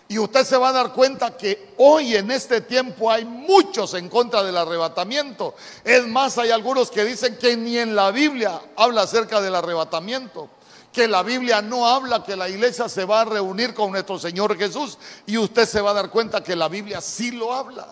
Y 0.08 0.18
usted 0.18 0.44
se 0.44 0.56
va 0.56 0.70
a 0.70 0.72
dar 0.72 0.92
cuenta 0.92 1.36
que 1.36 1.74
hoy 1.78 2.14
en 2.16 2.30
este 2.30 2.60
tiempo 2.62 3.10
hay 3.10 3.24
muchos 3.24 3.94
en 3.94 4.08
contra 4.08 4.42
del 4.42 4.56
arrebatamiento. 4.56 5.54
Es 5.82 6.06
más, 6.06 6.36
hay 6.38 6.50
algunos 6.50 6.90
que 6.90 7.04
dicen 7.04 7.36
que 7.38 7.56
ni 7.56 7.78
en 7.78 7.94
la 7.94 8.10
Biblia 8.10 8.60
habla 8.76 9.02
acerca 9.02 9.40
del 9.40 9.54
arrebatamiento. 9.54 10.48
Que 10.92 11.08
la 11.08 11.22
Biblia 11.22 11.60
no 11.62 11.86
habla 11.88 12.22
que 12.22 12.36
la 12.36 12.48
iglesia 12.48 12.88
se 12.88 13.04
va 13.04 13.22
a 13.22 13.24
reunir 13.24 13.74
con 13.74 13.90
nuestro 13.90 14.18
Señor 14.18 14.56
Jesús. 14.56 14.98
Y 15.26 15.38
usted 15.38 15.66
se 15.66 15.80
va 15.80 15.90
a 15.90 15.94
dar 15.94 16.10
cuenta 16.10 16.42
que 16.42 16.54
la 16.54 16.68
Biblia 16.68 17.00
sí 17.00 17.30
lo 17.30 17.52
habla. 17.52 17.88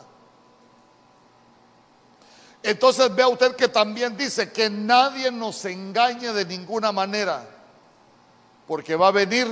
Entonces 2.63 3.13
vea 3.15 3.29
usted 3.29 3.57
que 3.57 3.69
también 3.69 4.17
dice 4.17 4.53
que 4.53 4.71
nadie 4.71 5.33
nos 5.33 5.65
engañe 5.65 6.33
de 6.33 6.45
ninguna 6.45 6.93
manera. 6.93 7.45
Porque 8.67 8.95
va 8.95 9.09
a 9.09 9.11
venir 9.11 9.49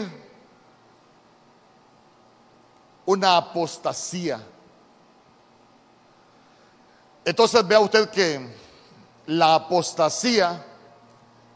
una 3.05 3.37
apostasía. 3.37 4.41
Entonces 7.25 7.67
vea 7.67 7.81
usted 7.81 8.09
que 8.11 8.55
la 9.27 9.57
apostasía 9.57 10.65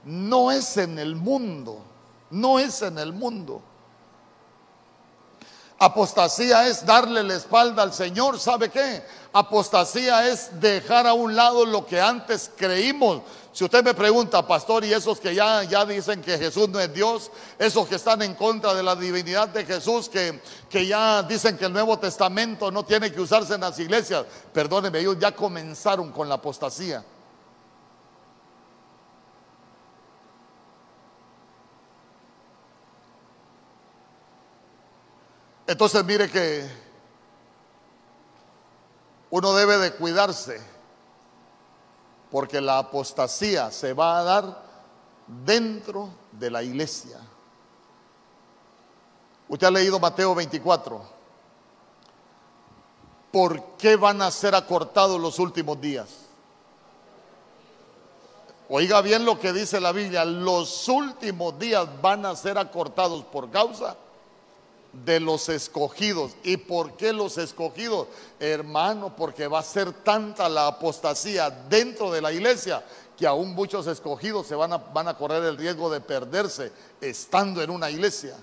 no 0.05 0.51
es 0.51 0.77
en 0.77 0.99
el 0.99 1.15
mundo, 1.15 1.83
no 2.31 2.59
es 2.59 2.83
en 2.83 2.99
el 2.99 3.13
mundo. 3.13 3.63
Apostasía 5.79 6.69
es 6.69 6.87
darle 6.87 7.23
la 7.23 7.35
espalda 7.35 7.83
al 7.83 7.93
Señor. 7.93 8.39
¿Sabe 8.39 8.71
qué? 8.71 9.03
Apostasía 9.33 10.29
es 10.29 10.61
dejar 10.61 11.07
a 11.07 11.15
un 11.15 11.35
lado 11.35 11.67
lo 11.67 11.85
que 11.85 12.01
antes 12.01 12.51
creímos. 12.57 13.23
Si 13.53 13.65
usted 13.65 13.85
me 13.85 13.95
pregunta, 13.95 14.47
pastor, 14.47 14.85
y 14.85 14.93
esos 14.93 15.21
que 15.21 15.35
ya, 15.35 15.63
ya 15.65 15.85
dicen 15.85 16.21
que 16.23 16.39
Jesús 16.39 16.69
no 16.69 16.81
es 16.81 16.93
Dios, 16.93 17.31
esos 17.59 17.87
que 17.87 17.97
están 17.97 18.23
en 18.23 18.35
contra 18.35 18.75
de 18.75 18.83
la 18.83 18.97
divinidad 18.97 19.49
de 19.49 19.65
Jesús, 19.65 20.09
que, 20.09 20.41
que 20.69 20.87
ya 20.87 21.23
dicen 21.23 21.57
que 21.57 21.67
el 21.67 21.73
Nuevo 21.73 21.99
Testamento 21.99 22.71
no 22.71 22.85
tiene 22.85 23.13
que 23.13 23.21
usarse 23.21 23.55
en 23.55 23.61
las 23.61 23.79
iglesias, 23.79 24.25
perdóneme, 24.53 24.99
ellos 25.01 25.19
ya 25.21 25.33
comenzaron 25.33 26.11
con 26.11 26.29
la 26.29 26.37
apostasía. 26.37 27.05
Entonces 35.67 36.05
mire 36.05 36.31
que 36.31 36.69
uno 39.31 39.55
debe 39.55 39.79
de 39.79 39.95
cuidarse 39.95 40.61
porque 42.31 42.61
la 42.61 42.79
apostasía 42.79 43.71
se 43.71 43.95
va 43.95 44.19
a 44.19 44.25
dar 44.25 44.63
dentro 45.27 46.11
de 46.33 46.51
la 46.51 46.63
iglesia. 46.63 47.19
Usted 49.49 49.67
ha 49.67 49.71
leído 49.71 49.99
Mateo 49.99 50.35
24. 50.35 51.15
¿Por 53.33 53.77
qué 53.77 53.97
van 53.97 54.21
a 54.21 54.31
ser 54.31 54.55
acortados 54.55 55.21
los 55.21 55.39
últimos 55.39 55.81
días? 55.81 56.09
Oiga 58.69 59.01
bien 59.01 59.25
lo 59.25 59.39
que 59.39 59.53
dice 59.53 59.81
la 59.81 59.93
Biblia, 59.93 60.25
los 60.25 60.89
últimos 60.89 61.59
días 61.59 61.89
van 62.01 62.27
a 62.27 62.37
ser 62.37 62.59
acortados 62.59 63.25
por 63.25 63.51
causa 63.51 63.97
de 65.05 65.21
los 65.21 65.49
escogidos. 65.49 66.33
¿Y 66.43 66.57
por 66.57 66.97
qué 66.97 67.13
los 67.13 67.39
escogidos? 67.39 68.09
Hermano, 68.39 69.15
porque 69.17 69.49
va 69.49 69.59
a 69.59 69.63
ser 69.63 69.93
tanta 69.93 70.49
la 70.49 70.67
apostasía 70.69 71.51
dentro 71.51 72.11
de 72.13 72.21
la 72.21 72.33
iglesia 72.33 72.85
que 73.17 73.27
aún 73.27 73.55
muchos 73.55 73.87
escogidos 73.87 74.47
se 74.47 74.55
van 74.55 74.73
a, 74.73 74.77
van 74.79 75.09
a 75.09 75.17
correr 75.17 75.43
el 75.45 75.57
riesgo 75.57 75.89
de 75.91 76.01
perderse 76.01 76.73
estando 77.01 77.63
en 77.63 77.71
una 77.71 77.91
iglesia. 77.91 78.37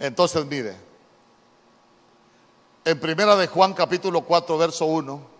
Entonces, 0.00 0.44
mire, 0.46 0.76
en 2.84 3.00
primera 3.00 3.36
de 3.36 3.48
Juan 3.48 3.74
capítulo 3.74 4.22
4, 4.22 4.58
verso 4.58 4.86
1, 4.86 5.37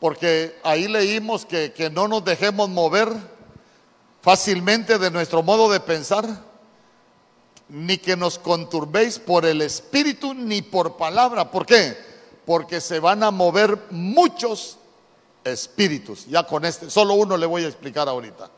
porque 0.00 0.58
ahí 0.62 0.88
leímos 0.88 1.44
que, 1.44 1.72
que 1.72 1.90
no 1.90 2.08
nos 2.08 2.24
dejemos 2.24 2.68
mover 2.68 3.08
fácilmente 4.22 4.98
de 4.98 5.10
nuestro 5.10 5.42
modo 5.42 5.70
de 5.70 5.80
pensar, 5.80 6.26
ni 7.68 7.98
que 7.98 8.16
nos 8.16 8.38
conturbéis 8.38 9.18
por 9.18 9.44
el 9.44 9.60
espíritu 9.62 10.34
ni 10.34 10.62
por 10.62 10.96
palabra. 10.96 11.50
¿Por 11.50 11.66
qué? 11.66 11.96
Porque 12.46 12.80
se 12.80 12.98
van 13.00 13.22
a 13.22 13.30
mover 13.30 13.78
muchos 13.90 14.78
espíritus. 15.44 16.26
Ya 16.26 16.44
con 16.44 16.64
este, 16.64 16.90
solo 16.90 17.14
uno 17.14 17.36
le 17.36 17.46
voy 17.46 17.64
a 17.64 17.68
explicar 17.68 18.08
ahorita. 18.08 18.50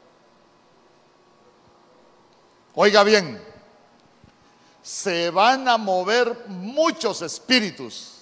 Oiga 2.74 3.02
bien, 3.02 3.42
se 4.82 5.30
van 5.30 5.68
a 5.68 5.76
mover 5.76 6.44
muchos 6.46 7.22
espíritus. 7.22 8.19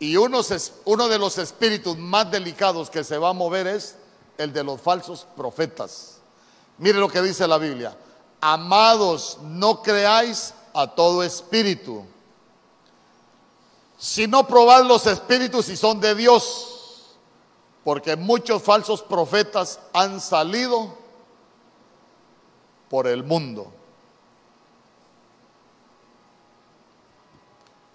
Y 0.00 0.16
uno, 0.16 0.42
de 0.42 1.18
los 1.18 1.38
espíritus 1.38 1.96
más 1.96 2.30
delicados 2.30 2.88
que 2.88 3.02
se 3.02 3.18
va 3.18 3.30
a 3.30 3.32
mover 3.32 3.66
es 3.66 3.96
el 4.36 4.52
de 4.52 4.62
los 4.62 4.80
falsos 4.80 5.26
profetas. 5.36 6.18
Mire 6.78 7.00
lo 7.00 7.08
que 7.08 7.20
dice 7.20 7.48
la 7.48 7.58
Biblia. 7.58 7.96
Amados, 8.40 9.38
no 9.42 9.82
creáis 9.82 10.54
a 10.72 10.86
todo 10.86 11.24
espíritu, 11.24 12.04
sino 13.98 14.46
probad 14.46 14.84
los 14.84 15.04
espíritus 15.08 15.66
si 15.66 15.76
son 15.76 16.00
de 16.00 16.14
Dios, 16.14 17.16
porque 17.82 18.14
muchos 18.14 18.62
falsos 18.62 19.02
profetas 19.02 19.80
han 19.92 20.20
salido 20.20 20.96
por 22.88 23.08
el 23.08 23.24
mundo. 23.24 23.72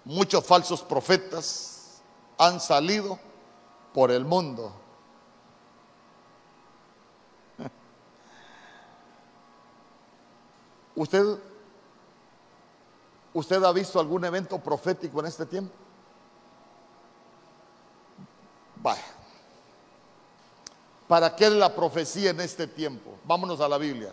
Muchos 0.04 0.44
falsos 0.44 0.82
profetas 0.82 1.73
han 2.38 2.60
salido 2.60 3.18
por 3.92 4.10
el 4.10 4.24
mundo. 4.24 4.72
¿Usted, 10.96 11.38
¿Usted 13.32 13.62
ha 13.62 13.72
visto 13.72 14.00
algún 14.00 14.24
evento 14.24 14.58
profético 14.58 15.20
en 15.20 15.26
este 15.26 15.46
tiempo? 15.46 15.74
Vaya. 18.76 19.02
¿Para 21.08 21.36
qué 21.36 21.50
la 21.50 21.74
profecía 21.74 22.30
en 22.30 22.40
este 22.40 22.66
tiempo? 22.66 23.18
Vámonos 23.24 23.60
a 23.60 23.68
la 23.68 23.78
Biblia. 23.78 24.12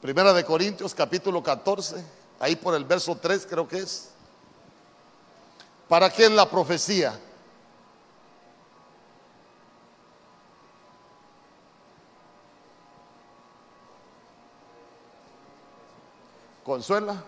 Primera 0.00 0.32
de 0.32 0.44
Corintios 0.44 0.94
capítulo 0.94 1.42
14, 1.42 2.04
ahí 2.38 2.56
por 2.56 2.74
el 2.74 2.84
verso 2.84 3.16
3 3.16 3.46
creo 3.48 3.68
que 3.68 3.78
es. 3.78 4.09
¿Para 5.90 6.08
qué 6.08 6.26
es 6.26 6.30
la 6.30 6.48
profecía? 6.48 7.18
¿Consuela? 16.62 17.20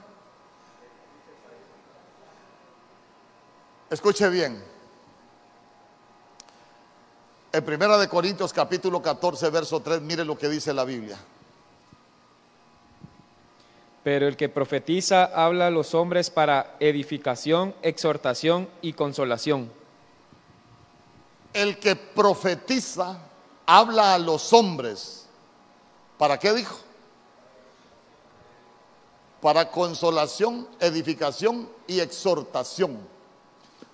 Escuche 3.91 4.29
bien. 4.31 4.65
En 7.51 7.65
Primera 7.65 7.99
de 7.99 8.09
Corintios 8.09 8.53
capítulo 8.53 9.03
14, 9.03 9.51
verso 9.51 9.81
3, 9.81 10.03
mire 10.03 10.25
lo 10.25 10.39
que 10.39 10.49
dice 10.49 10.73
la 10.73 10.85
Biblia. 10.85 11.19
Pero 14.03 14.27
el 14.27 14.37
que 14.37 14.49
profetiza 14.49 15.25
habla 15.25 15.69
a 15.69 15.71
los 15.71 15.95
hombres 15.95 16.31
para 16.31 16.77
edificación, 16.81 17.75
exhortación 17.83 18.69
y 18.81 18.95
consolación. 18.95 19.71
El 21.53 21.79
que 21.79 21.95
profetiza 21.95 23.19
habla 23.67 24.15
a 24.15 24.19
los 24.19 24.53
hombres. 24.53 25.27
¿Para 26.19 26.39
qué 26.39 26.53
dijo? 26.53 26.79
Para 29.41 29.71
consolación, 29.71 30.69
edificación 30.81 31.69
y 31.87 32.01
exhortación. 32.01 32.99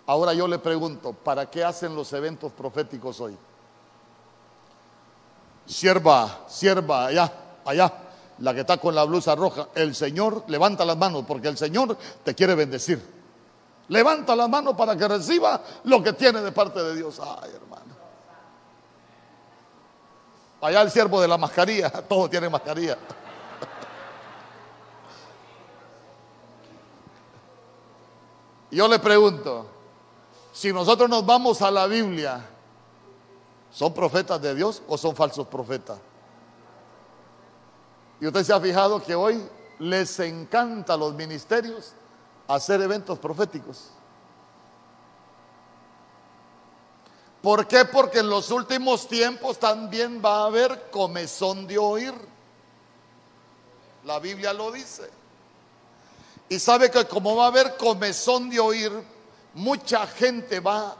Ahora 0.06 0.32
yo 0.32 0.48
le 0.48 0.58
pregunto, 0.58 1.12
¿para 1.12 1.50
qué 1.50 1.62
hacen 1.62 1.94
los 1.94 2.12
eventos 2.14 2.50
proféticos 2.52 3.20
hoy? 3.20 3.36
Sierva, 5.66 6.46
sierva, 6.48 7.06
allá, 7.06 7.30
allá, 7.64 8.07
la 8.40 8.54
que 8.54 8.60
está 8.60 8.76
con 8.78 8.94
la 8.94 9.04
blusa 9.04 9.34
roja, 9.34 9.68
el 9.74 9.94
Señor 9.94 10.44
levanta 10.48 10.84
las 10.84 10.96
manos 10.96 11.24
porque 11.26 11.48
el 11.48 11.56
Señor 11.56 11.96
te 12.24 12.34
quiere 12.34 12.54
bendecir. 12.54 13.18
Levanta 13.88 14.36
las 14.36 14.48
manos 14.48 14.74
para 14.76 14.96
que 14.96 15.08
reciba 15.08 15.62
lo 15.84 16.02
que 16.02 16.12
tiene 16.12 16.40
de 16.40 16.52
parte 16.52 16.82
de 16.82 16.94
Dios. 16.94 17.20
Ay, 17.20 17.50
hermano. 17.54 17.96
Allá 20.60 20.82
el 20.82 20.90
siervo 20.90 21.20
de 21.20 21.28
la 21.28 21.38
mascarilla, 21.38 21.90
todos 22.08 22.30
tienen 22.30 22.52
mascarilla. 22.52 22.98
Yo 28.70 28.86
le 28.86 28.98
pregunto, 28.98 29.66
si 30.52 30.72
nosotros 30.72 31.08
nos 31.08 31.24
vamos 31.24 31.62
a 31.62 31.70
la 31.70 31.86
Biblia, 31.86 32.44
¿son 33.70 33.94
profetas 33.94 34.40
de 34.42 34.54
Dios 34.54 34.82
o 34.86 34.98
son 34.98 35.16
falsos 35.16 35.46
profetas? 35.46 35.98
Y 38.20 38.26
usted 38.26 38.44
se 38.44 38.52
ha 38.52 38.60
fijado 38.60 39.02
que 39.02 39.14
hoy 39.14 39.42
les 39.78 40.18
encanta 40.20 40.94
a 40.94 40.96
los 40.96 41.14
ministerios 41.14 41.92
hacer 42.48 42.80
eventos 42.80 43.18
proféticos. 43.18 43.90
¿Por 47.42 47.68
qué? 47.68 47.84
Porque 47.84 48.18
en 48.18 48.28
los 48.28 48.50
últimos 48.50 49.06
tiempos 49.06 49.58
también 49.58 50.20
va 50.24 50.42
a 50.42 50.46
haber 50.46 50.90
comezón 50.90 51.66
de 51.66 51.78
oír. 51.78 52.14
La 54.04 54.18
Biblia 54.18 54.52
lo 54.52 54.72
dice. 54.72 55.08
Y 56.48 56.58
sabe 56.58 56.90
que 56.90 57.04
como 57.06 57.36
va 57.36 57.44
a 57.44 57.48
haber 57.48 57.76
comezón 57.76 58.50
de 58.50 58.58
oír, 58.58 58.92
mucha 59.54 60.06
gente 60.06 60.60
va 60.60 60.96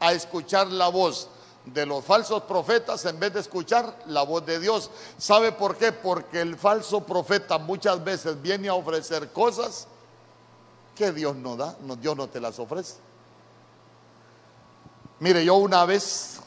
a 0.00 0.12
escuchar 0.12 0.66
la 0.66 0.88
voz 0.88 1.28
de 1.72 1.86
los 1.86 2.04
falsos 2.04 2.42
profetas 2.44 3.04
en 3.04 3.18
vez 3.18 3.32
de 3.34 3.40
escuchar 3.40 3.98
la 4.06 4.22
voz 4.22 4.44
de 4.46 4.58
Dios. 4.58 4.90
¿Sabe 5.16 5.52
por 5.52 5.76
qué? 5.76 5.92
Porque 5.92 6.40
el 6.40 6.56
falso 6.56 7.04
profeta 7.04 7.58
muchas 7.58 8.02
veces 8.02 8.40
viene 8.40 8.68
a 8.68 8.74
ofrecer 8.74 9.32
cosas 9.32 9.86
que 10.94 11.12
Dios 11.12 11.36
no 11.36 11.56
da, 11.56 11.76
no, 11.82 11.96
Dios 11.96 12.16
no 12.16 12.28
te 12.28 12.40
las 12.40 12.58
ofrece. 12.58 12.96
Mire, 15.20 15.44
yo 15.44 15.54
una 15.56 15.84
vez 15.84 16.40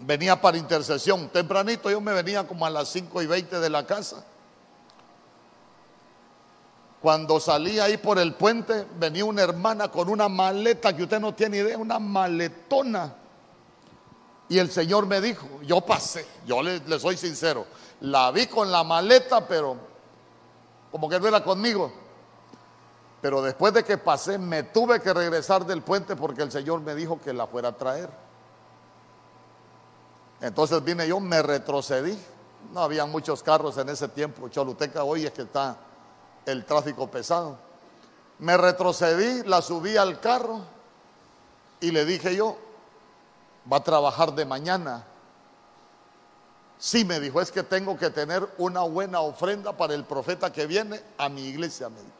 venía 0.00 0.40
para 0.40 0.56
intercesión, 0.56 1.28
tempranito 1.28 1.90
yo 1.90 2.00
me 2.00 2.12
venía 2.12 2.46
como 2.46 2.64
a 2.64 2.70
las 2.70 2.88
5 2.88 3.22
y 3.22 3.26
20 3.26 3.60
de 3.60 3.70
la 3.70 3.86
casa. 3.86 4.24
Cuando 7.00 7.40
salí 7.40 7.78
ahí 7.78 7.96
por 7.96 8.18
el 8.18 8.34
puente, 8.34 8.86
venía 8.98 9.24
una 9.24 9.42
hermana 9.42 9.88
con 9.88 10.08
una 10.10 10.28
maleta 10.28 10.94
que 10.94 11.04
usted 11.04 11.18
no 11.18 11.34
tiene 11.34 11.58
idea, 11.58 11.78
una 11.78 11.98
maletona. 11.98 13.14
Y 14.50 14.58
el 14.58 14.68
Señor 14.68 15.06
me 15.06 15.20
dijo, 15.20 15.46
yo 15.62 15.80
pasé, 15.80 16.26
yo 16.44 16.60
le, 16.60 16.98
soy 16.98 17.16
sincero, 17.16 17.66
la 18.00 18.32
vi 18.32 18.48
con 18.48 18.68
la 18.72 18.82
maleta, 18.82 19.46
pero 19.46 19.76
como 20.90 21.08
que 21.08 21.20
no 21.20 21.28
era 21.28 21.44
conmigo. 21.44 21.92
Pero 23.20 23.42
después 23.42 23.72
de 23.72 23.84
que 23.84 23.96
pasé, 23.96 24.38
me 24.38 24.64
tuve 24.64 25.00
que 25.00 25.14
regresar 25.14 25.64
del 25.64 25.82
puente 25.82 26.16
porque 26.16 26.42
el 26.42 26.50
Señor 26.50 26.80
me 26.80 26.96
dijo 26.96 27.20
que 27.20 27.32
la 27.32 27.46
fuera 27.46 27.68
a 27.68 27.76
traer. 27.76 28.10
Entonces 30.40 30.82
vine 30.82 31.06
yo, 31.06 31.20
me 31.20 31.42
retrocedí. 31.42 32.18
No 32.72 32.80
había 32.80 33.06
muchos 33.06 33.44
carros 33.44 33.78
en 33.78 33.88
ese 33.88 34.08
tiempo. 34.08 34.48
Choluteca 34.48 35.04
hoy 35.04 35.26
es 35.26 35.30
que 35.30 35.42
está 35.42 35.76
el 36.44 36.64
tráfico 36.64 37.08
pesado. 37.08 37.56
Me 38.40 38.56
retrocedí, 38.56 39.44
la 39.44 39.62
subí 39.62 39.96
al 39.96 40.18
carro 40.18 40.62
y 41.80 41.92
le 41.92 42.04
dije 42.04 42.34
yo, 42.34 42.56
va 43.70 43.78
a 43.78 43.84
trabajar 43.84 44.34
de 44.34 44.44
mañana. 44.44 45.04
Sí, 46.78 47.04
me 47.04 47.20
dijo, 47.20 47.40
es 47.40 47.52
que 47.52 47.62
tengo 47.62 47.96
que 47.98 48.10
tener 48.10 48.48
una 48.58 48.80
buena 48.82 49.20
ofrenda 49.20 49.76
para 49.76 49.94
el 49.94 50.04
profeta 50.04 50.50
que 50.50 50.66
viene 50.66 51.00
a 51.18 51.28
mi 51.28 51.42
iglesia, 51.42 51.88
me 51.88 51.98
dijo. 51.98 52.12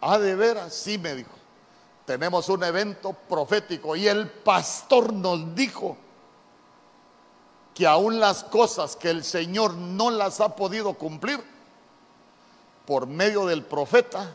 Ah, 0.00 0.18
de 0.18 0.34
veras, 0.34 0.72
sí, 0.74 0.98
me 0.98 1.14
dijo. 1.14 1.30
Tenemos 2.06 2.48
un 2.48 2.62
evento 2.64 3.12
profético 3.12 3.96
y 3.96 4.06
el 4.06 4.28
pastor 4.30 5.12
nos 5.12 5.54
dijo 5.54 5.96
que 7.74 7.86
aún 7.86 8.20
las 8.20 8.44
cosas 8.44 8.96
que 8.96 9.10
el 9.10 9.24
Señor 9.24 9.74
no 9.74 10.10
las 10.10 10.40
ha 10.40 10.54
podido 10.54 10.94
cumplir, 10.94 11.42
por 12.86 13.06
medio 13.06 13.46
del 13.46 13.64
profeta, 13.64 14.30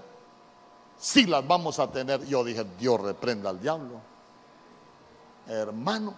sí 0.97 1.25
las 1.25 1.47
vamos 1.47 1.79
a 1.79 1.91
tener. 1.91 2.25
Yo 2.25 2.43
dije, 2.43 2.65
Dios 2.79 2.99
reprenda 2.99 3.49
al 3.49 3.61
diablo. 3.61 4.08
Hermano, 5.49 6.13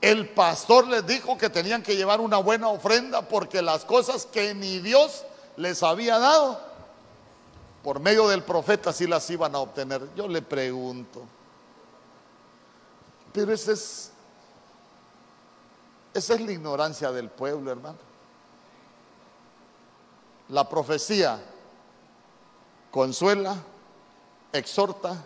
el 0.00 0.28
pastor 0.30 0.88
les 0.88 1.06
dijo 1.06 1.38
que 1.38 1.48
tenían 1.48 1.82
que 1.82 1.96
llevar 1.96 2.20
una 2.20 2.38
buena 2.38 2.68
ofrenda 2.68 3.22
porque 3.22 3.62
las 3.62 3.84
cosas 3.84 4.26
que 4.26 4.54
ni 4.54 4.80
Dios 4.80 5.24
les 5.56 5.82
había 5.82 6.18
dado, 6.18 6.60
por 7.82 8.00
medio 8.00 8.28
del 8.28 8.42
profeta 8.42 8.92
sí 8.92 9.06
las 9.06 9.28
iban 9.30 9.54
a 9.54 9.58
obtener. 9.58 10.08
Yo 10.16 10.26
le 10.26 10.42
pregunto, 10.42 11.22
pero 13.32 13.52
esa 13.52 13.72
es, 13.72 14.10
esa 16.12 16.34
es 16.34 16.40
la 16.40 16.52
ignorancia 16.52 17.12
del 17.12 17.28
pueblo, 17.30 17.70
hermano. 17.70 17.98
La 20.48 20.68
profecía 20.68 21.40
consuela, 22.90 23.56
exhorta 24.52 25.24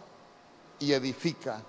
y 0.79 0.93
edifica. 0.93 1.63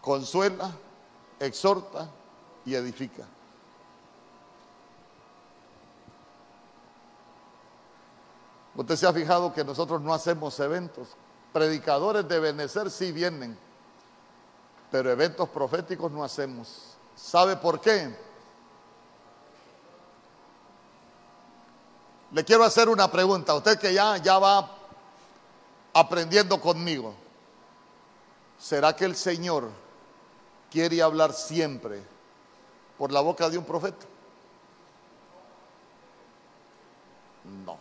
Consuela, 0.00 0.72
exhorta 1.38 2.08
y 2.64 2.74
edifica. 2.74 3.26
Usted 8.74 8.96
se 8.96 9.06
ha 9.06 9.12
fijado 9.12 9.52
que 9.52 9.64
nosotros 9.64 10.00
no 10.00 10.14
hacemos 10.14 10.58
eventos. 10.60 11.08
Predicadores 11.52 12.26
de 12.28 12.40
Benecer 12.40 12.90
sí 12.90 13.12
vienen, 13.12 13.58
pero 14.90 15.10
eventos 15.10 15.48
proféticos 15.48 16.10
no 16.10 16.24
hacemos. 16.24 16.96
¿Sabe 17.14 17.56
por 17.56 17.80
qué? 17.80 18.16
Le 22.32 22.44
quiero 22.44 22.64
hacer 22.64 22.88
una 22.88 23.10
pregunta, 23.10 23.54
usted 23.54 23.78
que 23.78 23.92
ya, 23.92 24.16
ya 24.18 24.38
va 24.38 24.70
aprendiendo 25.92 26.60
conmigo. 26.60 27.12
¿Será 28.58 28.94
que 28.94 29.04
el 29.04 29.16
Señor 29.16 29.68
quiere 30.70 31.02
hablar 31.02 31.32
siempre 31.32 32.02
por 32.96 33.12
la 33.12 33.20
boca 33.20 33.48
de 33.50 33.58
un 33.58 33.64
profeta? 33.64 34.06
No. 37.64 37.78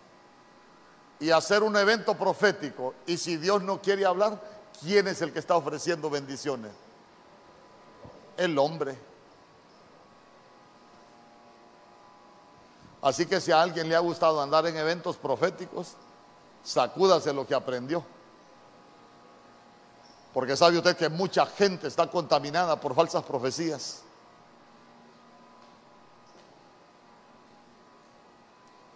Y 1.19 1.31
hacer 1.31 1.63
un 1.63 1.75
evento 1.75 2.15
profético, 2.15 2.95
y 3.05 3.17
si 3.17 3.37
Dios 3.37 3.61
no 3.61 3.81
quiere 3.81 4.05
hablar, 4.05 4.41
¿quién 4.81 5.07
es 5.07 5.21
el 5.21 5.33
que 5.33 5.39
está 5.39 5.55
ofreciendo 5.55 6.09
bendiciones? 6.09 6.71
El 8.37 8.57
hombre. 8.57 8.97
Así 13.01 13.25
que 13.25 13.39
si 13.39 13.51
a 13.51 13.61
alguien 13.61 13.87
le 13.87 13.95
ha 13.95 13.99
gustado 13.99 14.41
andar 14.41 14.65
en 14.65 14.75
eventos 14.77 15.17
proféticos, 15.17 15.95
sacúdase 16.63 17.33
lo 17.33 17.45
que 17.45 17.55
aprendió. 17.55 18.03
Porque 20.39 20.55
sabe 20.55 20.77
usted 20.77 20.95
que 20.95 21.09
mucha 21.09 21.45
gente 21.45 21.89
está 21.89 22.07
contaminada 22.07 22.79
por 22.79 22.95
falsas 22.95 23.25
profecías. 23.25 24.03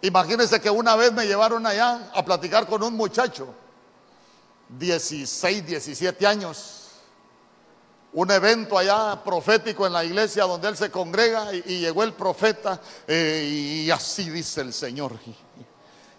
Imagínense 0.00 0.58
que 0.58 0.70
una 0.70 0.96
vez 0.96 1.12
me 1.12 1.26
llevaron 1.26 1.66
allá 1.66 2.10
a 2.14 2.24
platicar 2.24 2.66
con 2.66 2.82
un 2.82 2.94
muchacho, 2.94 3.48
16, 4.70 5.66
17 5.66 6.26
años, 6.26 6.92
un 8.14 8.30
evento 8.30 8.78
allá 8.78 9.22
profético 9.22 9.86
en 9.86 9.92
la 9.92 10.02
iglesia 10.02 10.44
donde 10.44 10.68
él 10.68 10.78
se 10.78 10.90
congrega 10.90 11.52
y, 11.52 11.80
llegó 11.80 12.04
el 12.04 12.14
profeta 12.14 12.80
eh, 13.06 13.82
y 13.84 13.90
así 13.90 14.30
dice 14.30 14.62
el 14.62 14.72
Señor. 14.72 15.12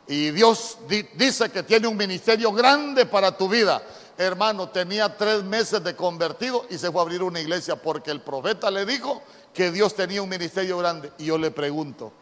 Y 0.07 0.29
Dios 0.29 0.77
dice 1.15 1.49
que 1.49 1.63
tiene 1.63 1.87
un 1.87 1.97
ministerio 1.97 2.51
grande 2.51 3.07
para 3.07 3.35
tu 3.35 3.49
vida. 3.49 3.81
Hermano, 4.17 4.69
tenía 4.69 5.17
tres 5.17 5.43
meses 5.43 5.83
de 5.83 5.95
convertido 5.95 6.65
y 6.69 6.77
se 6.77 6.91
fue 6.91 7.01
a 7.01 7.03
abrir 7.03 7.21
una 7.21 7.41
iglesia 7.41 7.75
porque 7.75 8.11
el 8.11 8.21
profeta 8.21 8.71
le 8.71 8.85
dijo 8.85 9.21
que 9.53 9.71
Dios 9.71 9.93
tenía 9.93 10.21
un 10.21 10.29
ministerio 10.29 10.77
grande. 10.77 11.11
Y 11.17 11.25
yo 11.25 11.37
le 11.37 11.51
pregunto, 11.51 12.13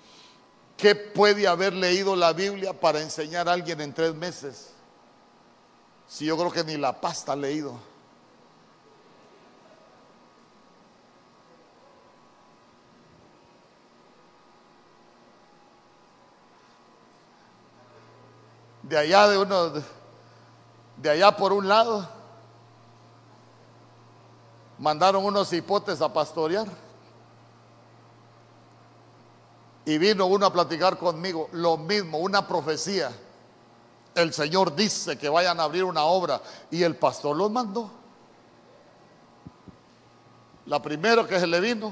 ¿qué 0.75 0.95
puede 0.95 1.47
haber 1.47 1.73
leído 1.73 2.15
la 2.15 2.33
Biblia 2.33 2.73
para 2.73 3.01
enseñar 3.01 3.47
a 3.47 3.53
alguien 3.53 3.79
en 3.81 3.93
tres 3.93 4.15
meses? 4.15 4.69
Si 6.07 6.25
yo 6.25 6.37
creo 6.37 6.51
que 6.51 6.63
ni 6.63 6.77
la 6.77 6.99
pasta 6.99 7.33
ha 7.33 7.35
leído. 7.35 7.93
de 18.83 18.97
allá 18.97 19.27
de 19.29 19.37
uno, 19.37 19.73
de 20.97 21.09
allá 21.09 21.35
por 21.35 21.53
un 21.53 21.67
lado, 21.67 22.07
mandaron 24.77 25.25
unos 25.25 25.51
hipotes 25.53 26.01
a 26.01 26.11
pastorear. 26.11 26.67
Y 29.85 29.97
vino 29.97 30.25
uno 30.27 30.45
a 30.45 30.53
platicar 30.53 30.97
conmigo, 30.97 31.49
lo 31.51 31.77
mismo, 31.77 32.19
una 32.19 32.47
profecía. 32.47 33.11
El 34.15 34.33
Señor 34.33 34.75
dice 34.75 35.17
que 35.17 35.27
vayan 35.27 35.59
a 35.59 35.63
abrir 35.63 35.83
una 35.83 36.03
obra 36.03 36.41
y 36.71 36.83
el 36.83 36.95
pastor 36.95 37.35
los 37.35 37.51
mandó. 37.51 37.91
La 40.65 40.81
primera 40.81 41.27
que 41.27 41.39
se 41.39 41.47
le 41.47 41.59
vino 41.59 41.91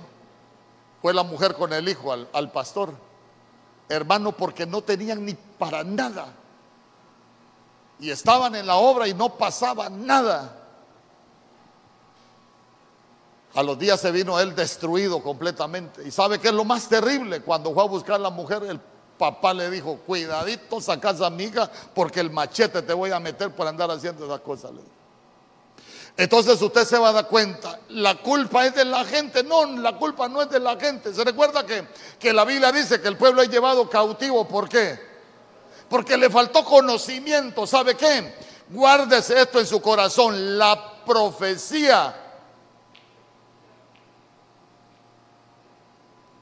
fue 1.02 1.14
la 1.14 1.24
mujer 1.24 1.56
con 1.56 1.74
el 1.74 1.90
hijo 1.90 2.14
al, 2.14 2.30
al 2.32 2.52
pastor. 2.52 2.94
Hermano, 3.90 4.32
porque 4.32 4.66
no 4.66 4.82
tenían 4.82 5.26
ni 5.26 5.34
para 5.34 5.84
nada 5.84 6.34
y 8.02 8.10
estaban 8.10 8.56
en 8.56 8.66
la 8.66 8.78
obra 8.78 9.08
y 9.08 9.14
no 9.14 9.38
pasaba 9.38 9.88
nada. 9.88 10.58
A 13.54 13.62
los 13.62 13.78
días 13.78 14.02
se 14.02 14.12
vino 14.12 14.40
él 14.40 14.56
destruido 14.56 15.22
completamente. 15.22 16.02
¿Y 16.08 16.10
sabe 16.10 16.40
qué 16.40 16.48
es 16.48 16.54
lo 16.54 16.66
más 16.66 16.90
terrible? 16.90 17.42
Cuando 17.42 17.72
fue 17.74 17.84
a 17.84 17.86
buscar 17.86 18.16
a 18.16 18.20
la 18.20 18.32
mujer, 18.32 18.64
el 18.64 18.80
papá 19.20 19.54
le 19.54 19.70
dijo, 19.70 19.98
cuidadito, 19.98 20.82
sacas 20.82 21.22
a 21.22 21.30
mi 21.30 21.44
hija 21.44 21.70
porque 21.94 22.22
el 22.22 22.32
machete 22.32 22.82
te 22.82 22.94
voy 22.94 23.12
a 23.12 23.20
meter 23.20 23.52
por 23.52 23.68
andar 23.68 23.92
haciendo 23.92 24.26
esas 24.26 24.40
cosas. 24.40 24.72
Entonces 26.18 26.60
usted 26.60 26.86
se 26.86 26.98
va 26.98 27.10
a 27.10 27.14
dar 27.14 27.28
cuenta, 27.28 27.80
la 27.90 28.16
culpa 28.16 28.66
es 28.66 28.74
de 28.74 28.84
la 28.84 29.06
gente. 29.06 29.44
No, 29.44 29.64
la 29.78 29.96
culpa 29.98 30.28
no 30.28 30.42
es 30.42 30.50
de 30.50 30.60
la 30.60 30.76
gente. 30.76 31.14
Se 31.14 31.24
recuerda 31.24 31.68
que, 31.68 31.88
que 32.18 32.34
la 32.34 32.46
Biblia 32.46 32.72
dice 32.72 33.00
que 33.00 33.10
el 33.10 33.18
pueblo 33.18 33.44
es 33.44 33.50
llevado 33.50 33.88
cautivo. 33.88 34.48
¿Por 34.48 34.68
qué? 34.68 35.11
Porque 35.92 36.16
le 36.16 36.30
faltó 36.30 36.64
conocimiento. 36.64 37.68
¿Sabe 37.68 37.98
qué? 37.98 38.34
Guárdese 38.70 39.42
esto 39.42 39.60
en 39.60 39.68
su 39.68 39.82
corazón. 39.82 40.58
La 40.58 41.04
profecía 41.06 42.16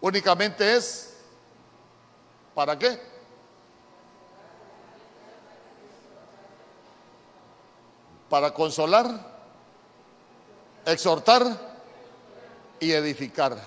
únicamente 0.01 0.77
es, 0.77 1.15
¿para 2.53 2.77
qué? 2.77 3.01
Para 8.29 8.53
consolar, 8.53 9.09
exhortar 10.85 11.43
y 12.79 12.91
edificar. 12.91 13.57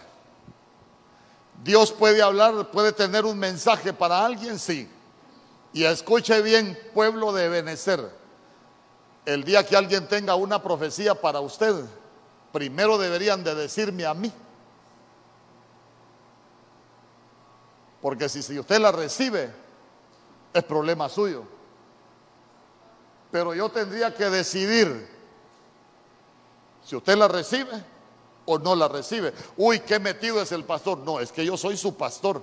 Dios 1.64 1.90
puede 1.90 2.22
hablar, 2.22 2.70
puede 2.70 2.92
tener 2.92 3.24
un 3.24 3.36
mensaje 3.36 3.92
para 3.92 4.24
alguien, 4.24 4.60
sí. 4.60 4.88
Y 5.72 5.84
escuche 5.84 6.42
bien, 6.42 6.78
pueblo 6.92 7.32
de 7.32 7.48
Benecer, 7.48 8.10
el 9.24 9.44
día 9.44 9.64
que 9.66 9.76
alguien 9.76 10.06
tenga 10.08 10.34
una 10.34 10.62
profecía 10.62 11.14
para 11.14 11.40
usted, 11.40 11.84
primero 12.52 12.98
deberían 12.98 13.42
de 13.42 13.54
decirme 13.54 14.04
a 14.04 14.14
mí. 14.14 14.32
Porque 18.02 18.28
si, 18.28 18.42
si 18.42 18.58
usted 18.58 18.80
la 18.80 18.92
recibe, 18.92 19.50
es 20.52 20.64
problema 20.64 21.08
suyo. 21.08 21.44
Pero 23.30 23.54
yo 23.54 23.70
tendría 23.70 24.14
que 24.14 24.28
decidir 24.28 25.08
si 26.84 26.96
usted 26.96 27.16
la 27.16 27.28
recibe 27.28 27.82
o 28.44 28.58
no 28.58 28.74
la 28.74 28.88
recibe. 28.88 29.32
Uy, 29.56 29.80
qué 29.80 29.98
metido 29.98 30.42
es 30.42 30.52
el 30.52 30.64
pastor. 30.64 30.98
No, 30.98 31.20
es 31.20 31.32
que 31.32 31.46
yo 31.46 31.56
soy 31.56 31.76
su 31.76 31.96
pastor 31.96 32.42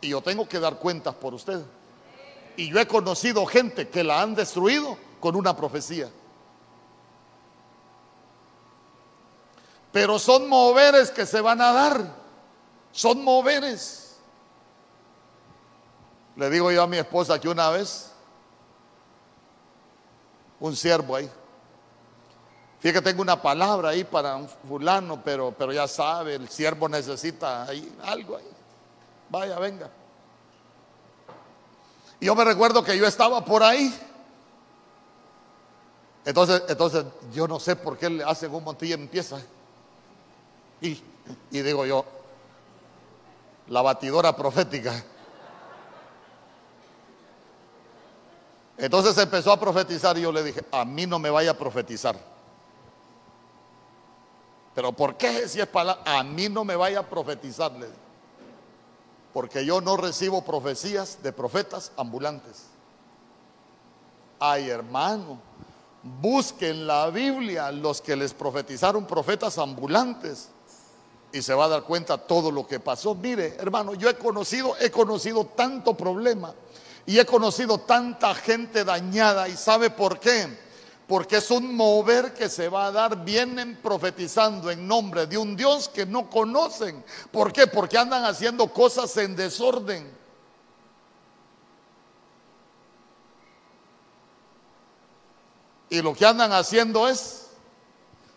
y 0.00 0.10
yo 0.10 0.20
tengo 0.20 0.48
que 0.48 0.60
dar 0.60 0.78
cuentas 0.78 1.14
por 1.14 1.34
usted. 1.34 1.64
Y 2.56 2.70
yo 2.70 2.80
he 2.80 2.86
conocido 2.86 3.44
gente 3.46 3.88
que 3.88 4.04
la 4.04 4.20
han 4.20 4.34
destruido 4.34 4.96
con 5.20 5.36
una 5.36 5.56
profecía. 5.56 6.10
Pero 9.92 10.18
son 10.18 10.48
moveres 10.48 11.10
que 11.10 11.24
se 11.24 11.40
van 11.40 11.60
a 11.60 11.72
dar. 11.72 12.14
Son 12.92 13.22
moveres. 13.22 14.16
Le 16.36 16.50
digo 16.50 16.70
yo 16.72 16.82
a 16.82 16.86
mi 16.86 16.96
esposa 16.96 17.40
que 17.40 17.48
una 17.48 17.70
vez, 17.70 18.10
un 20.58 20.74
siervo 20.74 21.14
ahí, 21.14 21.30
fíjate 22.80 22.98
que 22.98 23.10
tengo 23.10 23.22
una 23.22 23.40
palabra 23.40 23.90
ahí 23.90 24.02
para 24.02 24.34
un 24.34 24.48
fulano, 24.48 25.22
pero, 25.22 25.54
pero 25.56 25.72
ya 25.72 25.86
sabe, 25.86 26.34
el 26.34 26.48
siervo 26.48 26.88
necesita 26.88 27.64
ahí 27.64 27.96
algo 28.02 28.36
ahí. 28.36 28.50
Vaya, 29.30 29.58
venga. 29.58 29.90
Yo 32.24 32.34
me 32.34 32.42
recuerdo 32.42 32.82
que 32.82 32.96
yo 32.96 33.06
estaba 33.06 33.44
por 33.44 33.62
ahí. 33.62 33.94
Entonces, 36.24 36.62
entonces 36.68 37.04
yo 37.34 37.46
no 37.46 37.60
sé 37.60 37.76
por 37.76 37.98
qué 37.98 38.08
le 38.08 38.24
hacen 38.24 38.54
un 38.54 38.64
montillo 38.64 38.96
y 38.96 39.02
empieza. 39.02 39.42
Y, 40.80 41.02
y 41.50 41.60
digo 41.60 41.84
yo, 41.84 42.02
la 43.66 43.82
batidora 43.82 44.34
profética. 44.34 45.04
Entonces 48.78 49.18
empezó 49.18 49.52
a 49.52 49.60
profetizar 49.60 50.16
y 50.16 50.22
yo 50.22 50.32
le 50.32 50.42
dije, 50.42 50.64
a 50.72 50.86
mí 50.86 51.06
no 51.06 51.18
me 51.18 51.28
vaya 51.28 51.50
a 51.50 51.58
profetizar. 51.58 52.16
Pero 54.74 54.92
¿por 54.92 55.18
qué 55.18 55.46
si 55.46 55.60
es 55.60 55.66
para 55.66 55.98
a 56.06 56.24
mí 56.24 56.48
no 56.48 56.64
me 56.64 56.74
vaya 56.74 57.00
a 57.00 57.06
profetizar? 57.06 57.70
Le 57.72 57.84
dije 57.84 58.03
porque 59.34 59.66
yo 59.66 59.80
no 59.80 59.96
recibo 59.96 60.44
profecías 60.44 61.18
de 61.20 61.32
profetas 61.32 61.90
ambulantes. 61.96 62.66
Ay, 64.38 64.70
hermano, 64.70 65.40
busquen 66.02 66.86
la 66.86 67.10
Biblia 67.10 67.72
los 67.72 68.00
que 68.00 68.14
les 68.14 68.32
profetizaron 68.32 69.06
profetas 69.06 69.58
ambulantes 69.58 70.50
y 71.32 71.42
se 71.42 71.52
va 71.52 71.64
a 71.64 71.68
dar 71.68 71.82
cuenta 71.82 72.16
todo 72.16 72.52
lo 72.52 72.64
que 72.64 72.78
pasó. 72.78 73.16
Mire, 73.16 73.56
hermano, 73.58 73.94
yo 73.94 74.08
he 74.08 74.14
conocido, 74.14 74.76
he 74.78 74.92
conocido 74.92 75.44
tanto 75.46 75.96
problema 75.96 76.54
y 77.04 77.18
he 77.18 77.26
conocido 77.26 77.78
tanta 77.78 78.36
gente 78.36 78.84
dañada 78.84 79.48
y 79.48 79.56
sabe 79.56 79.90
por 79.90 80.20
qué 80.20 80.63
porque 81.06 81.36
es 81.36 81.50
un 81.50 81.74
mover 81.74 82.32
que 82.32 82.48
se 82.48 82.68
va 82.68 82.86
a 82.86 82.92
dar, 82.92 83.24
vienen 83.24 83.76
profetizando 83.82 84.70
en 84.70 84.88
nombre 84.88 85.26
de 85.26 85.36
un 85.36 85.54
Dios 85.54 85.88
que 85.88 86.06
no 86.06 86.30
conocen. 86.30 87.04
¿Por 87.30 87.52
qué? 87.52 87.66
Porque 87.66 87.98
andan 87.98 88.24
haciendo 88.24 88.72
cosas 88.72 89.14
en 89.18 89.36
desorden. 89.36 90.10
Y 95.90 96.00
lo 96.00 96.14
que 96.14 96.24
andan 96.24 96.52
haciendo 96.52 97.06
es, 97.06 97.48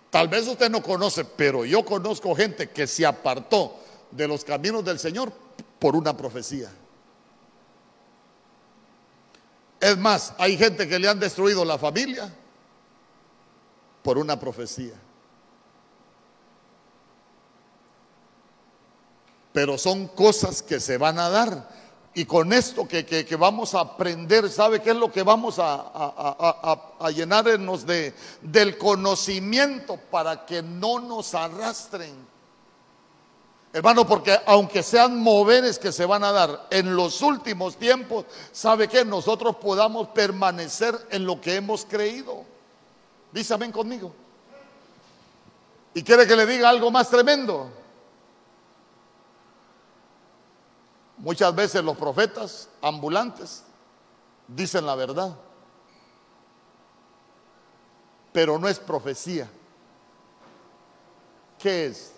tal 0.10 0.28
vez 0.28 0.46
usted 0.46 0.70
no 0.70 0.84
conoce, 0.84 1.24
pero 1.24 1.64
yo 1.64 1.86
conozco 1.86 2.36
gente 2.36 2.70
que 2.70 2.86
se 2.86 3.06
apartó 3.06 3.78
de 4.12 4.28
los 4.28 4.44
caminos 4.44 4.84
del 4.84 5.00
Señor 5.00 5.32
por 5.80 5.96
una 5.96 6.16
profecía. 6.16 6.70
Es 9.80 9.98
más, 9.98 10.34
hay 10.38 10.58
gente 10.58 10.88
que 10.88 11.00
le 11.00 11.08
han 11.08 11.20
destruido 11.20 11.64
la 11.64 11.78
familia 11.78 12.30
por 14.08 14.18
una 14.18 14.40
profecía. 14.40 14.94
Pero 19.52 19.78
son 19.78 20.08
cosas 20.08 20.62
que 20.62 20.80
se 20.80 20.98
van 20.98 21.20
a 21.20 21.30
dar. 21.30 21.70
Y 22.14 22.24
con 22.24 22.54
esto 22.54 22.88
que, 22.88 23.28
vamos 23.38 23.76
a 23.76 23.82
aprender, 23.82 24.50
¿sabe 24.50 24.82
qué 24.82 24.92
es 24.92 24.96
lo 24.96 25.12
que 25.12 25.24
vamos 25.24 25.60
a, 25.60 25.92
a, 26.98 27.12
llenarnos 27.12 27.86
de, 27.86 28.16
del 28.42 28.78
conocimiento 28.78 30.00
para 30.10 30.46
que 30.46 30.64
no 30.64 31.00
nos 31.00 31.36
arrastren? 31.36 32.16
Hermano, 33.74 34.08
porque 34.08 34.40
aunque 34.46 34.84
sean 34.84 35.20
moveres 35.20 35.78
que 35.78 35.92
se 35.92 36.06
van 36.06 36.24
a 36.24 36.32
dar 36.32 36.68
en 36.70 36.96
los 36.96 37.22
últimos 37.22 37.76
tiempos, 37.76 38.24
¿sabe 38.54 38.88
que 38.88 39.04
nosotros 39.04 39.58
podamos 39.58 40.08
permanecer 40.08 40.98
en 41.12 41.26
lo 41.26 41.42
que 41.42 41.56
hemos 41.56 41.84
creído? 41.84 42.56
Dice 43.32 43.54
amén 43.54 43.72
conmigo. 43.72 44.14
¿Y 45.94 46.04
quiere 46.04 46.28
que 46.28 46.36
le 46.36 46.46
diga 46.46 46.70
algo 46.70 46.92
más 46.92 47.10
tremendo? 47.10 47.72
Muchas 51.18 51.54
veces 51.56 51.84
los 51.84 51.98
profetas 51.98 52.70
ambulantes 52.82 53.64
dicen 54.48 54.86
la 54.86 54.96
verdad, 54.96 55.36
pero 58.32 58.60
no 58.60 58.68
es 58.68 58.80
profecía. 58.80 59.50
¿Qué 61.58 61.88
es? 61.88 62.14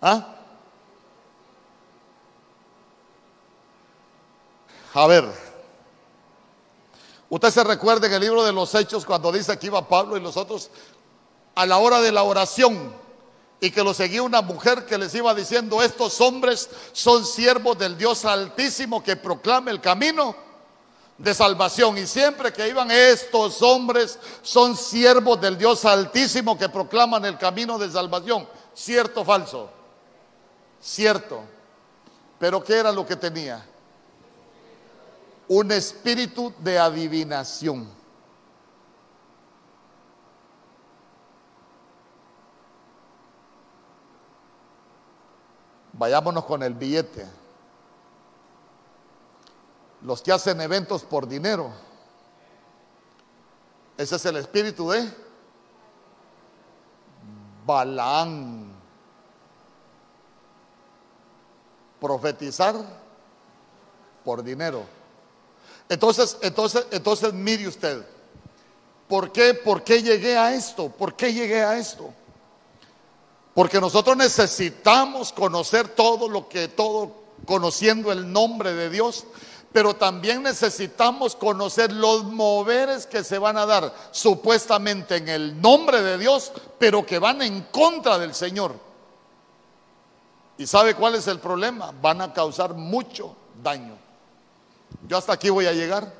¿Ah? 0.00 0.34
A 4.94 5.06
ver, 5.06 5.47
usted 7.28 7.50
se 7.50 7.64
recuerda 7.64 8.06
en 8.06 8.14
el 8.14 8.20
libro 8.20 8.44
de 8.44 8.52
los 8.52 8.74
Hechos 8.74 9.04
cuando 9.04 9.32
dice 9.32 9.58
que 9.58 9.66
iba 9.66 9.86
Pablo 9.88 10.16
y 10.16 10.20
los 10.20 10.36
otros 10.36 10.70
a 11.54 11.66
la 11.66 11.78
hora 11.78 12.00
de 12.00 12.12
la 12.12 12.22
oración 12.22 12.92
y 13.60 13.70
que 13.70 13.82
lo 13.82 13.92
seguía 13.92 14.22
una 14.22 14.42
mujer 14.42 14.86
que 14.86 14.98
les 14.98 15.14
iba 15.14 15.34
diciendo, 15.34 15.82
estos 15.82 16.20
hombres 16.20 16.70
son 16.92 17.26
siervos 17.26 17.76
del 17.78 17.98
Dios 17.98 18.24
altísimo 18.24 19.02
que 19.02 19.16
proclama 19.16 19.70
el 19.70 19.80
camino 19.80 20.36
de 21.18 21.34
salvación. 21.34 21.98
Y 21.98 22.06
siempre 22.06 22.52
que 22.52 22.68
iban 22.68 22.90
estos 22.90 23.60
hombres 23.62 24.18
son 24.42 24.76
siervos 24.76 25.40
del 25.40 25.58
Dios 25.58 25.84
altísimo 25.84 26.56
que 26.56 26.68
proclaman 26.68 27.24
el 27.24 27.36
camino 27.36 27.78
de 27.78 27.90
salvación. 27.90 28.48
¿Cierto 28.72 29.22
o 29.22 29.24
falso? 29.24 29.68
Cierto. 30.80 31.42
Pero 32.38 32.62
¿qué 32.62 32.74
era 32.74 32.92
lo 32.92 33.04
que 33.04 33.16
tenía? 33.16 33.66
Un 35.48 35.72
espíritu 35.72 36.52
de 36.58 36.78
adivinación. 36.78 37.88
Vayámonos 45.94 46.44
con 46.44 46.62
el 46.62 46.74
billete. 46.74 47.26
Los 50.02 50.22
que 50.22 50.32
hacen 50.32 50.60
eventos 50.60 51.02
por 51.02 51.26
dinero. 51.26 51.72
Ese 53.96 54.14
es 54.14 54.24
el 54.26 54.36
espíritu 54.36 54.90
de 54.90 55.10
Balaán. 57.66 58.70
Profetizar 62.00 62.76
por 64.24 64.44
dinero. 64.44 64.97
Entonces, 65.88 66.36
entonces, 66.42 66.86
entonces 66.90 67.32
mire 67.32 67.66
usted. 67.66 68.04
¿Por 69.08 69.32
qué? 69.32 69.54
¿Por 69.54 69.82
qué 69.82 70.02
llegué 70.02 70.36
a 70.36 70.54
esto? 70.54 70.90
¿Por 70.90 71.14
qué 71.14 71.32
llegué 71.32 71.62
a 71.62 71.78
esto? 71.78 72.12
Porque 73.54 73.80
nosotros 73.80 74.16
necesitamos 74.16 75.32
conocer 75.32 75.88
todo 75.88 76.28
lo 76.28 76.48
que 76.48 76.68
todo, 76.68 77.12
conociendo 77.46 78.12
el 78.12 78.30
nombre 78.30 78.74
de 78.74 78.90
Dios, 78.90 79.24
pero 79.72 79.96
también 79.96 80.42
necesitamos 80.42 81.34
conocer 81.34 81.92
los 81.92 82.24
moveres 82.24 83.06
que 83.06 83.24
se 83.24 83.38
van 83.38 83.56
a 83.56 83.66
dar 83.66 83.94
supuestamente 84.10 85.16
en 85.16 85.28
el 85.28 85.60
nombre 85.60 86.02
de 86.02 86.18
Dios, 86.18 86.52
pero 86.78 87.04
que 87.04 87.18
van 87.18 87.42
en 87.42 87.62
contra 87.62 88.18
del 88.18 88.34
Señor. 88.34 88.74
¿Y 90.58 90.66
sabe 90.66 90.94
cuál 90.94 91.14
es 91.14 91.26
el 91.28 91.38
problema? 91.38 91.92
Van 92.00 92.20
a 92.20 92.32
causar 92.32 92.74
mucho 92.74 93.34
daño. 93.62 93.96
Yo 95.06 95.16
hasta 95.16 95.32
aquí 95.32 95.50
voy 95.50 95.66
a 95.66 95.72
llegar. 95.72 96.17